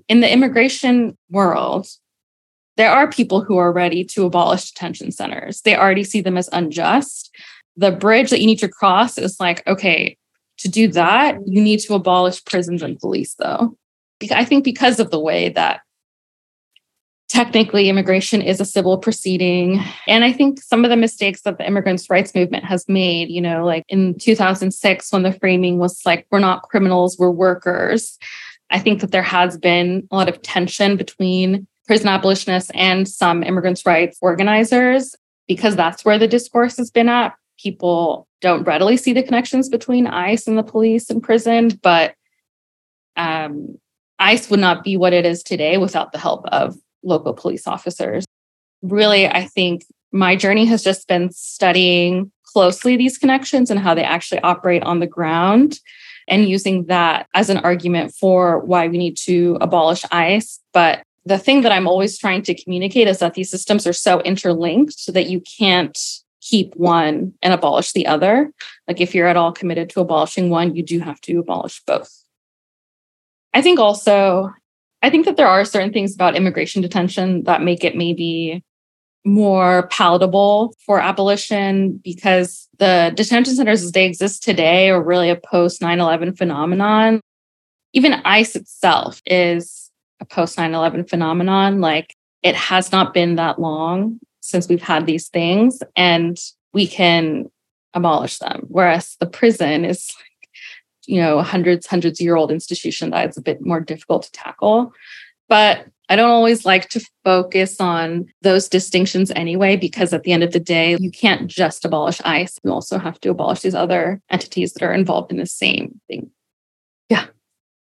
in 0.07 0.21
the 0.21 0.31
immigration 0.31 1.15
world, 1.29 1.87
there 2.77 2.89
are 2.89 3.09
people 3.09 3.41
who 3.41 3.57
are 3.57 3.71
ready 3.71 4.03
to 4.03 4.25
abolish 4.25 4.71
detention 4.71 5.11
centers. 5.11 5.61
They 5.61 5.77
already 5.77 6.03
see 6.03 6.21
them 6.21 6.37
as 6.37 6.49
unjust. 6.51 7.33
The 7.77 7.91
bridge 7.91 8.31
that 8.31 8.41
you 8.41 8.47
need 8.47 8.59
to 8.59 8.67
cross 8.67 9.17
is 9.17 9.39
like, 9.39 9.65
okay, 9.67 10.17
to 10.65 10.71
do 10.71 10.87
that, 10.93 11.37
you 11.45 11.61
need 11.61 11.79
to 11.81 11.93
abolish 11.93 12.43
prisons 12.43 12.81
and 12.81 12.99
police, 12.99 13.35
though. 13.35 13.77
I 14.31 14.43
think 14.43 14.63
because 14.63 14.99
of 14.99 15.11
the 15.11 15.19
way 15.19 15.49
that 15.49 15.81
technically 17.29 17.87
immigration 17.87 18.41
is 18.41 18.59
a 18.59 18.65
civil 18.65 18.97
proceeding. 18.97 19.79
And 20.07 20.23
I 20.23 20.33
think 20.33 20.61
some 20.61 20.83
of 20.83 20.89
the 20.89 20.95
mistakes 20.95 21.41
that 21.41 21.59
the 21.59 21.67
immigrants' 21.67 22.09
rights 22.09 22.33
movement 22.33 22.65
has 22.65 22.87
made, 22.87 23.29
you 23.29 23.41
know, 23.41 23.63
like 23.63 23.83
in 23.89 24.17
2006, 24.17 25.11
when 25.11 25.23
the 25.23 25.31
framing 25.33 25.77
was 25.77 26.01
like, 26.03 26.25
we're 26.31 26.39
not 26.39 26.63
criminals, 26.63 27.17
we're 27.19 27.29
workers. 27.29 28.17
I 28.71 28.79
think 28.79 29.01
that 29.01 29.11
there 29.11 29.23
has 29.23 29.57
been 29.57 30.07
a 30.09 30.15
lot 30.15 30.29
of 30.29 30.41
tension 30.41 30.97
between 30.97 31.67
prison 31.85 32.07
abolitionists 32.07 32.71
and 32.73 33.07
some 33.07 33.43
immigrants' 33.43 33.85
rights 33.85 34.17
organizers 34.21 35.15
because 35.47 35.75
that's 35.75 36.03
where 36.03 36.17
the 36.17 36.27
discourse 36.27 36.77
has 36.77 36.89
been 36.89 37.09
at. 37.09 37.35
People 37.59 38.27
don't 38.45 38.63
readily 38.63 38.95
see 38.95 39.11
the 39.11 39.23
connections 39.23 39.67
between 39.69 40.07
ICE 40.07 40.47
and 40.47 40.57
the 40.57 40.63
police 40.63 41.09
and 41.09 41.21
prison, 41.21 41.71
but 41.81 42.13
um, 43.17 43.77
ICE 44.19 44.49
would 44.49 44.59
not 44.59 44.83
be 44.83 44.95
what 44.95 45.13
it 45.13 45.25
is 45.25 45.43
today 45.43 45.77
without 45.77 46.11
the 46.11 46.19
help 46.19 46.45
of 46.47 46.75
local 47.03 47.33
police 47.33 47.67
officers. 47.67 48.23
Really, 48.81 49.27
I 49.27 49.45
think 49.45 49.85
my 50.11 50.35
journey 50.35 50.65
has 50.65 50.83
just 50.83 51.07
been 51.07 51.31
studying 51.31 52.31
closely 52.43 52.95
these 52.95 53.17
connections 53.17 53.71
and 53.71 53.79
how 53.79 53.95
they 53.95 54.03
actually 54.03 54.39
operate 54.41 54.83
on 54.83 54.99
the 54.99 55.07
ground 55.07 55.79
and 56.27 56.47
using 56.47 56.85
that 56.85 57.27
as 57.33 57.49
an 57.49 57.57
argument 57.57 58.13
for 58.13 58.59
why 58.59 58.87
we 58.87 58.97
need 58.97 59.17
to 59.17 59.57
abolish 59.59 60.03
ICE. 60.11 60.59
But 60.71 61.03
the 61.25 61.39
thing 61.39 61.61
that 61.61 61.71
I'm 61.71 61.87
always 61.87 62.17
trying 62.17 62.43
to 62.43 62.53
communicate 62.53 63.07
is 63.07 63.19
that 63.19 63.33
these 63.33 63.49
systems 63.49 63.87
are 63.87 63.93
so 63.93 64.21
interlinked 64.21 65.11
that 65.13 65.27
you 65.27 65.41
can't 65.41 65.97
keep 66.45 66.75
one 66.75 67.33
and 67.41 67.53
abolish 67.53 67.91
the 67.91 68.05
other. 68.05 68.51
Like 68.87 69.01
if 69.01 69.15
you're 69.15 69.27
at 69.27 69.35
all 69.35 69.51
committed 69.51 69.89
to 69.91 69.99
abolishing 69.99 70.49
one, 70.49 70.75
you 70.75 70.83
do 70.83 70.99
have 70.99 71.19
to 71.21 71.39
abolish 71.39 71.81
both. 71.85 72.11
I 73.53 73.61
think 73.61 73.79
also, 73.79 74.51
I 75.01 75.09
think 75.09 75.25
that 75.25 75.37
there 75.37 75.47
are 75.47 75.65
certain 75.65 75.91
things 75.91 76.13
about 76.13 76.35
immigration 76.35 76.81
detention 76.81 77.43
that 77.43 77.63
make 77.63 77.83
it 77.83 77.97
maybe 77.97 78.63
more 79.25 79.87
palatable 79.87 80.75
for 80.85 81.01
abolition 81.01 81.99
because 82.03 82.69
the 82.77 83.11
detention 83.15 83.55
centers 83.55 83.83
as 83.83 83.91
they 83.91 84.05
exist 84.05 84.43
today 84.43 84.91
are 84.91 85.01
really 85.01 85.31
a 85.31 85.35
post 85.35 85.81
9 85.81 85.99
11 85.99 86.35
phenomenon. 86.35 87.21
Even 87.93 88.13
ICE 88.13 88.55
itself 88.55 89.21
is 89.25 89.89
a 90.19 90.25
post 90.25 90.59
9 90.59 90.75
11 90.75 91.05
phenomenon. 91.05 91.81
Like 91.81 92.13
it 92.43 92.55
has 92.55 92.91
not 92.91 93.15
been 93.15 93.37
that 93.37 93.59
long 93.59 94.19
since 94.45 94.67
we've 94.67 94.81
had 94.81 95.05
these 95.05 95.29
things 95.29 95.81
and 95.95 96.37
we 96.73 96.87
can 96.87 97.49
abolish 97.93 98.39
them. 98.39 98.65
Whereas 98.67 99.15
the 99.19 99.25
prison 99.25 99.85
is 99.85 100.13
you 101.07 101.21
know, 101.21 101.41
hundreds, 101.41 101.87
hundreds 101.87 102.19
year 102.19 102.35
old 102.35 102.51
institution 102.51 103.09
that 103.11 103.29
is 103.29 103.37
a 103.37 103.41
bit 103.41 103.61
more 103.61 103.79
difficult 103.79 104.23
to 104.23 104.31
tackle. 104.31 104.93
But 105.47 105.85
I 106.09 106.15
don't 106.15 106.29
always 106.29 106.65
like 106.65 106.89
to 106.89 107.05
focus 107.23 107.79
on 107.79 108.27
those 108.41 108.69
distinctions 108.69 109.31
anyway, 109.31 109.75
because 109.75 110.13
at 110.13 110.23
the 110.23 110.31
end 110.31 110.43
of 110.43 110.51
the 110.51 110.59
day, 110.59 110.97
you 110.99 111.11
can't 111.11 111.47
just 111.47 111.85
abolish 111.85 112.21
ICE. 112.23 112.59
You 112.63 112.71
also 112.71 112.99
have 112.99 113.19
to 113.21 113.29
abolish 113.29 113.61
these 113.61 113.75
other 113.75 114.21
entities 114.29 114.73
that 114.73 114.83
are 114.83 114.93
involved 114.93 115.31
in 115.31 115.37
the 115.37 115.45
same 115.45 115.99
thing. 116.07 116.29
Yeah. 117.09 117.25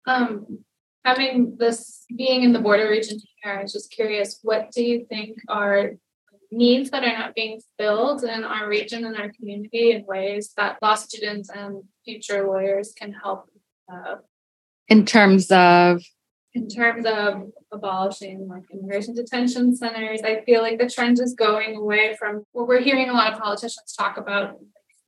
Um, 0.07 0.59
having 1.03 1.55
this 1.57 2.05
being 2.15 2.43
in 2.43 2.53
the 2.53 2.59
border 2.59 2.89
region 2.89 3.19
here, 3.41 3.57
I 3.57 3.63
was 3.63 3.73
just 3.73 3.91
curious, 3.91 4.39
what 4.43 4.71
do 4.71 4.83
you 4.83 5.05
think 5.09 5.37
are 5.47 5.93
needs 6.51 6.89
that 6.91 7.03
are 7.03 7.17
not 7.17 7.33
being 7.33 7.59
filled 7.77 8.23
in 8.23 8.43
our 8.43 8.67
region 8.67 9.05
and 9.05 9.15
our 9.15 9.31
community 9.31 9.91
in 9.91 10.05
ways 10.05 10.51
that 10.57 10.77
law 10.81 10.95
students 10.95 11.49
and 11.49 11.83
future 12.03 12.45
lawyers 12.45 12.93
can 12.95 13.13
help 13.13 13.49
uh, 13.91 14.15
in 14.87 15.05
terms 15.05 15.49
of? 15.51 16.01
in 16.53 16.67
terms 16.67 17.05
of 17.05 17.49
abolishing 17.71 18.45
like 18.49 18.63
immigration 18.73 19.15
detention 19.15 19.73
centers. 19.73 20.21
I 20.21 20.41
feel 20.41 20.61
like 20.61 20.79
the 20.79 20.89
trend 20.89 21.17
is 21.21 21.33
going 21.33 21.77
away 21.77 22.15
from 22.19 22.43
what 22.51 22.67
we're 22.67 22.81
hearing 22.81 23.09
a 23.09 23.13
lot 23.13 23.31
of 23.31 23.39
politicians 23.39 23.95
talk 23.97 24.17
about 24.17 24.57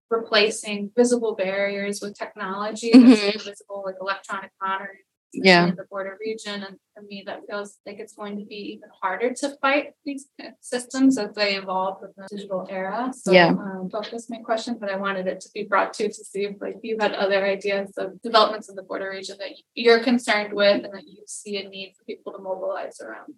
replacing 0.09 0.91
visible 0.95 1.35
barriers 1.35 1.99
with 2.01 2.17
technology 2.17 2.91
mm-hmm. 2.91 3.37
visible 3.39 3.83
like 3.85 3.95
electronic 3.99 4.51
monitoring 4.61 4.99
yeah. 5.33 5.67
in 5.67 5.75
the 5.75 5.85
border 5.89 6.17
region. 6.19 6.63
And 6.63 6.77
for 6.93 7.01
me, 7.03 7.23
that 7.25 7.41
feels 7.49 7.77
like 7.85 7.99
it's 7.99 8.13
going 8.13 8.37
to 8.37 8.45
be 8.45 8.75
even 8.75 8.89
harder 9.01 9.33
to 9.33 9.57
fight 9.61 9.93
these 10.05 10.27
systems 10.61 11.17
as 11.17 11.33
they 11.33 11.55
evolve 11.55 11.97
with 12.01 12.15
the 12.15 12.27
digital 12.29 12.67
era. 12.69 13.11
So 13.15 13.31
yeah. 13.31 13.47
um, 13.47 13.89
focus 13.91 14.29
my 14.29 14.37
question, 14.37 14.77
but 14.79 14.89
I 14.89 14.95
wanted 14.97 15.27
it 15.27 15.41
to 15.41 15.49
be 15.53 15.63
brought 15.63 15.93
to 15.95 16.07
to 16.07 16.13
see 16.13 16.45
if 16.45 16.61
like 16.61 16.77
you 16.83 16.97
had 16.99 17.13
other 17.13 17.43
ideas 17.43 17.91
of 17.97 18.21
developments 18.21 18.69
in 18.69 18.75
the 18.75 18.83
border 18.83 19.09
region 19.09 19.37
that 19.39 19.51
you're 19.73 20.03
concerned 20.03 20.53
with 20.53 20.83
and 20.83 20.93
that 20.93 21.07
you 21.07 21.23
see 21.27 21.57
a 21.57 21.67
need 21.67 21.93
for 21.97 22.03
people 22.05 22.31
to 22.33 22.39
mobilize 22.39 23.01
around. 23.01 23.33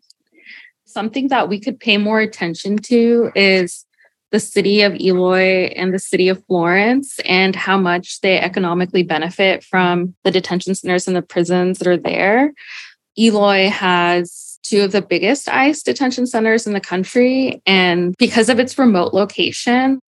Something 0.85 1.29
that 1.29 1.49
we 1.49 1.59
could 1.59 1.79
pay 1.79 1.97
more 1.97 2.19
attention 2.19 2.77
to 2.77 3.31
is 3.35 3.85
the 4.35 4.39
city 4.41 4.81
of 4.81 4.93
Eloy 4.95 5.71
and 5.77 5.93
the 5.93 5.99
city 5.99 6.27
of 6.27 6.45
Florence 6.45 7.19
and 7.19 7.55
how 7.55 7.77
much 7.77 8.19
they 8.19 8.37
economically 8.37 9.01
benefit 9.01 9.63
from 9.63 10.13
the 10.25 10.31
detention 10.31 10.75
centers 10.75 11.07
and 11.07 11.15
the 11.15 11.21
prisons 11.21 11.79
that 11.79 11.87
are 11.87 11.95
there. 11.95 12.51
Eloy 13.17 13.69
has 13.69 14.59
two 14.61 14.81
of 14.81 14.91
the 14.91 15.01
biggest 15.01 15.47
ICE 15.47 15.81
detention 15.81 16.27
centers 16.27 16.67
in 16.67 16.73
the 16.73 16.81
country. 16.81 17.61
And 17.65 18.13
because 18.17 18.49
of 18.49 18.59
its 18.59 18.77
remote 18.77 19.13
location, 19.13 20.01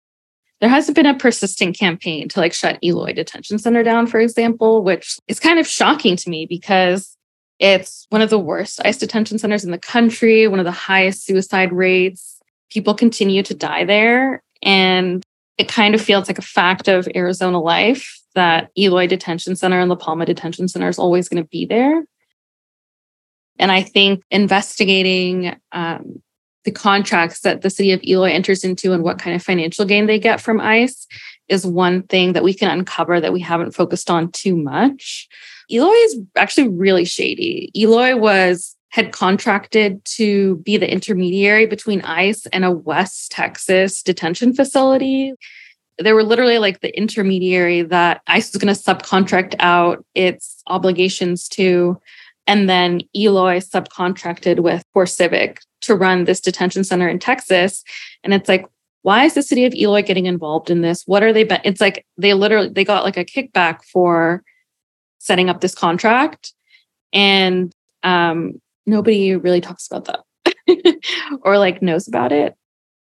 there 0.60 0.70
hasn't 0.70 0.96
been 0.96 1.06
a 1.06 1.16
persistent 1.16 1.78
campaign 1.78 2.28
to 2.30 2.40
like 2.40 2.52
shut 2.52 2.80
Eloy 2.82 3.12
Detention 3.12 3.60
Center 3.60 3.84
down, 3.84 4.08
for 4.08 4.18
example, 4.18 4.82
which 4.82 5.18
is 5.28 5.38
kind 5.38 5.60
of 5.60 5.68
shocking 5.68 6.16
to 6.16 6.28
me 6.28 6.46
because 6.46 7.16
it's 7.60 8.08
one 8.08 8.22
of 8.22 8.30
the 8.30 8.40
worst 8.40 8.80
ICE 8.84 8.98
detention 8.98 9.38
centers 9.38 9.64
in 9.64 9.70
the 9.70 9.78
country, 9.78 10.48
one 10.48 10.58
of 10.58 10.64
the 10.64 10.72
highest 10.72 11.24
suicide 11.24 11.72
rates 11.72 12.36
people 12.70 12.94
continue 12.94 13.42
to 13.42 13.54
die 13.54 13.84
there. 13.84 14.42
And 14.62 15.22
it 15.58 15.68
kind 15.68 15.94
of 15.94 16.00
feels 16.00 16.28
like 16.28 16.38
a 16.38 16.42
fact 16.42 16.88
of 16.88 17.08
Arizona 17.14 17.60
life 17.60 18.20
that 18.34 18.70
Eloy 18.76 19.06
Detention 19.06 19.56
Center 19.56 19.80
and 19.80 19.88
La 19.88 19.96
Palma 19.96 20.26
Detention 20.26 20.68
Center 20.68 20.88
is 20.88 20.98
always 20.98 21.28
going 21.28 21.42
to 21.42 21.48
be 21.48 21.64
there. 21.64 22.04
And 23.58 23.72
I 23.72 23.82
think 23.82 24.22
investigating 24.30 25.56
um, 25.72 26.22
the 26.64 26.70
contracts 26.70 27.40
that 27.40 27.62
the 27.62 27.70
city 27.70 27.92
of 27.92 28.02
Eloy 28.02 28.30
enters 28.30 28.64
into 28.64 28.92
and 28.92 29.02
what 29.02 29.18
kind 29.18 29.34
of 29.34 29.42
financial 29.42 29.86
gain 29.86 30.06
they 30.06 30.18
get 30.18 30.40
from 30.40 30.60
ICE 30.60 31.06
is 31.48 31.64
one 31.66 32.02
thing 32.02 32.34
that 32.34 32.44
we 32.44 32.52
can 32.52 32.70
uncover 32.70 33.20
that 33.20 33.32
we 33.32 33.40
haven't 33.40 33.74
focused 33.74 34.10
on 34.10 34.30
too 34.32 34.56
much. 34.56 35.28
Eloy 35.70 35.92
is 35.92 36.20
actually 36.36 36.68
really 36.68 37.04
shady. 37.04 37.70
Eloy 37.74 38.16
was 38.16 38.75
had 38.91 39.12
contracted 39.12 40.05
to 40.05 40.57
be 40.59 40.76
the 40.76 40.91
intermediary 40.91 41.66
between 41.66 42.01
ICE 42.03 42.47
and 42.47 42.64
a 42.64 42.70
West 42.70 43.32
Texas 43.32 44.03
detention 44.03 44.55
facility. 44.55 45.34
They 46.03 46.12
were 46.12 46.22
literally 46.22 46.59
like 46.59 46.80
the 46.80 46.97
intermediary 46.97 47.82
that 47.82 48.22
ICE 48.26 48.53
was 48.53 48.62
going 48.62 48.74
to 48.74 48.80
subcontract 48.80 49.55
out 49.59 50.05
its 50.14 50.62
obligations 50.66 51.49
to. 51.51 52.01
And 52.47 52.68
then 52.68 53.01
Eloy 53.14 53.59
subcontracted 53.59 54.61
with 54.61 54.84
CoreCivic 54.95 55.59
to 55.82 55.95
run 55.95 56.24
this 56.24 56.41
detention 56.41 56.84
center 56.84 57.09
in 57.09 57.18
Texas. 57.18 57.82
And 58.22 58.32
it's 58.32 58.49
like, 58.49 58.66
why 59.03 59.24
is 59.24 59.34
the 59.34 59.43
city 59.43 59.64
of 59.64 59.74
Eloy 59.74 60.03
getting 60.03 60.26
involved 60.26 60.68
in 60.68 60.80
this? 60.80 61.05
What 61.07 61.22
are 61.22 61.32
they? 61.32 61.45
Be- 61.45 61.61
it's 61.62 61.80
like 61.80 62.05
they 62.18 62.34
literally 62.34 62.70
they 62.70 62.84
got 62.84 63.05
like 63.05 63.16
a 63.16 63.24
kickback 63.24 63.84
for 63.84 64.43
setting 65.18 65.49
up 65.49 65.61
this 65.61 65.76
contract, 65.76 66.53
and 67.12 67.72
um, 68.03 68.61
nobody 68.87 69.34
really 69.37 69.61
talks 69.61 69.87
about 69.91 70.05
that 70.07 70.97
or 71.43 71.59
like 71.59 71.82
knows 71.82 72.09
about 72.09 72.32
it. 72.32 72.55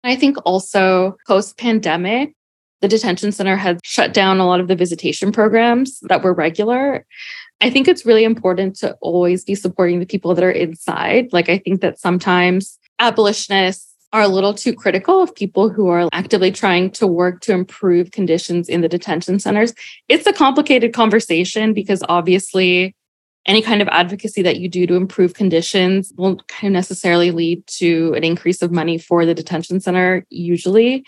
I 0.04 0.16
think 0.16 0.38
also 0.46 1.18
post 1.28 1.58
pandemic, 1.58 2.34
the 2.82 2.88
detention 2.88 3.32
center 3.32 3.56
has 3.58 3.80
shut 3.84 4.14
down 4.14 4.40
a 4.40 4.46
lot 4.46 4.60
of 4.60 4.68
the 4.68 4.76
visitation 4.76 5.32
programs 5.32 6.00
that 6.02 6.24
were 6.24 6.34
regular. 6.34 7.06
I 7.62 7.70
think 7.70 7.88
it's 7.88 8.06
really 8.06 8.24
important 8.24 8.78
to 8.78 8.96
always 9.02 9.44
be 9.44 9.56
supporting 9.56 10.00
the 10.00 10.06
people 10.06 10.34
that 10.34 10.44
are 10.44 10.52
inside. 10.52 11.34
Like, 11.34 11.50
I 11.50 11.58
think 11.58 11.82
that 11.82 12.00
sometimes 12.00 12.80
abolitionists 13.00 13.88
are 14.12 14.22
a 14.22 14.28
little 14.28 14.54
too 14.54 14.74
critical 14.74 15.22
of 15.22 15.36
people 15.36 15.70
who 15.70 15.88
are 15.90 16.10
actively 16.14 16.52
trying 16.52 16.90
to 16.92 17.06
work 17.06 17.42
to 17.42 17.54
improve 17.54 18.12
conditions 18.12 18.68
in 18.68 18.82
the 18.82 18.90
detention 18.90 19.40
centers. 19.40 19.74
It's 20.08 20.26
a 20.26 20.34
complicated 20.34 20.94
conversation 20.94 21.74
because 21.74 22.02
obviously 22.10 22.96
any 23.50 23.64
kind 23.64 23.82
of 23.82 23.88
advocacy 23.88 24.44
that 24.44 24.60
you 24.60 24.70
do 24.70 24.86
to 24.86 24.94
improve 24.94 25.34
conditions 25.34 26.14
won't 26.16 26.48
kind 26.48 26.68
of 26.68 26.74
necessarily 26.74 27.32
lead 27.32 27.66
to 27.66 28.14
an 28.16 28.24
increase 28.24 28.62
of 28.62 28.72
money 28.72 29.00
for 29.00 29.26
the 29.26 29.34
detention 29.34 29.80
center 29.80 30.24
usually. 30.30 31.04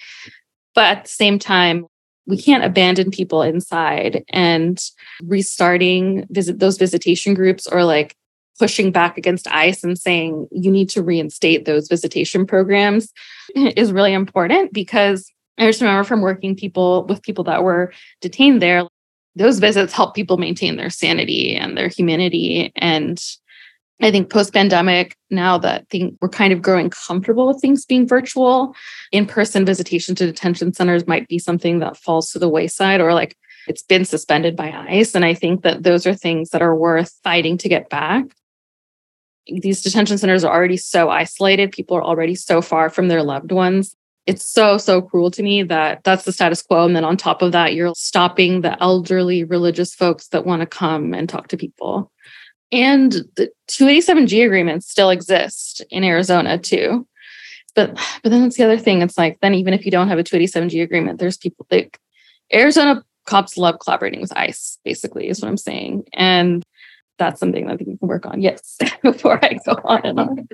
But 0.73 0.85
at 0.85 1.03
the 1.03 1.09
same 1.09 1.37
time 1.37 1.85
we 2.25 2.41
can't 2.41 2.63
abandon 2.63 3.11
people 3.11 3.43
inside 3.43 4.23
and 4.29 4.81
restarting 5.23 6.25
visit 6.31 6.57
those 6.59 6.77
visitation 6.77 7.35
groups 7.35 7.67
or 7.67 7.83
like 7.83 8.15
pushing 8.57 8.91
back 8.91 9.17
against 9.17 9.47
ICE 9.47 9.83
and 9.83 9.97
saying 9.97 10.47
you 10.51 10.71
need 10.71 10.89
to 10.89 11.03
reinstate 11.03 11.65
those 11.65 11.87
visitation 11.87 12.45
programs 12.47 13.13
is 13.55 13.91
really 13.91 14.13
important 14.13 14.73
because 14.73 15.31
I 15.59 15.67
just 15.67 15.81
remember 15.81 16.03
from 16.03 16.21
working 16.21 16.55
people 16.55 17.05
with 17.05 17.21
people 17.21 17.43
that 17.43 17.61
were 17.61 17.93
detained 18.19 18.63
there, 18.63 18.87
those 19.35 19.59
visits 19.59 19.93
help 19.93 20.13
people 20.13 20.37
maintain 20.37 20.75
their 20.75 20.89
sanity 20.89 21.55
and 21.55 21.77
their 21.77 21.87
humanity. 21.87 22.71
And 22.75 23.21
I 24.01 24.11
think 24.11 24.29
post 24.29 24.53
pandemic, 24.53 25.15
now 25.29 25.57
that 25.59 25.87
think 25.89 26.17
we're 26.21 26.29
kind 26.29 26.51
of 26.51 26.61
growing 26.61 26.89
comfortable 26.89 27.47
with 27.47 27.61
things 27.61 27.85
being 27.85 28.07
virtual, 28.07 28.75
in 29.11 29.25
person 29.25 29.65
visitation 29.65 30.15
to 30.15 30.25
detention 30.25 30.73
centers 30.73 31.07
might 31.07 31.27
be 31.27 31.39
something 31.39 31.79
that 31.79 31.97
falls 31.97 32.31
to 32.31 32.39
the 32.39 32.49
wayside 32.49 32.99
or 32.99 33.13
like 33.13 33.37
it's 33.67 33.83
been 33.83 34.05
suspended 34.05 34.55
by 34.55 34.71
ICE. 34.71 35.13
And 35.13 35.23
I 35.23 35.33
think 35.35 35.61
that 35.61 35.83
those 35.83 36.07
are 36.07 36.15
things 36.15 36.49
that 36.49 36.63
are 36.63 36.75
worth 36.75 37.13
fighting 37.23 37.57
to 37.59 37.69
get 37.69 37.89
back. 37.89 38.25
These 39.45 39.81
detention 39.81 40.17
centers 40.17 40.43
are 40.43 40.53
already 40.53 40.77
so 40.77 41.09
isolated, 41.09 41.71
people 41.71 41.95
are 41.95 42.03
already 42.03 42.35
so 42.35 42.61
far 42.61 42.89
from 42.89 43.07
their 43.07 43.23
loved 43.23 43.51
ones 43.51 43.95
it's 44.27 44.45
so 44.45 44.77
so 44.77 45.01
cruel 45.01 45.31
to 45.31 45.43
me 45.43 45.63
that 45.63 46.03
that's 46.03 46.25
the 46.25 46.31
status 46.31 46.61
quo 46.61 46.85
and 46.85 46.95
then 46.95 47.03
on 47.03 47.17
top 47.17 47.41
of 47.41 47.51
that 47.51 47.73
you're 47.73 47.93
stopping 47.95 48.61
the 48.61 48.81
elderly 48.81 49.43
religious 49.43 49.93
folks 49.95 50.27
that 50.29 50.45
want 50.45 50.61
to 50.61 50.65
come 50.65 51.13
and 51.13 51.27
talk 51.27 51.47
to 51.47 51.57
people 51.57 52.11
and 52.71 53.13
the 53.35 53.49
287g 53.69 54.45
agreements 54.45 54.89
still 54.89 55.09
exist 55.09 55.83
in 55.89 56.03
arizona 56.03 56.57
too 56.57 57.07
but 57.75 57.93
but 58.21 58.29
then 58.29 58.43
that's 58.43 58.57
the 58.57 58.63
other 58.63 58.77
thing 58.77 59.01
it's 59.01 59.17
like 59.17 59.39
then 59.41 59.53
even 59.53 59.73
if 59.73 59.85
you 59.85 59.91
don't 59.91 60.09
have 60.09 60.19
a 60.19 60.23
287g 60.23 60.83
agreement 60.83 61.19
there's 61.19 61.37
people 61.37 61.65
like 61.71 61.99
arizona 62.53 63.03
cops 63.25 63.57
love 63.57 63.79
collaborating 63.79 64.21
with 64.21 64.35
ice 64.35 64.77
basically 64.83 65.27
is 65.29 65.41
what 65.41 65.47
i'm 65.47 65.57
saying 65.57 66.03
and 66.13 66.63
that's 67.21 67.39
something 67.39 67.67
that 67.67 67.73
I 67.73 67.77
think 67.77 67.89
we 67.89 67.97
can 67.97 68.07
work 68.07 68.25
on. 68.25 68.41
Yes, 68.41 68.77
before 69.03 69.39
I 69.45 69.59
go 69.63 69.73
on 69.83 70.01
and 70.03 70.19
on. 70.19 70.47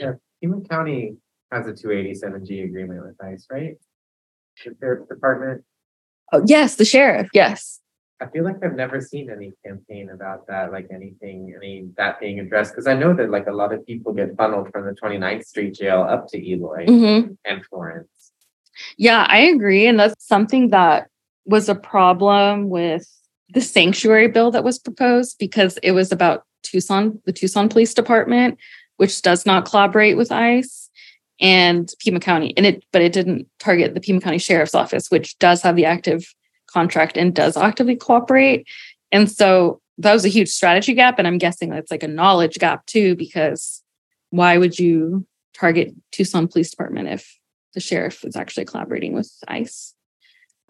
yeah, 0.00 0.12
Pima 0.40 0.62
County 0.62 1.18
has 1.52 1.66
a 1.66 1.72
287G 1.72 2.64
agreement 2.64 3.04
with 3.04 3.16
ICE, 3.22 3.46
right? 3.50 3.76
The 4.64 4.74
sheriff's 4.80 5.08
department. 5.08 5.64
Oh, 6.32 6.42
yes, 6.46 6.76
the 6.76 6.84
sheriff. 6.84 7.28
Yes. 7.32 7.80
I 8.20 8.26
feel 8.26 8.44
like 8.44 8.56
I've 8.64 8.76
never 8.76 9.00
seen 9.00 9.28
any 9.30 9.52
campaign 9.66 10.10
about 10.10 10.46
that, 10.46 10.72
like 10.72 10.86
anything, 10.92 11.52
any 11.56 11.88
that 11.96 12.20
being 12.20 12.38
addressed. 12.40 12.72
Because 12.72 12.86
I 12.86 12.94
know 12.94 13.12
that 13.14 13.30
like 13.30 13.46
a 13.48 13.52
lot 13.52 13.72
of 13.74 13.84
people 13.86 14.12
get 14.12 14.36
funneled 14.36 14.70
from 14.72 14.86
the 14.86 14.92
29th 14.92 15.44
Street 15.44 15.74
jail 15.74 16.02
up 16.02 16.28
to 16.28 16.38
Eloy 16.38 16.86
Mhm. 16.86 17.36
and 17.44 17.64
Florence. 17.66 18.32
Yeah, 18.96 19.26
I 19.28 19.40
agree. 19.40 19.86
And 19.86 19.98
that's 19.98 20.26
something 20.26 20.70
that 20.70 21.08
was 21.44 21.68
a 21.68 21.74
problem 21.74 22.70
with 22.70 23.06
the 23.50 23.60
sanctuary 23.60 24.28
bill 24.28 24.50
that 24.52 24.64
was 24.64 24.78
proposed 24.78 25.36
because 25.38 25.76
it 25.82 25.92
was 25.92 26.10
about 26.10 26.44
Tucson, 26.62 27.20
the 27.26 27.32
Tucson 27.32 27.68
Police 27.68 27.94
Department, 27.94 28.58
which 28.96 29.20
does 29.22 29.44
not 29.44 29.66
collaborate 29.68 30.16
with 30.16 30.32
ICE 30.32 30.83
and 31.40 31.92
Pima 32.00 32.20
County. 32.20 32.54
And 32.56 32.66
it, 32.66 32.84
but 32.92 33.02
it 33.02 33.12
didn't 33.12 33.48
target 33.58 33.94
the 33.94 34.00
Pima 34.00 34.20
County 34.20 34.38
Sheriff's 34.38 34.74
Office, 34.74 35.10
which 35.10 35.38
does 35.38 35.62
have 35.62 35.76
the 35.76 35.84
active 35.84 36.32
contract 36.66 37.16
and 37.16 37.34
does 37.34 37.56
actively 37.56 37.96
cooperate. 37.96 38.66
And 39.12 39.30
so 39.30 39.80
that 39.98 40.12
was 40.12 40.24
a 40.24 40.28
huge 40.28 40.48
strategy 40.48 40.94
gap. 40.94 41.18
And 41.18 41.26
I'm 41.26 41.38
guessing 41.38 41.70
that's 41.70 41.90
like 41.90 42.02
a 42.02 42.08
knowledge 42.08 42.58
gap 42.58 42.86
too, 42.86 43.14
because 43.16 43.82
why 44.30 44.58
would 44.58 44.78
you 44.78 45.26
target 45.54 45.94
Tucson 46.10 46.48
Police 46.48 46.70
Department 46.70 47.08
if 47.08 47.38
the 47.74 47.80
sheriff 47.80 48.24
is 48.24 48.36
actually 48.36 48.64
collaborating 48.64 49.12
with 49.12 49.32
ICE? 49.48 49.94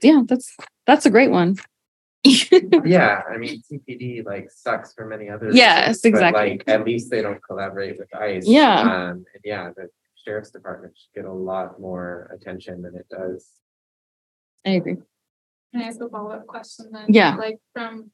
Yeah, 0.02 0.22
that's 0.26 0.54
that's 0.86 1.06
a 1.06 1.10
great 1.10 1.30
one. 1.30 1.56
yeah, 2.24 3.22
I 3.30 3.36
mean 3.36 3.62
CPD 3.70 4.24
like 4.24 4.50
sucks 4.50 4.92
for 4.92 5.06
many 5.06 5.28
others. 5.28 5.54
Yes, 5.54 6.00
but, 6.00 6.08
exactly. 6.08 6.50
like 6.50 6.64
at 6.66 6.84
least 6.84 7.10
they 7.10 7.22
don't 7.22 7.42
collaborate 7.42 7.98
with 7.98 8.14
ICE. 8.14 8.46
Yeah. 8.46 8.80
Um 8.80 9.24
and 9.32 9.42
yeah, 9.44 9.70
the 9.76 9.88
sheriff's 10.24 10.50
department 10.50 10.96
should 10.96 11.22
get 11.22 11.28
a 11.28 11.32
lot 11.32 11.80
more 11.80 12.30
attention 12.34 12.82
than 12.82 12.94
it 12.96 13.06
does. 13.10 13.48
I 14.66 14.70
agree. 14.70 14.96
Can 15.72 15.82
I 15.82 15.86
ask 15.86 16.00
a 16.00 16.08
follow-up 16.08 16.46
question 16.46 16.86
then? 16.92 17.06
Yeah. 17.08 17.34
Like 17.36 17.58
from, 17.72 18.10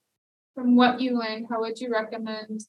from 0.54 0.76
what 0.76 1.00
you 1.00 1.18
learned, 1.18 1.46
how 1.50 1.61
would 1.61 1.78
you 1.78 1.92
recommend 1.92 2.62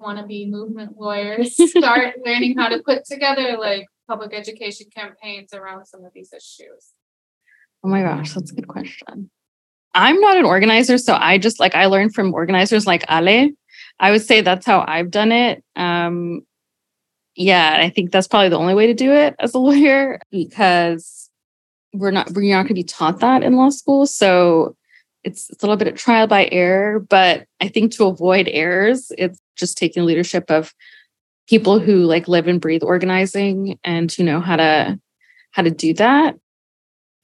wannabe 0.00 0.50
movement 0.50 0.98
lawyers 0.98 1.56
start 1.70 2.14
learning 2.24 2.56
how 2.56 2.68
to 2.68 2.82
put 2.82 3.04
together 3.04 3.56
like 3.58 3.86
public 4.08 4.34
education 4.34 4.86
campaigns 4.94 5.52
around 5.52 5.86
some 5.86 6.04
of 6.04 6.12
these 6.14 6.32
issues? 6.32 6.92
Oh 7.84 7.88
my 7.88 8.02
gosh, 8.02 8.34
that's 8.34 8.50
a 8.50 8.54
good 8.54 8.68
question. 8.68 9.30
I'm 9.94 10.20
not 10.20 10.36
an 10.36 10.44
organizer, 10.44 10.98
so 10.98 11.14
I 11.14 11.38
just 11.38 11.58
like 11.58 11.74
I 11.74 11.86
learned 11.86 12.14
from 12.14 12.34
organizers 12.34 12.86
like 12.86 13.04
Ale. 13.10 13.50
I 13.98 14.10
would 14.10 14.22
say 14.22 14.40
that's 14.40 14.66
how 14.66 14.84
I've 14.86 15.10
done 15.10 15.32
it. 15.32 15.64
Um, 15.76 16.42
yeah, 17.34 17.78
I 17.80 17.90
think 17.90 18.10
that's 18.10 18.28
probably 18.28 18.48
the 18.48 18.58
only 18.58 18.74
way 18.74 18.86
to 18.86 18.94
do 18.94 19.12
it 19.12 19.34
as 19.38 19.54
a 19.54 19.58
lawyer 19.58 20.20
because 20.30 21.30
we're 21.92 22.10
not 22.10 22.30
we're 22.32 22.42
not 22.42 22.62
going 22.62 22.68
to 22.68 22.74
be 22.74 22.84
taught 22.84 23.20
that 23.20 23.42
in 23.42 23.56
law 23.56 23.70
school. 23.70 24.06
So 24.06 24.76
it's, 25.24 25.50
it's 25.50 25.62
a 25.62 25.66
little 25.66 25.76
bit 25.76 25.88
of 25.88 25.96
trial 25.96 26.26
by 26.26 26.48
error, 26.50 26.98
but 26.98 27.46
I 27.60 27.68
think 27.68 27.92
to 27.92 28.06
avoid 28.06 28.48
errors, 28.48 29.12
it's 29.18 29.38
just 29.56 29.76
taking 29.76 30.04
leadership 30.04 30.50
of 30.50 30.72
people 31.48 31.78
who 31.78 32.04
like 32.04 32.28
live 32.28 32.46
and 32.46 32.60
breathe 32.60 32.82
organizing 32.82 33.78
and 33.84 34.10
who 34.10 34.22
know 34.22 34.40
how 34.40 34.56
to 34.56 34.98
how 35.50 35.62
to 35.62 35.70
do 35.70 35.92
that. 35.94 36.36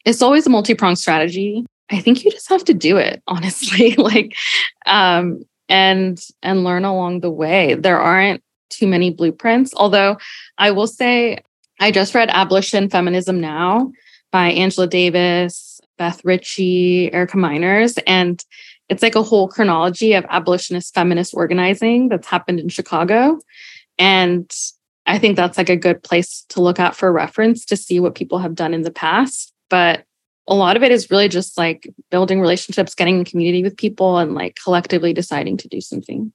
It's 0.04 0.22
always 0.22 0.46
a 0.46 0.50
multi-pronged 0.50 0.98
strategy. 0.98 1.64
I 1.90 2.00
think 2.00 2.24
you 2.24 2.30
just 2.30 2.48
have 2.48 2.64
to 2.64 2.74
do 2.74 2.96
it 2.96 3.22
honestly 3.28 3.94
like 3.96 4.36
um 4.84 5.44
and 5.68 6.20
and 6.42 6.64
learn 6.64 6.84
along 6.84 7.20
the 7.20 7.30
way. 7.30 7.74
There 7.74 8.00
aren't 8.00 8.42
too 8.70 8.86
many 8.86 9.10
blueprints. 9.10 9.72
Although 9.76 10.18
i 10.58 10.70
will 10.70 10.86
say 10.86 11.38
i 11.80 11.90
just 11.90 12.14
read 12.14 12.30
abolition 12.30 12.88
feminism 12.88 13.40
now 13.40 13.90
by 14.32 14.48
angela 14.48 14.86
davis 14.86 15.80
beth 15.98 16.24
ritchie 16.24 17.12
erica 17.12 17.36
Meiners 17.36 17.98
and 18.06 18.44
it's 18.88 19.02
like 19.02 19.16
a 19.16 19.22
whole 19.22 19.48
chronology 19.48 20.12
of 20.12 20.24
abolitionist 20.28 20.94
feminist 20.94 21.34
organizing 21.34 22.08
that's 22.08 22.28
happened 22.28 22.60
in 22.60 22.68
chicago. 22.68 23.38
And 23.98 24.50
i 25.06 25.18
think 25.18 25.36
that's 25.36 25.58
like 25.58 25.68
a 25.68 25.76
good 25.76 26.02
place 26.02 26.44
to 26.50 26.60
look 26.60 26.78
at 26.78 26.96
for 26.96 27.12
reference 27.12 27.64
to 27.66 27.76
see 27.76 28.00
what 28.00 28.14
people 28.14 28.38
have 28.38 28.54
done 28.54 28.74
in 28.74 28.82
the 28.82 28.90
past. 28.90 29.52
But 29.68 30.04
a 30.48 30.54
lot 30.54 30.76
of 30.76 30.82
it 30.82 30.92
is 30.92 31.10
really 31.10 31.28
just 31.28 31.58
like 31.58 31.92
building 32.10 32.40
relationships, 32.40 32.94
getting 32.94 33.18
in 33.18 33.24
community 33.24 33.62
with 33.62 33.76
people, 33.76 34.18
and 34.18 34.34
like 34.34 34.56
collectively 34.62 35.12
deciding 35.12 35.56
to 35.58 35.68
do 35.68 35.80
something. 35.80 36.32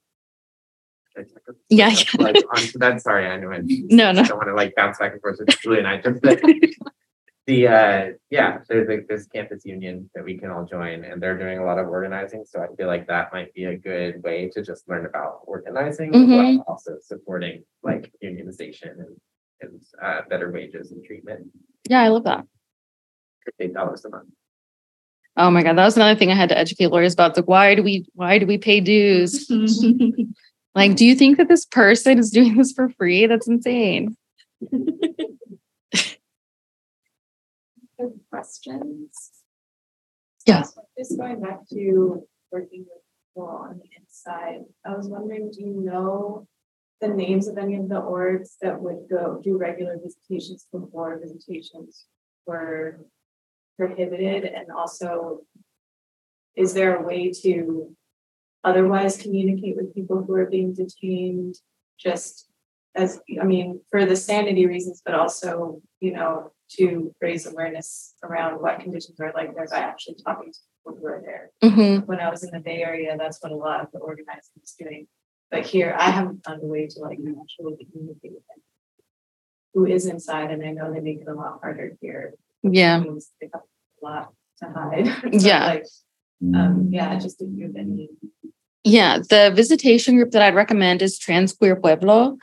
Yeah, 1.68 1.88
yeah. 1.88 2.04
Like 2.18 2.36
on 2.54 2.62
that, 2.76 3.00
sorry, 3.02 3.26
I 3.26 3.36
know 3.38 3.50
I 3.52 3.60
No, 3.64 4.12
no. 4.12 4.20
I 4.22 4.26
don't 4.28 4.36
want 4.36 4.48
to 4.48 4.54
like 4.54 4.74
bounce 4.76 4.98
back 4.98 5.12
and 5.12 5.20
forth 5.20 5.38
with 5.38 5.48
Julie 5.60 5.78
and 5.78 5.88
I. 5.88 6.00
Just 6.00 6.20
the, 6.22 6.74
the 7.46 7.68
uh 7.68 8.06
yeah, 8.30 8.58
there's 8.68 8.88
like 8.88 9.06
this 9.08 9.26
campus 9.26 9.64
union 9.64 10.08
that 10.14 10.24
we 10.24 10.38
can 10.38 10.50
all 10.50 10.64
join 10.64 11.04
and 11.04 11.20
they're 11.22 11.38
doing 11.38 11.58
a 11.58 11.64
lot 11.64 11.78
of 11.78 11.88
organizing. 11.88 12.44
So 12.46 12.60
I 12.60 12.66
feel 12.76 12.86
like 12.86 13.06
that 13.08 13.32
might 13.32 13.52
be 13.54 13.64
a 13.64 13.76
good 13.76 14.22
way 14.22 14.50
to 14.54 14.62
just 14.62 14.88
learn 14.88 15.06
about 15.06 15.40
organizing 15.46 16.12
Mhm. 16.12 16.36
while 16.56 16.64
also 16.68 16.96
supporting 17.00 17.64
like 17.82 18.12
unionization 18.22 18.92
and 18.98 19.16
and 19.60 19.80
uh 20.02 20.22
better 20.28 20.50
wages 20.50 20.92
and 20.92 21.04
treatment 21.04 21.46
Yeah, 21.88 22.02
I 22.02 22.08
love 22.08 22.24
that. 22.24 22.46
eight 23.58 23.74
dollars 23.74 24.04
a 24.04 24.10
month. 24.10 24.28
Oh 25.36 25.50
my 25.50 25.62
god, 25.62 25.78
that 25.78 25.84
was 25.86 25.96
another 25.96 26.18
thing 26.18 26.30
I 26.30 26.34
had 26.34 26.50
to 26.50 26.58
educate 26.58 26.88
lawyers 26.88 27.14
about. 27.14 27.34
Like, 27.36 27.48
why 27.48 27.74
do 27.74 27.82
we 27.82 28.06
why 28.14 28.38
do 28.38 28.46
we 28.46 28.58
pay 28.58 28.80
dues? 28.80 29.48
like, 30.74 30.96
do 30.96 31.04
you 31.04 31.14
think 31.14 31.36
that 31.38 31.48
this 31.48 31.64
person 31.64 32.18
is 32.18 32.30
doing 32.30 32.56
this 32.56 32.72
for 32.72 32.88
free? 32.88 33.26
That's 33.26 33.46
insane. 33.48 34.16
Questions. 38.30 39.30
Yeah. 40.46 40.64
Just 40.98 41.16
going 41.16 41.40
back 41.40 41.68
to 41.70 42.26
working 42.50 42.80
with 42.80 43.02
people 43.34 43.48
on 43.48 43.78
the 43.78 43.88
inside, 44.00 44.64
I 44.84 44.96
was 44.96 45.06
wondering, 45.08 45.50
do 45.52 45.60
you 45.62 45.80
know 45.84 46.48
the 47.00 47.08
names 47.08 47.46
of 47.48 47.58
any 47.58 47.76
of 47.76 47.88
the 47.88 48.00
orgs 48.00 48.56
that 48.60 48.80
would 48.80 49.08
go 49.10 49.40
do 49.42 49.56
regular 49.56 49.98
visitations 50.02 50.66
before 50.72 51.20
visitations 51.20 52.06
were 52.46 53.04
prohibited? 53.78 54.44
And 54.44 54.70
also, 54.76 55.40
is 56.56 56.74
there 56.74 56.96
a 56.96 57.02
way 57.02 57.30
to 57.42 57.94
otherwise 58.64 59.16
communicate 59.20 59.76
with 59.76 59.94
people 59.94 60.22
who 60.22 60.34
are 60.34 60.46
being 60.46 60.74
detained? 60.74 61.56
Just 61.98 62.48
as, 62.94 63.20
I 63.40 63.44
mean, 63.44 63.80
for 63.90 64.04
the 64.04 64.16
sanity 64.16 64.66
reasons, 64.66 65.02
but 65.04 65.14
also, 65.14 65.80
you 66.00 66.12
know, 66.12 66.52
to 66.78 67.14
raise 67.20 67.46
awareness 67.46 68.14
around 68.22 68.60
what 68.60 68.80
conditions 68.80 69.20
are 69.20 69.32
like 69.34 69.54
there 69.54 69.66
by 69.70 69.78
actually 69.78 70.16
talking 70.24 70.52
to 70.52 70.58
people 70.84 70.98
who 71.00 71.06
are 71.06 71.22
there. 71.24 71.50
Mhm. 71.62 72.06
When 72.06 72.18
I 72.20 72.30
was 72.30 72.42
in 72.44 72.50
the 72.50 72.60
Bay 72.60 72.82
Area, 72.82 73.16
that's 73.16 73.42
what 73.42 73.52
a 73.52 73.56
lot 73.56 73.80
of 73.82 73.92
the 73.92 73.98
organizing 73.98 74.60
is 74.62 74.74
doing. 74.78 75.06
But 75.50 75.64
here, 75.66 75.94
I 75.98 76.10
haven't 76.10 76.44
found 76.44 76.62
a 76.62 76.66
way 76.66 76.86
to 76.86 77.00
like 77.00 77.18
actually 77.18 77.86
communicate 77.92 78.32
with 78.32 78.46
them. 78.48 78.60
Who 79.74 79.86
is 79.86 80.06
inside, 80.06 80.50
and 80.50 80.62
I 80.64 80.72
know 80.72 80.92
they 80.92 81.00
make 81.00 81.20
it 81.20 81.28
a 81.28 81.34
lot 81.34 81.60
harder 81.62 81.96
here. 82.00 82.34
Yeah. 82.62 83.00
They 83.40 83.48
have 83.52 83.62
a 83.62 84.04
lot 84.04 84.32
to 84.60 84.68
hide. 84.70 85.06
So, 85.40 85.46
Yeah. 85.48 85.66
like, 85.66 85.86
Um, 86.54 86.88
yeah, 86.90 87.18
just 87.18 87.40
if 87.40 87.48
you 87.56 87.66
have 87.66 87.76
any. 87.76 88.08
Yeah, 88.84 89.18
the 89.18 89.52
visitation 89.54 90.16
group 90.16 90.32
that 90.32 90.42
I'd 90.42 90.54
recommend 90.54 91.02
is 91.02 91.18
Trans 91.18 91.52
Queer 91.52 91.76
Pueblo. 91.76 92.36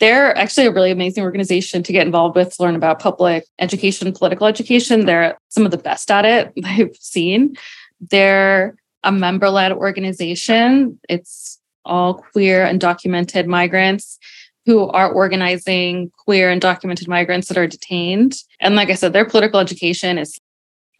They're 0.00 0.36
actually 0.36 0.66
a 0.66 0.72
really 0.72 0.90
amazing 0.90 1.22
organization 1.22 1.82
to 1.82 1.92
get 1.92 2.06
involved 2.06 2.36
with, 2.36 2.56
to 2.56 2.62
learn 2.62 2.74
about 2.74 3.00
public 3.00 3.44
education, 3.58 4.10
political 4.12 4.46
education. 4.46 5.06
They're 5.06 5.38
some 5.48 5.64
of 5.64 5.70
the 5.70 5.78
best 5.78 6.10
at 6.10 6.24
it 6.24 6.52
I've 6.64 6.96
seen. 6.96 7.56
They're 8.00 8.76
a 9.02 9.12
member 9.12 9.50
led 9.50 9.72
organization. 9.72 10.98
It's 11.08 11.60
all 11.84 12.14
queer 12.14 12.64
and 12.64 12.80
documented 12.80 13.46
migrants 13.46 14.18
who 14.66 14.88
are 14.88 15.12
organizing 15.12 16.10
queer 16.16 16.50
and 16.50 16.60
documented 16.60 17.06
migrants 17.06 17.48
that 17.48 17.58
are 17.58 17.66
detained. 17.66 18.36
And 18.60 18.74
like 18.74 18.88
I 18.88 18.94
said, 18.94 19.12
their 19.12 19.26
political 19.26 19.60
education 19.60 20.16
is 20.16 20.38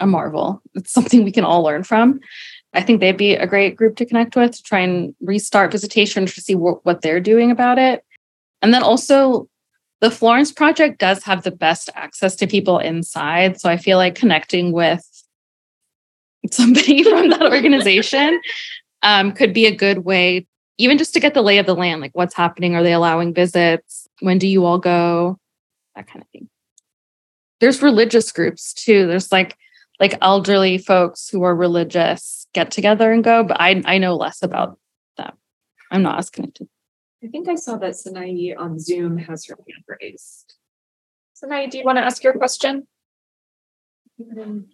a 0.00 0.06
marvel. 0.06 0.60
It's 0.74 0.92
something 0.92 1.24
we 1.24 1.32
can 1.32 1.44
all 1.44 1.62
learn 1.62 1.82
from. 1.84 2.20
I 2.74 2.82
think 2.82 3.00
they'd 3.00 3.16
be 3.16 3.34
a 3.34 3.46
great 3.46 3.76
group 3.76 3.96
to 3.96 4.06
connect 4.06 4.34
with 4.34 4.52
to 4.52 4.62
try 4.62 4.80
and 4.80 5.14
restart 5.20 5.70
visitation 5.70 6.26
to 6.26 6.40
see 6.40 6.54
what, 6.56 6.84
what 6.84 7.02
they're 7.02 7.20
doing 7.20 7.50
about 7.50 7.78
it. 7.78 8.04
And 8.62 8.74
then 8.74 8.82
also, 8.82 9.48
the 10.00 10.10
Florence 10.10 10.52
Project 10.52 10.98
does 10.98 11.22
have 11.22 11.44
the 11.44 11.50
best 11.50 11.88
access 11.94 12.34
to 12.36 12.46
people 12.46 12.78
inside. 12.78 13.60
So 13.60 13.70
I 13.70 13.76
feel 13.76 13.96
like 13.96 14.16
connecting 14.16 14.72
with 14.72 15.08
somebody 16.50 17.02
from 17.08 17.30
that 17.30 17.42
organization 17.42 18.40
um, 19.02 19.32
could 19.32 19.54
be 19.54 19.66
a 19.66 19.74
good 19.74 19.98
way, 19.98 20.46
even 20.76 20.98
just 20.98 21.14
to 21.14 21.20
get 21.20 21.34
the 21.34 21.42
lay 21.42 21.58
of 21.58 21.66
the 21.66 21.74
land 21.74 22.00
like 22.00 22.14
what's 22.14 22.34
happening. 22.34 22.74
Are 22.74 22.82
they 22.82 22.92
allowing 22.92 23.32
visits? 23.32 24.08
When 24.20 24.38
do 24.38 24.48
you 24.48 24.64
all 24.64 24.78
go? 24.78 25.38
That 25.94 26.08
kind 26.08 26.22
of 26.22 26.28
thing. 26.30 26.48
There's 27.60 27.82
religious 27.82 28.32
groups 28.32 28.74
too. 28.74 29.06
There's 29.06 29.30
like 29.30 29.56
like 30.00 30.18
elderly 30.20 30.78
folks 30.78 31.28
who 31.28 31.42
are 31.42 31.54
religious 31.54 32.46
get 32.52 32.70
together 32.70 33.12
and 33.12 33.22
go, 33.24 33.44
but 33.44 33.60
I 33.60 33.82
I 33.84 33.98
know 33.98 34.16
less 34.16 34.42
about 34.42 34.78
that. 35.16 35.34
I'm 35.90 36.02
not 36.02 36.18
as 36.18 36.30
connected. 36.30 36.68
I 37.22 37.28
think 37.28 37.48
I 37.48 37.54
saw 37.54 37.76
that 37.78 37.96
Sinai 37.96 38.54
on 38.58 38.78
Zoom 38.78 39.16
has 39.18 39.46
her 39.46 39.56
hand 39.56 39.84
raised. 40.00 40.54
Sinai, 41.32 41.66
do 41.66 41.78
you 41.78 41.84
want 41.84 41.98
to 41.98 42.04
ask 42.04 42.22
your 42.22 42.34
question? 42.34 42.86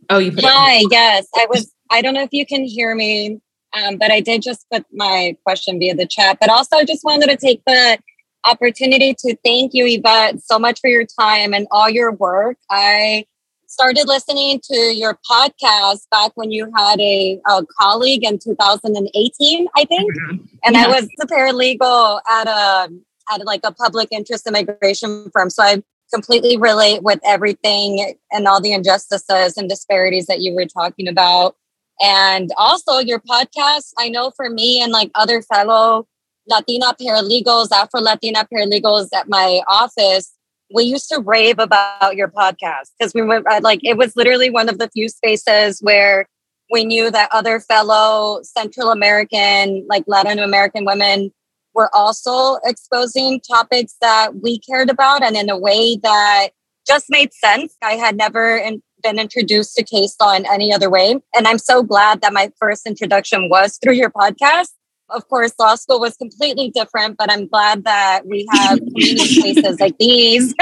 Oh, 0.09 0.19
you 0.19 0.33
put 0.33 0.41
it- 0.45 0.51
Hi, 0.51 0.83
yes, 0.91 1.27
I 1.35 1.47
was, 1.49 1.73
I 1.91 2.03
don't 2.03 2.15
know 2.15 2.23
if 2.23 2.33
you 2.33 2.45
can 2.45 2.65
hear 2.65 2.95
me. 2.95 3.41
Um, 3.73 3.99
but 3.99 4.11
I 4.11 4.21
did 4.21 4.43
just 4.43 4.67
put 4.71 4.85
my 4.93 5.37
question 5.45 5.79
via 5.79 5.95
the 5.95 6.07
chat. 6.07 6.39
But 6.41 6.51
also, 6.51 6.77
I 6.77 6.85
just 6.85 7.05
wanted 7.05 7.29
to 7.31 7.37
take 7.37 7.63
the 7.67 7.99
opportunity 8.45 9.15
to 9.15 9.37
thank 9.45 9.75
you, 9.75 9.87
Yvette, 9.87 10.43
so 10.43 10.59
much 10.59 10.81
for 10.81 10.91
your 10.91 11.05
time 11.05 11.55
and 11.55 11.69
all 11.71 11.89
your 11.89 12.11
work. 12.13 12.57
I 12.69 13.27
started 13.71 14.09
listening 14.09 14.61
to 14.65 14.75
your 14.75 15.19
podcast 15.31 16.09
back 16.11 16.33
when 16.35 16.51
you 16.51 16.71
had 16.77 17.01
a, 17.01 17.41
a 17.47 17.65
colleague 17.79 18.25
in 18.25 18.39
2018, 18.39 19.69
I 19.77 19.85
think, 19.85 20.13
mm-hmm. 20.13 20.45
and 20.65 20.75
yeah. 20.75 20.85
I 20.85 20.89
was 20.89 21.09
a 21.21 21.27
paralegal 21.27 22.21
at 22.29 22.49
a 22.49 22.89
at 23.33 23.47
like 23.47 23.61
a 23.63 23.73
public 23.73 24.09
interest 24.11 24.47
immigration 24.47 25.31
firm. 25.33 25.51
So 25.51 25.63
I 25.63 25.83
completely 26.13 26.57
relate 26.57 27.05
with 27.05 27.21
everything 27.25 28.17
and 28.33 28.49
all 28.49 28.61
the 28.61 28.73
injustices 28.73 29.57
and 29.57 29.69
disparities 29.69 30.27
that 30.27 30.41
you 30.41 30.53
were 30.53 30.67
talking 30.67 31.07
about. 31.07 31.55
And 32.03 32.51
also 32.57 32.99
your 32.99 33.21
podcast, 33.21 33.93
I 33.99 34.09
know 34.09 34.33
for 34.35 34.51
me 34.51 34.83
and 34.83 34.91
like 34.91 35.13
other 35.15 35.43
fellow 35.43 36.09
Latina 36.49 36.95
paralegals, 37.01 37.71
Afro 37.71 38.01
Latina 38.01 38.47
paralegals 38.53 39.09
at 39.15 39.29
my 39.29 39.61
office, 39.69 40.33
we 40.73 40.85
used 40.85 41.09
to 41.09 41.21
rave 41.21 41.59
about 41.59 42.17
your 42.17 42.29
podcast 42.29 42.91
because 42.99 43.15
we 43.15 43.23
went 43.23 43.47
like 43.63 43.81
it 43.83 43.97
was 43.97 44.15
literally 44.17 44.51
one 44.51 44.69
of 44.69 44.79
the 44.79 44.89
few 44.91 45.09
spaces 45.09 45.81
where 45.81 46.27
we 46.71 46.85
knew 46.85 47.11
that 47.11 47.29
other 47.33 47.61
fellow 47.61 48.41
Central 48.43 48.91
American, 48.91 49.87
like 49.89 50.05
Latin 50.07 50.39
American 50.39 50.85
women 50.85 51.33
were 51.75 51.91
also 51.95 52.57
exposing 52.65 53.41
topics 53.41 53.97
that 54.01 54.37
we 54.43 54.59
cared 54.61 54.91
about 54.91 55.23
and 55.23 55.37
in 55.37 55.51
a 55.51 55.59
way 55.59 55.97
that 56.03 56.51
just 56.87 57.07
made 57.09 57.33
sense. 57.33 57.77
I 57.83 57.93
had 57.93 58.17
never 58.17 58.57
in, 58.57 58.83
been 59.03 59.19
introduced 59.19 59.75
to 59.77 59.85
case 59.85 60.15
law 60.21 60.35
in 60.35 60.47
any 60.47 60.73
other 60.73 60.91
way. 60.91 61.17
And 61.35 61.47
I'm 61.47 61.59
so 61.59 61.83
glad 61.83 62.21
that 62.21 62.33
my 62.33 62.51
first 62.59 62.87
introduction 62.87 63.49
was 63.49 63.79
through 63.83 63.95
your 63.95 64.11
podcast. 64.11 64.69
Of 65.11 65.29
course, 65.29 65.53
law 65.59 65.75
school 65.75 66.01
was 66.01 66.17
completely 66.17 66.71
different, 66.71 67.17
but 67.17 67.31
I'm 67.31 67.47
glad 67.47 67.85
that 67.85 68.23
we 68.27 68.47
have 68.53 68.79
community 68.95 69.27
spaces 69.27 69.81
like 69.81 69.97
these 69.99 70.55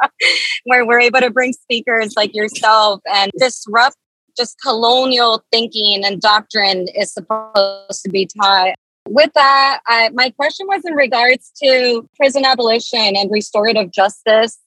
where 0.64 0.86
we're 0.86 1.00
able 1.00 1.20
to 1.20 1.30
bring 1.30 1.52
speakers 1.52 2.14
like 2.16 2.34
yourself 2.34 3.00
and 3.06 3.30
disrupt 3.38 3.96
just 4.36 4.56
colonial 4.62 5.44
thinking 5.52 6.04
and 6.04 6.20
doctrine 6.20 6.86
is 6.94 7.12
supposed 7.12 8.02
to 8.02 8.08
be 8.08 8.26
taught 8.40 8.74
with 9.08 9.32
that, 9.34 9.80
I, 9.86 10.10
my 10.10 10.30
question 10.30 10.66
was 10.68 10.82
in 10.84 10.94
regards 10.94 11.52
to 11.62 12.08
prison 12.16 12.44
abolition 12.44 13.16
and 13.16 13.30
restorative 13.30 13.90
justice. 13.90 14.58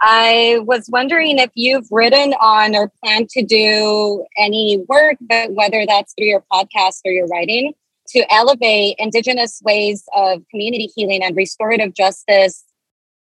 I 0.00 0.60
was 0.62 0.88
wondering 0.90 1.38
if 1.38 1.50
you've 1.54 1.88
written 1.90 2.34
on 2.40 2.76
or 2.76 2.92
plan 3.02 3.26
to 3.30 3.42
do 3.44 4.24
any 4.36 4.84
work, 4.88 5.16
but 5.20 5.52
whether 5.52 5.84
that's 5.86 6.14
through 6.14 6.28
your 6.28 6.44
podcast 6.52 7.00
or 7.04 7.10
your 7.10 7.26
writing, 7.26 7.74
to 8.10 8.24
elevate 8.32 8.96
Indigenous 8.98 9.60
ways 9.64 10.04
of 10.14 10.42
community 10.50 10.90
healing 10.94 11.22
and 11.22 11.36
restorative 11.36 11.94
justice 11.94 12.64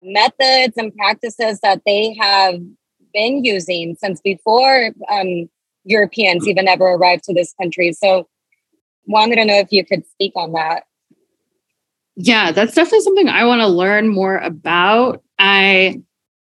methods 0.02 0.74
and 0.76 0.94
practices 0.96 1.60
that 1.60 1.82
they 1.86 2.16
have 2.20 2.60
been 3.14 3.44
using 3.44 3.96
since 4.00 4.20
before 4.20 4.90
um, 5.10 5.48
Europeans 5.84 6.46
even 6.48 6.68
ever 6.68 6.84
arrived 6.84 7.24
to 7.24 7.34
this 7.34 7.54
country. 7.60 7.92
So 7.92 8.28
wanted 9.06 9.36
to 9.36 9.44
know 9.44 9.58
if 9.58 9.68
you 9.70 9.84
could 9.84 10.06
speak 10.06 10.32
on 10.36 10.52
that. 10.52 10.84
Yeah, 12.16 12.52
that's 12.52 12.74
definitely 12.74 13.00
something 13.00 13.28
I 13.28 13.44
want 13.44 13.60
to 13.60 13.68
learn 13.68 14.08
more 14.08 14.36
about. 14.38 15.22
I 15.38 16.02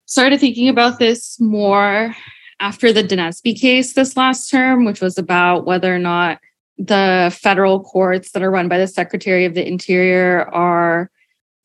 started 0.06 0.40
thinking 0.40 0.70
about 0.70 1.00
this 1.00 1.40
more 1.40 2.16
after 2.60 2.94
the 2.94 3.04
Denezpi 3.04 3.60
case 3.60 3.94
this 3.94 4.16
last 4.16 4.50
term, 4.50 4.86
which 4.86 5.02
was 5.02 5.18
about 5.18 5.66
whether 5.66 5.94
or 5.94 6.00
not 6.00 6.40
the 6.78 7.36
federal 7.40 7.84
courts 7.84 8.32
that 8.32 8.44
are 8.44 8.52
run 8.52 8.68
by 8.68 8.78
the 8.78 8.88
Secretary 8.88 9.46
of 9.46 9.54
the 9.54 9.66
Interior 9.66 10.50
are 10.54 11.10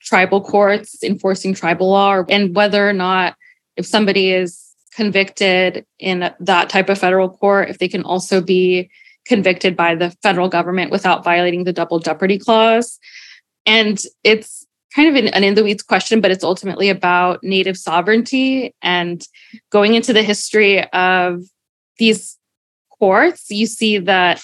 tribal 0.02 0.40
courts 0.40 1.02
enforcing 1.02 1.54
tribal 1.54 1.90
law, 1.90 2.22
and 2.28 2.54
whether 2.54 2.88
or 2.88 2.92
not 2.92 3.36
if 3.76 3.86
somebody 3.86 4.32
is 4.32 4.66
convicted 4.94 5.84
in 5.98 6.30
that 6.40 6.68
type 6.68 6.88
of 6.88 6.98
federal 6.98 7.28
court, 7.28 7.70
if 7.70 7.78
they 7.78 7.88
can 7.88 8.02
also 8.02 8.40
be 8.40 8.90
convicted 9.26 9.76
by 9.76 9.94
the 9.94 10.10
federal 10.22 10.48
government 10.48 10.90
without 10.90 11.22
violating 11.22 11.64
the 11.64 11.72
double 11.72 11.98
jeopardy 11.98 12.38
clause. 12.38 12.98
And 13.66 14.02
it's 14.24 14.66
kind 14.94 15.08
of 15.08 15.14
an, 15.14 15.28
an 15.28 15.44
in 15.44 15.54
the 15.54 15.62
weeds 15.62 15.82
question, 15.82 16.20
but 16.20 16.30
it's 16.30 16.42
ultimately 16.42 16.88
about 16.88 17.42
native 17.42 17.76
sovereignty 17.76 18.74
and 18.82 19.26
going 19.70 19.94
into 19.94 20.12
the 20.12 20.22
history 20.22 20.82
of 20.90 21.42
these 21.98 22.38
courts. 22.98 23.50
You 23.50 23.66
see 23.66 23.98
that 23.98 24.42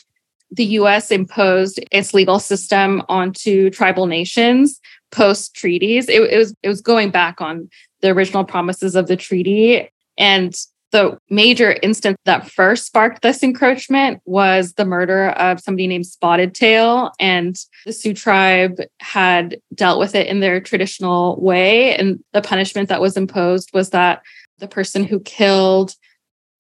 the 0.51 0.65
US 0.65 1.11
imposed 1.11 1.81
its 1.91 2.15
legal 2.15 2.39
system 2.39 3.03
onto 3.09 3.71
tribal 3.71 4.07
nations 4.07 4.81
post 5.11 5.55
treaties. 5.55 6.09
It, 6.09 6.21
it 6.23 6.39
was 6.39 6.55
it 6.63 6.69
was 6.69 6.81
going 6.81 7.11
back 7.11 7.41
on 7.41 7.69
the 8.01 8.11
original 8.11 8.45
promises 8.45 8.95
of 8.95 9.07
the 9.07 9.17
treaty. 9.17 9.91
And 10.19 10.55
the 10.93 11.19
major 11.29 11.77
instance 11.83 12.17
that 12.25 12.51
first 12.51 12.87
sparked 12.87 13.23
this 13.23 13.43
encroachment 13.43 14.21
was 14.25 14.75
the 14.75 14.85
murder 14.85 15.31
of 15.31 15.61
somebody 15.61 15.87
named 15.87 16.07
Spotted 16.07 16.55
Tail. 16.55 17.13
And 17.19 17.57
the 17.85 17.93
Sioux 17.93 18.15
tribe 18.15 18.81
had 19.01 19.59
dealt 19.75 19.99
with 19.99 20.15
it 20.15 20.29
in 20.29 20.41
their 20.41 20.61
traditional 20.61 21.41
way. 21.41 21.95
And 21.97 22.23
the 22.33 22.41
punishment 22.41 22.89
that 22.89 23.01
was 23.01 23.17
imposed 23.17 23.71
was 23.75 23.91
that 23.91 24.23
the 24.59 24.69
person 24.69 25.05
who 25.05 25.21
killed 25.21 25.95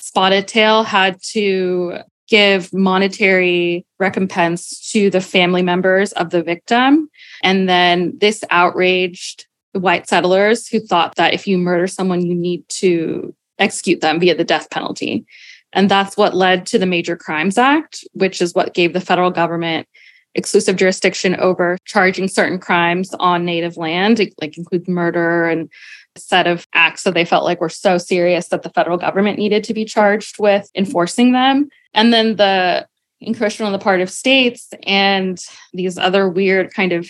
Spotted 0.01 0.49
Tail 0.49 0.83
had 0.83 1.23
to 1.31 1.99
give 2.29 2.73
monetary 2.73 3.87
recompense 3.99 4.91
to 4.91 5.11
the 5.11 5.21
family 5.21 5.63
members 5.63 6.13
of 6.13 6.31
the 6.31 6.43
victim. 6.43 7.09
And 7.43 7.69
then 7.69 8.17
this 8.19 8.43
outraged 8.51 9.47
the 9.73 9.81
white 9.81 10.09
settlers 10.09 10.67
who 10.69 10.81
thought 10.81 11.17
that 11.17 11.35
if 11.35 11.47
you 11.47 11.59
murder 11.59 11.87
someone, 11.87 12.25
you 12.25 12.35
need 12.35 12.69
to 12.69 13.35
execute 13.59 14.01
them 14.01 14.21
via 14.21 14.35
the 14.35 14.45
death 14.45 14.71
penalty. 14.71 15.25
And 15.73 15.91
that's 15.91 16.17
what 16.17 16.35
led 16.35 16.67
to 16.67 16.79
the 16.79 16.87
Major 16.87 17.17
Crimes 17.17 17.59
Act, 17.59 18.05
which 18.13 18.41
is 18.41 18.55
what 18.55 18.75
gave 18.75 18.93
the 18.93 19.01
federal 19.01 19.31
government 19.31 19.87
exclusive 20.35 20.77
jurisdiction 20.77 21.35
over 21.37 21.79
charging 21.87 22.29
certain 22.29 22.59
crimes 22.59 23.15
on 23.19 23.45
native 23.45 23.77
land, 23.77 24.21
like 24.41 24.57
include 24.57 24.87
murder 24.87 25.47
and 25.47 25.71
set 26.19 26.47
of 26.47 26.67
acts 26.73 27.03
that 27.05 27.15
they 27.15 27.25
felt 27.25 27.45
like 27.45 27.61
were 27.61 27.69
so 27.69 27.99
serious 27.99 28.49
that 28.49 28.63
the 28.63 28.71
federal 28.71 28.99
government 28.99 29.39
needed 29.39 29.65
to 29.65 29.75
be 29.75 29.85
charged 29.85 30.37
with 30.39 30.71
enforcing 30.75 31.33
them. 31.33 31.69
And 31.95 32.13
then 32.13 32.37
the 32.37 32.87
encroachment 33.21 33.67
on 33.67 33.73
the 33.73 33.83
part 33.83 34.01
of 34.01 34.11
states 34.11 34.69
and 34.83 35.39
these 35.73 35.99
other 35.99 36.29
weird 36.29 36.73
kind 36.73 36.93
of 36.93 37.09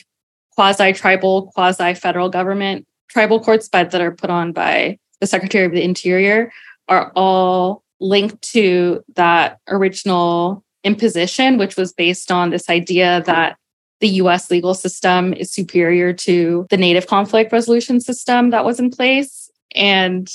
quasi 0.55 0.93
tribal, 0.93 1.53
quasi 1.55 1.95
federal 1.95 2.29
government 2.29 2.87
tribal 3.09 3.43
courts 3.43 3.69
but 3.69 3.91
that 3.91 4.01
are 4.01 4.13
put 4.13 4.31
on 4.31 4.53
by 4.53 4.99
the 5.21 5.27
Secretary 5.27 5.65
of 5.65 5.73
the 5.73 5.83
Interior 5.83 6.53
are 6.89 7.13
all 7.17 7.83
linked 8.01 8.41
to 8.43 9.03
that 9.15 9.59
original 9.69 10.63
imposition, 10.85 11.59
which 11.59 11.77
was 11.77 11.93
based 11.93 12.31
on 12.31 12.51
this 12.51 12.69
idea 12.69 13.23
that 13.27 13.57
the 14.01 14.09
US 14.09 14.51
legal 14.51 14.75
system 14.75 15.33
is 15.33 15.51
superior 15.51 16.13
to 16.13 16.67
the 16.71 16.77
native 16.77 17.07
conflict 17.07 17.53
resolution 17.53 18.01
system 18.01 18.51
that 18.51 18.65
was 18.65 18.79
in 18.79 18.91
place. 18.91 19.51
And 19.75 20.29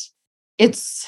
it's 0.58 1.08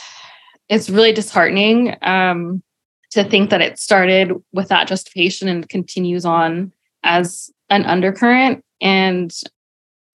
it's 0.70 0.90
really 0.90 1.12
disheartening 1.12 1.96
um, 2.02 2.64
to 3.12 3.24
think 3.24 3.50
that 3.50 3.62
it 3.62 3.78
started 3.78 4.32
with 4.54 4.70
that 4.70 4.88
justification 4.88 5.48
and 5.48 5.68
continues 5.70 6.26
on 6.26 6.72
as 7.04 7.52
an 7.70 7.86
undercurrent. 7.86 8.64
And 8.82 9.34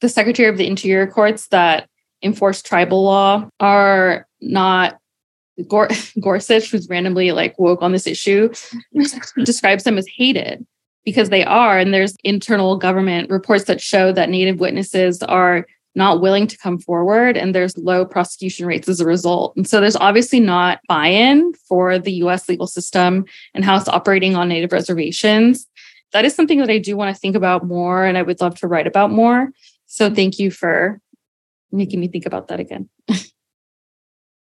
the 0.01 0.09
Secretary 0.09 0.49
of 0.49 0.57
the 0.57 0.66
Interior 0.66 1.07
courts 1.07 1.49
that 1.49 1.89
enforce 2.22 2.62
tribal 2.62 3.05
law 3.05 3.49
are 3.61 4.26
not 4.41 4.99
Gor- 5.68 5.91
Gorsuch, 6.20 6.70
who's 6.70 6.89
randomly 6.89 7.32
like 7.32 7.59
woke 7.59 7.82
on 7.82 7.93
this 7.93 8.07
issue, 8.07 8.53
describes 9.45 9.84
them 9.84 9.99
as 9.99 10.07
hated 10.09 10.66
because 11.09 11.30
they 11.30 11.42
are. 11.42 11.78
And 11.78 11.94
there's 11.94 12.14
internal 12.22 12.76
government 12.76 13.30
reports 13.30 13.64
that 13.64 13.80
show 13.80 14.12
that 14.12 14.28
Native 14.28 14.61
witnesses 14.61 15.22
are 15.22 15.66
not 15.94 16.20
willing 16.20 16.46
to 16.46 16.59
come 16.59 16.78
forward 16.78 17.34
and 17.34 17.54
there's 17.54 17.78
low 17.78 18.04
prosecution 18.04 18.66
rates 18.66 18.90
as 18.90 19.00
a 19.00 19.06
result. 19.06 19.56
And 19.56 19.66
so 19.66 19.80
there's 19.80 19.96
obviously 19.96 20.38
not 20.38 20.80
buy 20.86 21.06
in 21.06 21.54
for 21.66 21.98
the 21.98 22.12
US 22.24 22.46
legal 22.46 22.66
system 22.66 23.24
and 23.54 23.64
how 23.64 23.78
it's 23.78 23.88
operating 23.88 24.36
on 24.36 24.50
Native 24.50 24.70
reservations. 24.70 25.66
That 26.12 26.26
is 26.26 26.34
something 26.34 26.59
that 26.59 26.68
I 26.68 26.76
do 26.76 26.94
want 26.94 27.14
to 27.14 27.18
think 27.18 27.34
about 27.34 27.64
more 27.64 28.04
and 28.04 28.18
I 28.18 28.22
would 28.22 28.42
love 28.42 28.61
to 28.61 28.68
write 28.68 28.86
about 28.86 29.11
more. 29.11 29.48
So 29.86 30.14
thank 30.14 30.38
you 30.38 30.50
for 30.50 31.00
making 31.72 32.00
me 32.00 32.09
think 32.09 32.26
about 32.26 32.48
that 32.48 32.61
again. 32.61 32.90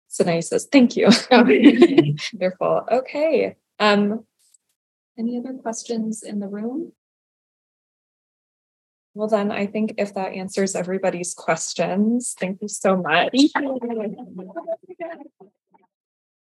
Sanae 0.10 0.44
says, 0.44 0.68
thank 0.72 0.98
you. 0.98 1.10
Wonderful. 1.32 2.86
Okay. 2.92 3.56
Um, 3.78 4.26
any 5.20 5.38
other 5.38 5.54
questions 5.54 6.24
in 6.24 6.40
the 6.40 6.48
room? 6.48 6.94
Well, 9.14 9.28
then 9.28 9.52
I 9.52 9.66
think 9.66 9.96
if 9.98 10.14
that 10.14 10.34
answers 10.34 10.76
everybody's 10.76 11.34
questions, 11.34 12.36
thank 12.40 12.62
you 12.62 12.68
so 12.68 12.96
much. 12.96 13.36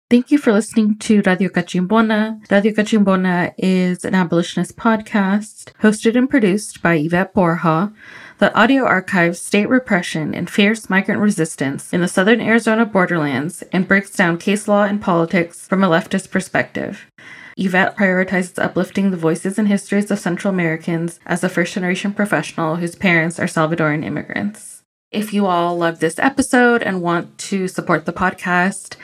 Thank 0.10 0.32
you 0.32 0.38
for 0.38 0.54
listening 0.54 0.98
to 1.00 1.22
Radio 1.26 1.50
Cachimbona. 1.50 2.40
Radio 2.50 2.72
Cachimbona 2.72 3.54
is 3.58 4.06
an 4.06 4.16
abolitionist 4.16 4.78
podcast 4.78 5.74
hosted 5.82 6.16
and 6.16 6.30
produced 6.30 6.82
by 6.82 6.96
Yvette 6.96 7.34
Borja 7.34 7.94
that 8.40 8.56
audio 8.56 8.86
archives 8.86 9.42
state 9.42 9.68
repression 9.68 10.34
and 10.34 10.50
fierce 10.50 10.90
migrant 10.90 11.20
resistance 11.20 11.92
in 11.92 12.02
the 12.02 12.08
southern 12.08 12.40
Arizona 12.40 12.86
borderlands 12.86 13.64
and 13.74 13.88
breaks 13.88 14.12
down 14.12 14.38
case 14.38 14.68
law 14.68 14.84
and 14.84 15.02
politics 15.02 15.68
from 15.68 15.84
a 15.84 15.90
leftist 15.90 16.32
perspective. 16.32 17.06
Yvette 17.58 17.98
prioritizes 17.98 18.64
uplifting 18.64 19.12
the 19.12 19.18
voices 19.18 19.58
and 19.58 19.68
histories 19.68 20.12
of 20.12 20.20
Central 20.20 20.54
Americans 20.54 21.20
as 21.26 21.44
a 21.44 21.50
first 21.50 21.74
generation 21.74 22.14
professional 22.14 22.78
whose 22.78 22.96
parents 22.96 23.40
are 23.40 23.48
Salvadoran 23.48 24.06
immigrants. 24.06 24.84
If 25.12 25.34
you 25.34 25.48
all 25.48 25.76
love 25.78 26.00
this 26.00 26.20
episode 26.20 26.84
and 26.84 27.02
want 27.02 27.38
to 27.40 27.68
support 27.68 28.06
the 28.06 28.14
podcast, 28.14 28.96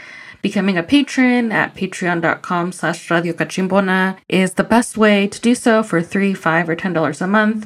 Becoming 0.43 0.78
a 0.78 0.84
patron 0.84 1.54
at 1.54 1.74
patreon.com 1.74 2.74
slash 2.74 3.10
Radio 3.10 3.32
Cachimbona 3.32 4.18
is 4.28 4.56
the 4.56 4.66
best 4.66 4.97
way 4.97 5.26
to 5.26 5.39
do 5.39 5.56
so 5.56 5.82
for 5.84 6.01
three, 6.01 6.34
five, 6.34 6.68
or 6.68 6.76
ten 6.76 6.91
dollars 6.91 7.22
a 7.22 7.28
month. 7.28 7.66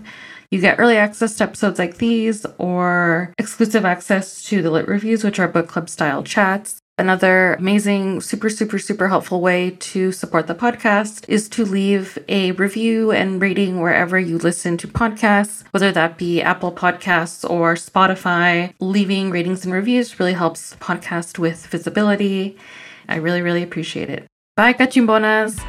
You 0.52 0.62
get 0.62 0.80
early 0.80 0.96
access 0.96 1.36
to 1.38 1.46
episodes 1.46 1.80
like 1.80 1.98
these 1.98 2.46
or 2.60 3.34
exclusive 3.40 3.84
access 3.84 4.44
to 4.44 4.62
the 4.62 4.70
lit 4.70 4.88
reviews, 4.88 5.24
which 5.24 5.40
are 5.40 5.48
book 5.48 5.68
club 5.68 5.90
style 5.90 6.22
chats. 6.22 6.80
Another 7.00 7.54
amazing, 7.54 8.22
super, 8.22 8.50
super, 8.50 8.80
super 8.80 9.08
helpful 9.08 9.40
way 9.40 9.72
to 9.80 10.12
support 10.12 10.48
the 10.48 10.56
podcast 10.56 11.26
is 11.28 11.48
to 11.50 11.64
leave 11.64 12.18
a 12.28 12.54
review 12.54 13.12
and 13.12 13.40
rating 13.40 13.80
wherever 13.80 14.18
you 14.18 14.40
listen 14.40 14.78
to 14.78 14.88
podcasts, 14.88 15.64
whether 15.70 15.92
that 15.92 16.18
be 16.18 16.42
Apple 16.42 16.72
Podcasts 16.72 17.48
or 17.48 17.76
Spotify. 17.76 18.74
Leaving 18.80 19.30
ratings 19.30 19.64
and 19.64 19.76
reviews 19.76 20.20
really 20.20 20.34
helps 20.34 20.72
the 20.72 20.78
podcast 20.78 21.38
with 21.38 21.68
visibility. 21.68 22.58
I 23.08 23.18
really, 23.18 23.44
really 23.44 23.62
appreciate 23.62 24.10
it. 24.10 24.26
Bye, 24.56 24.74
cachimbonas! 24.74 25.64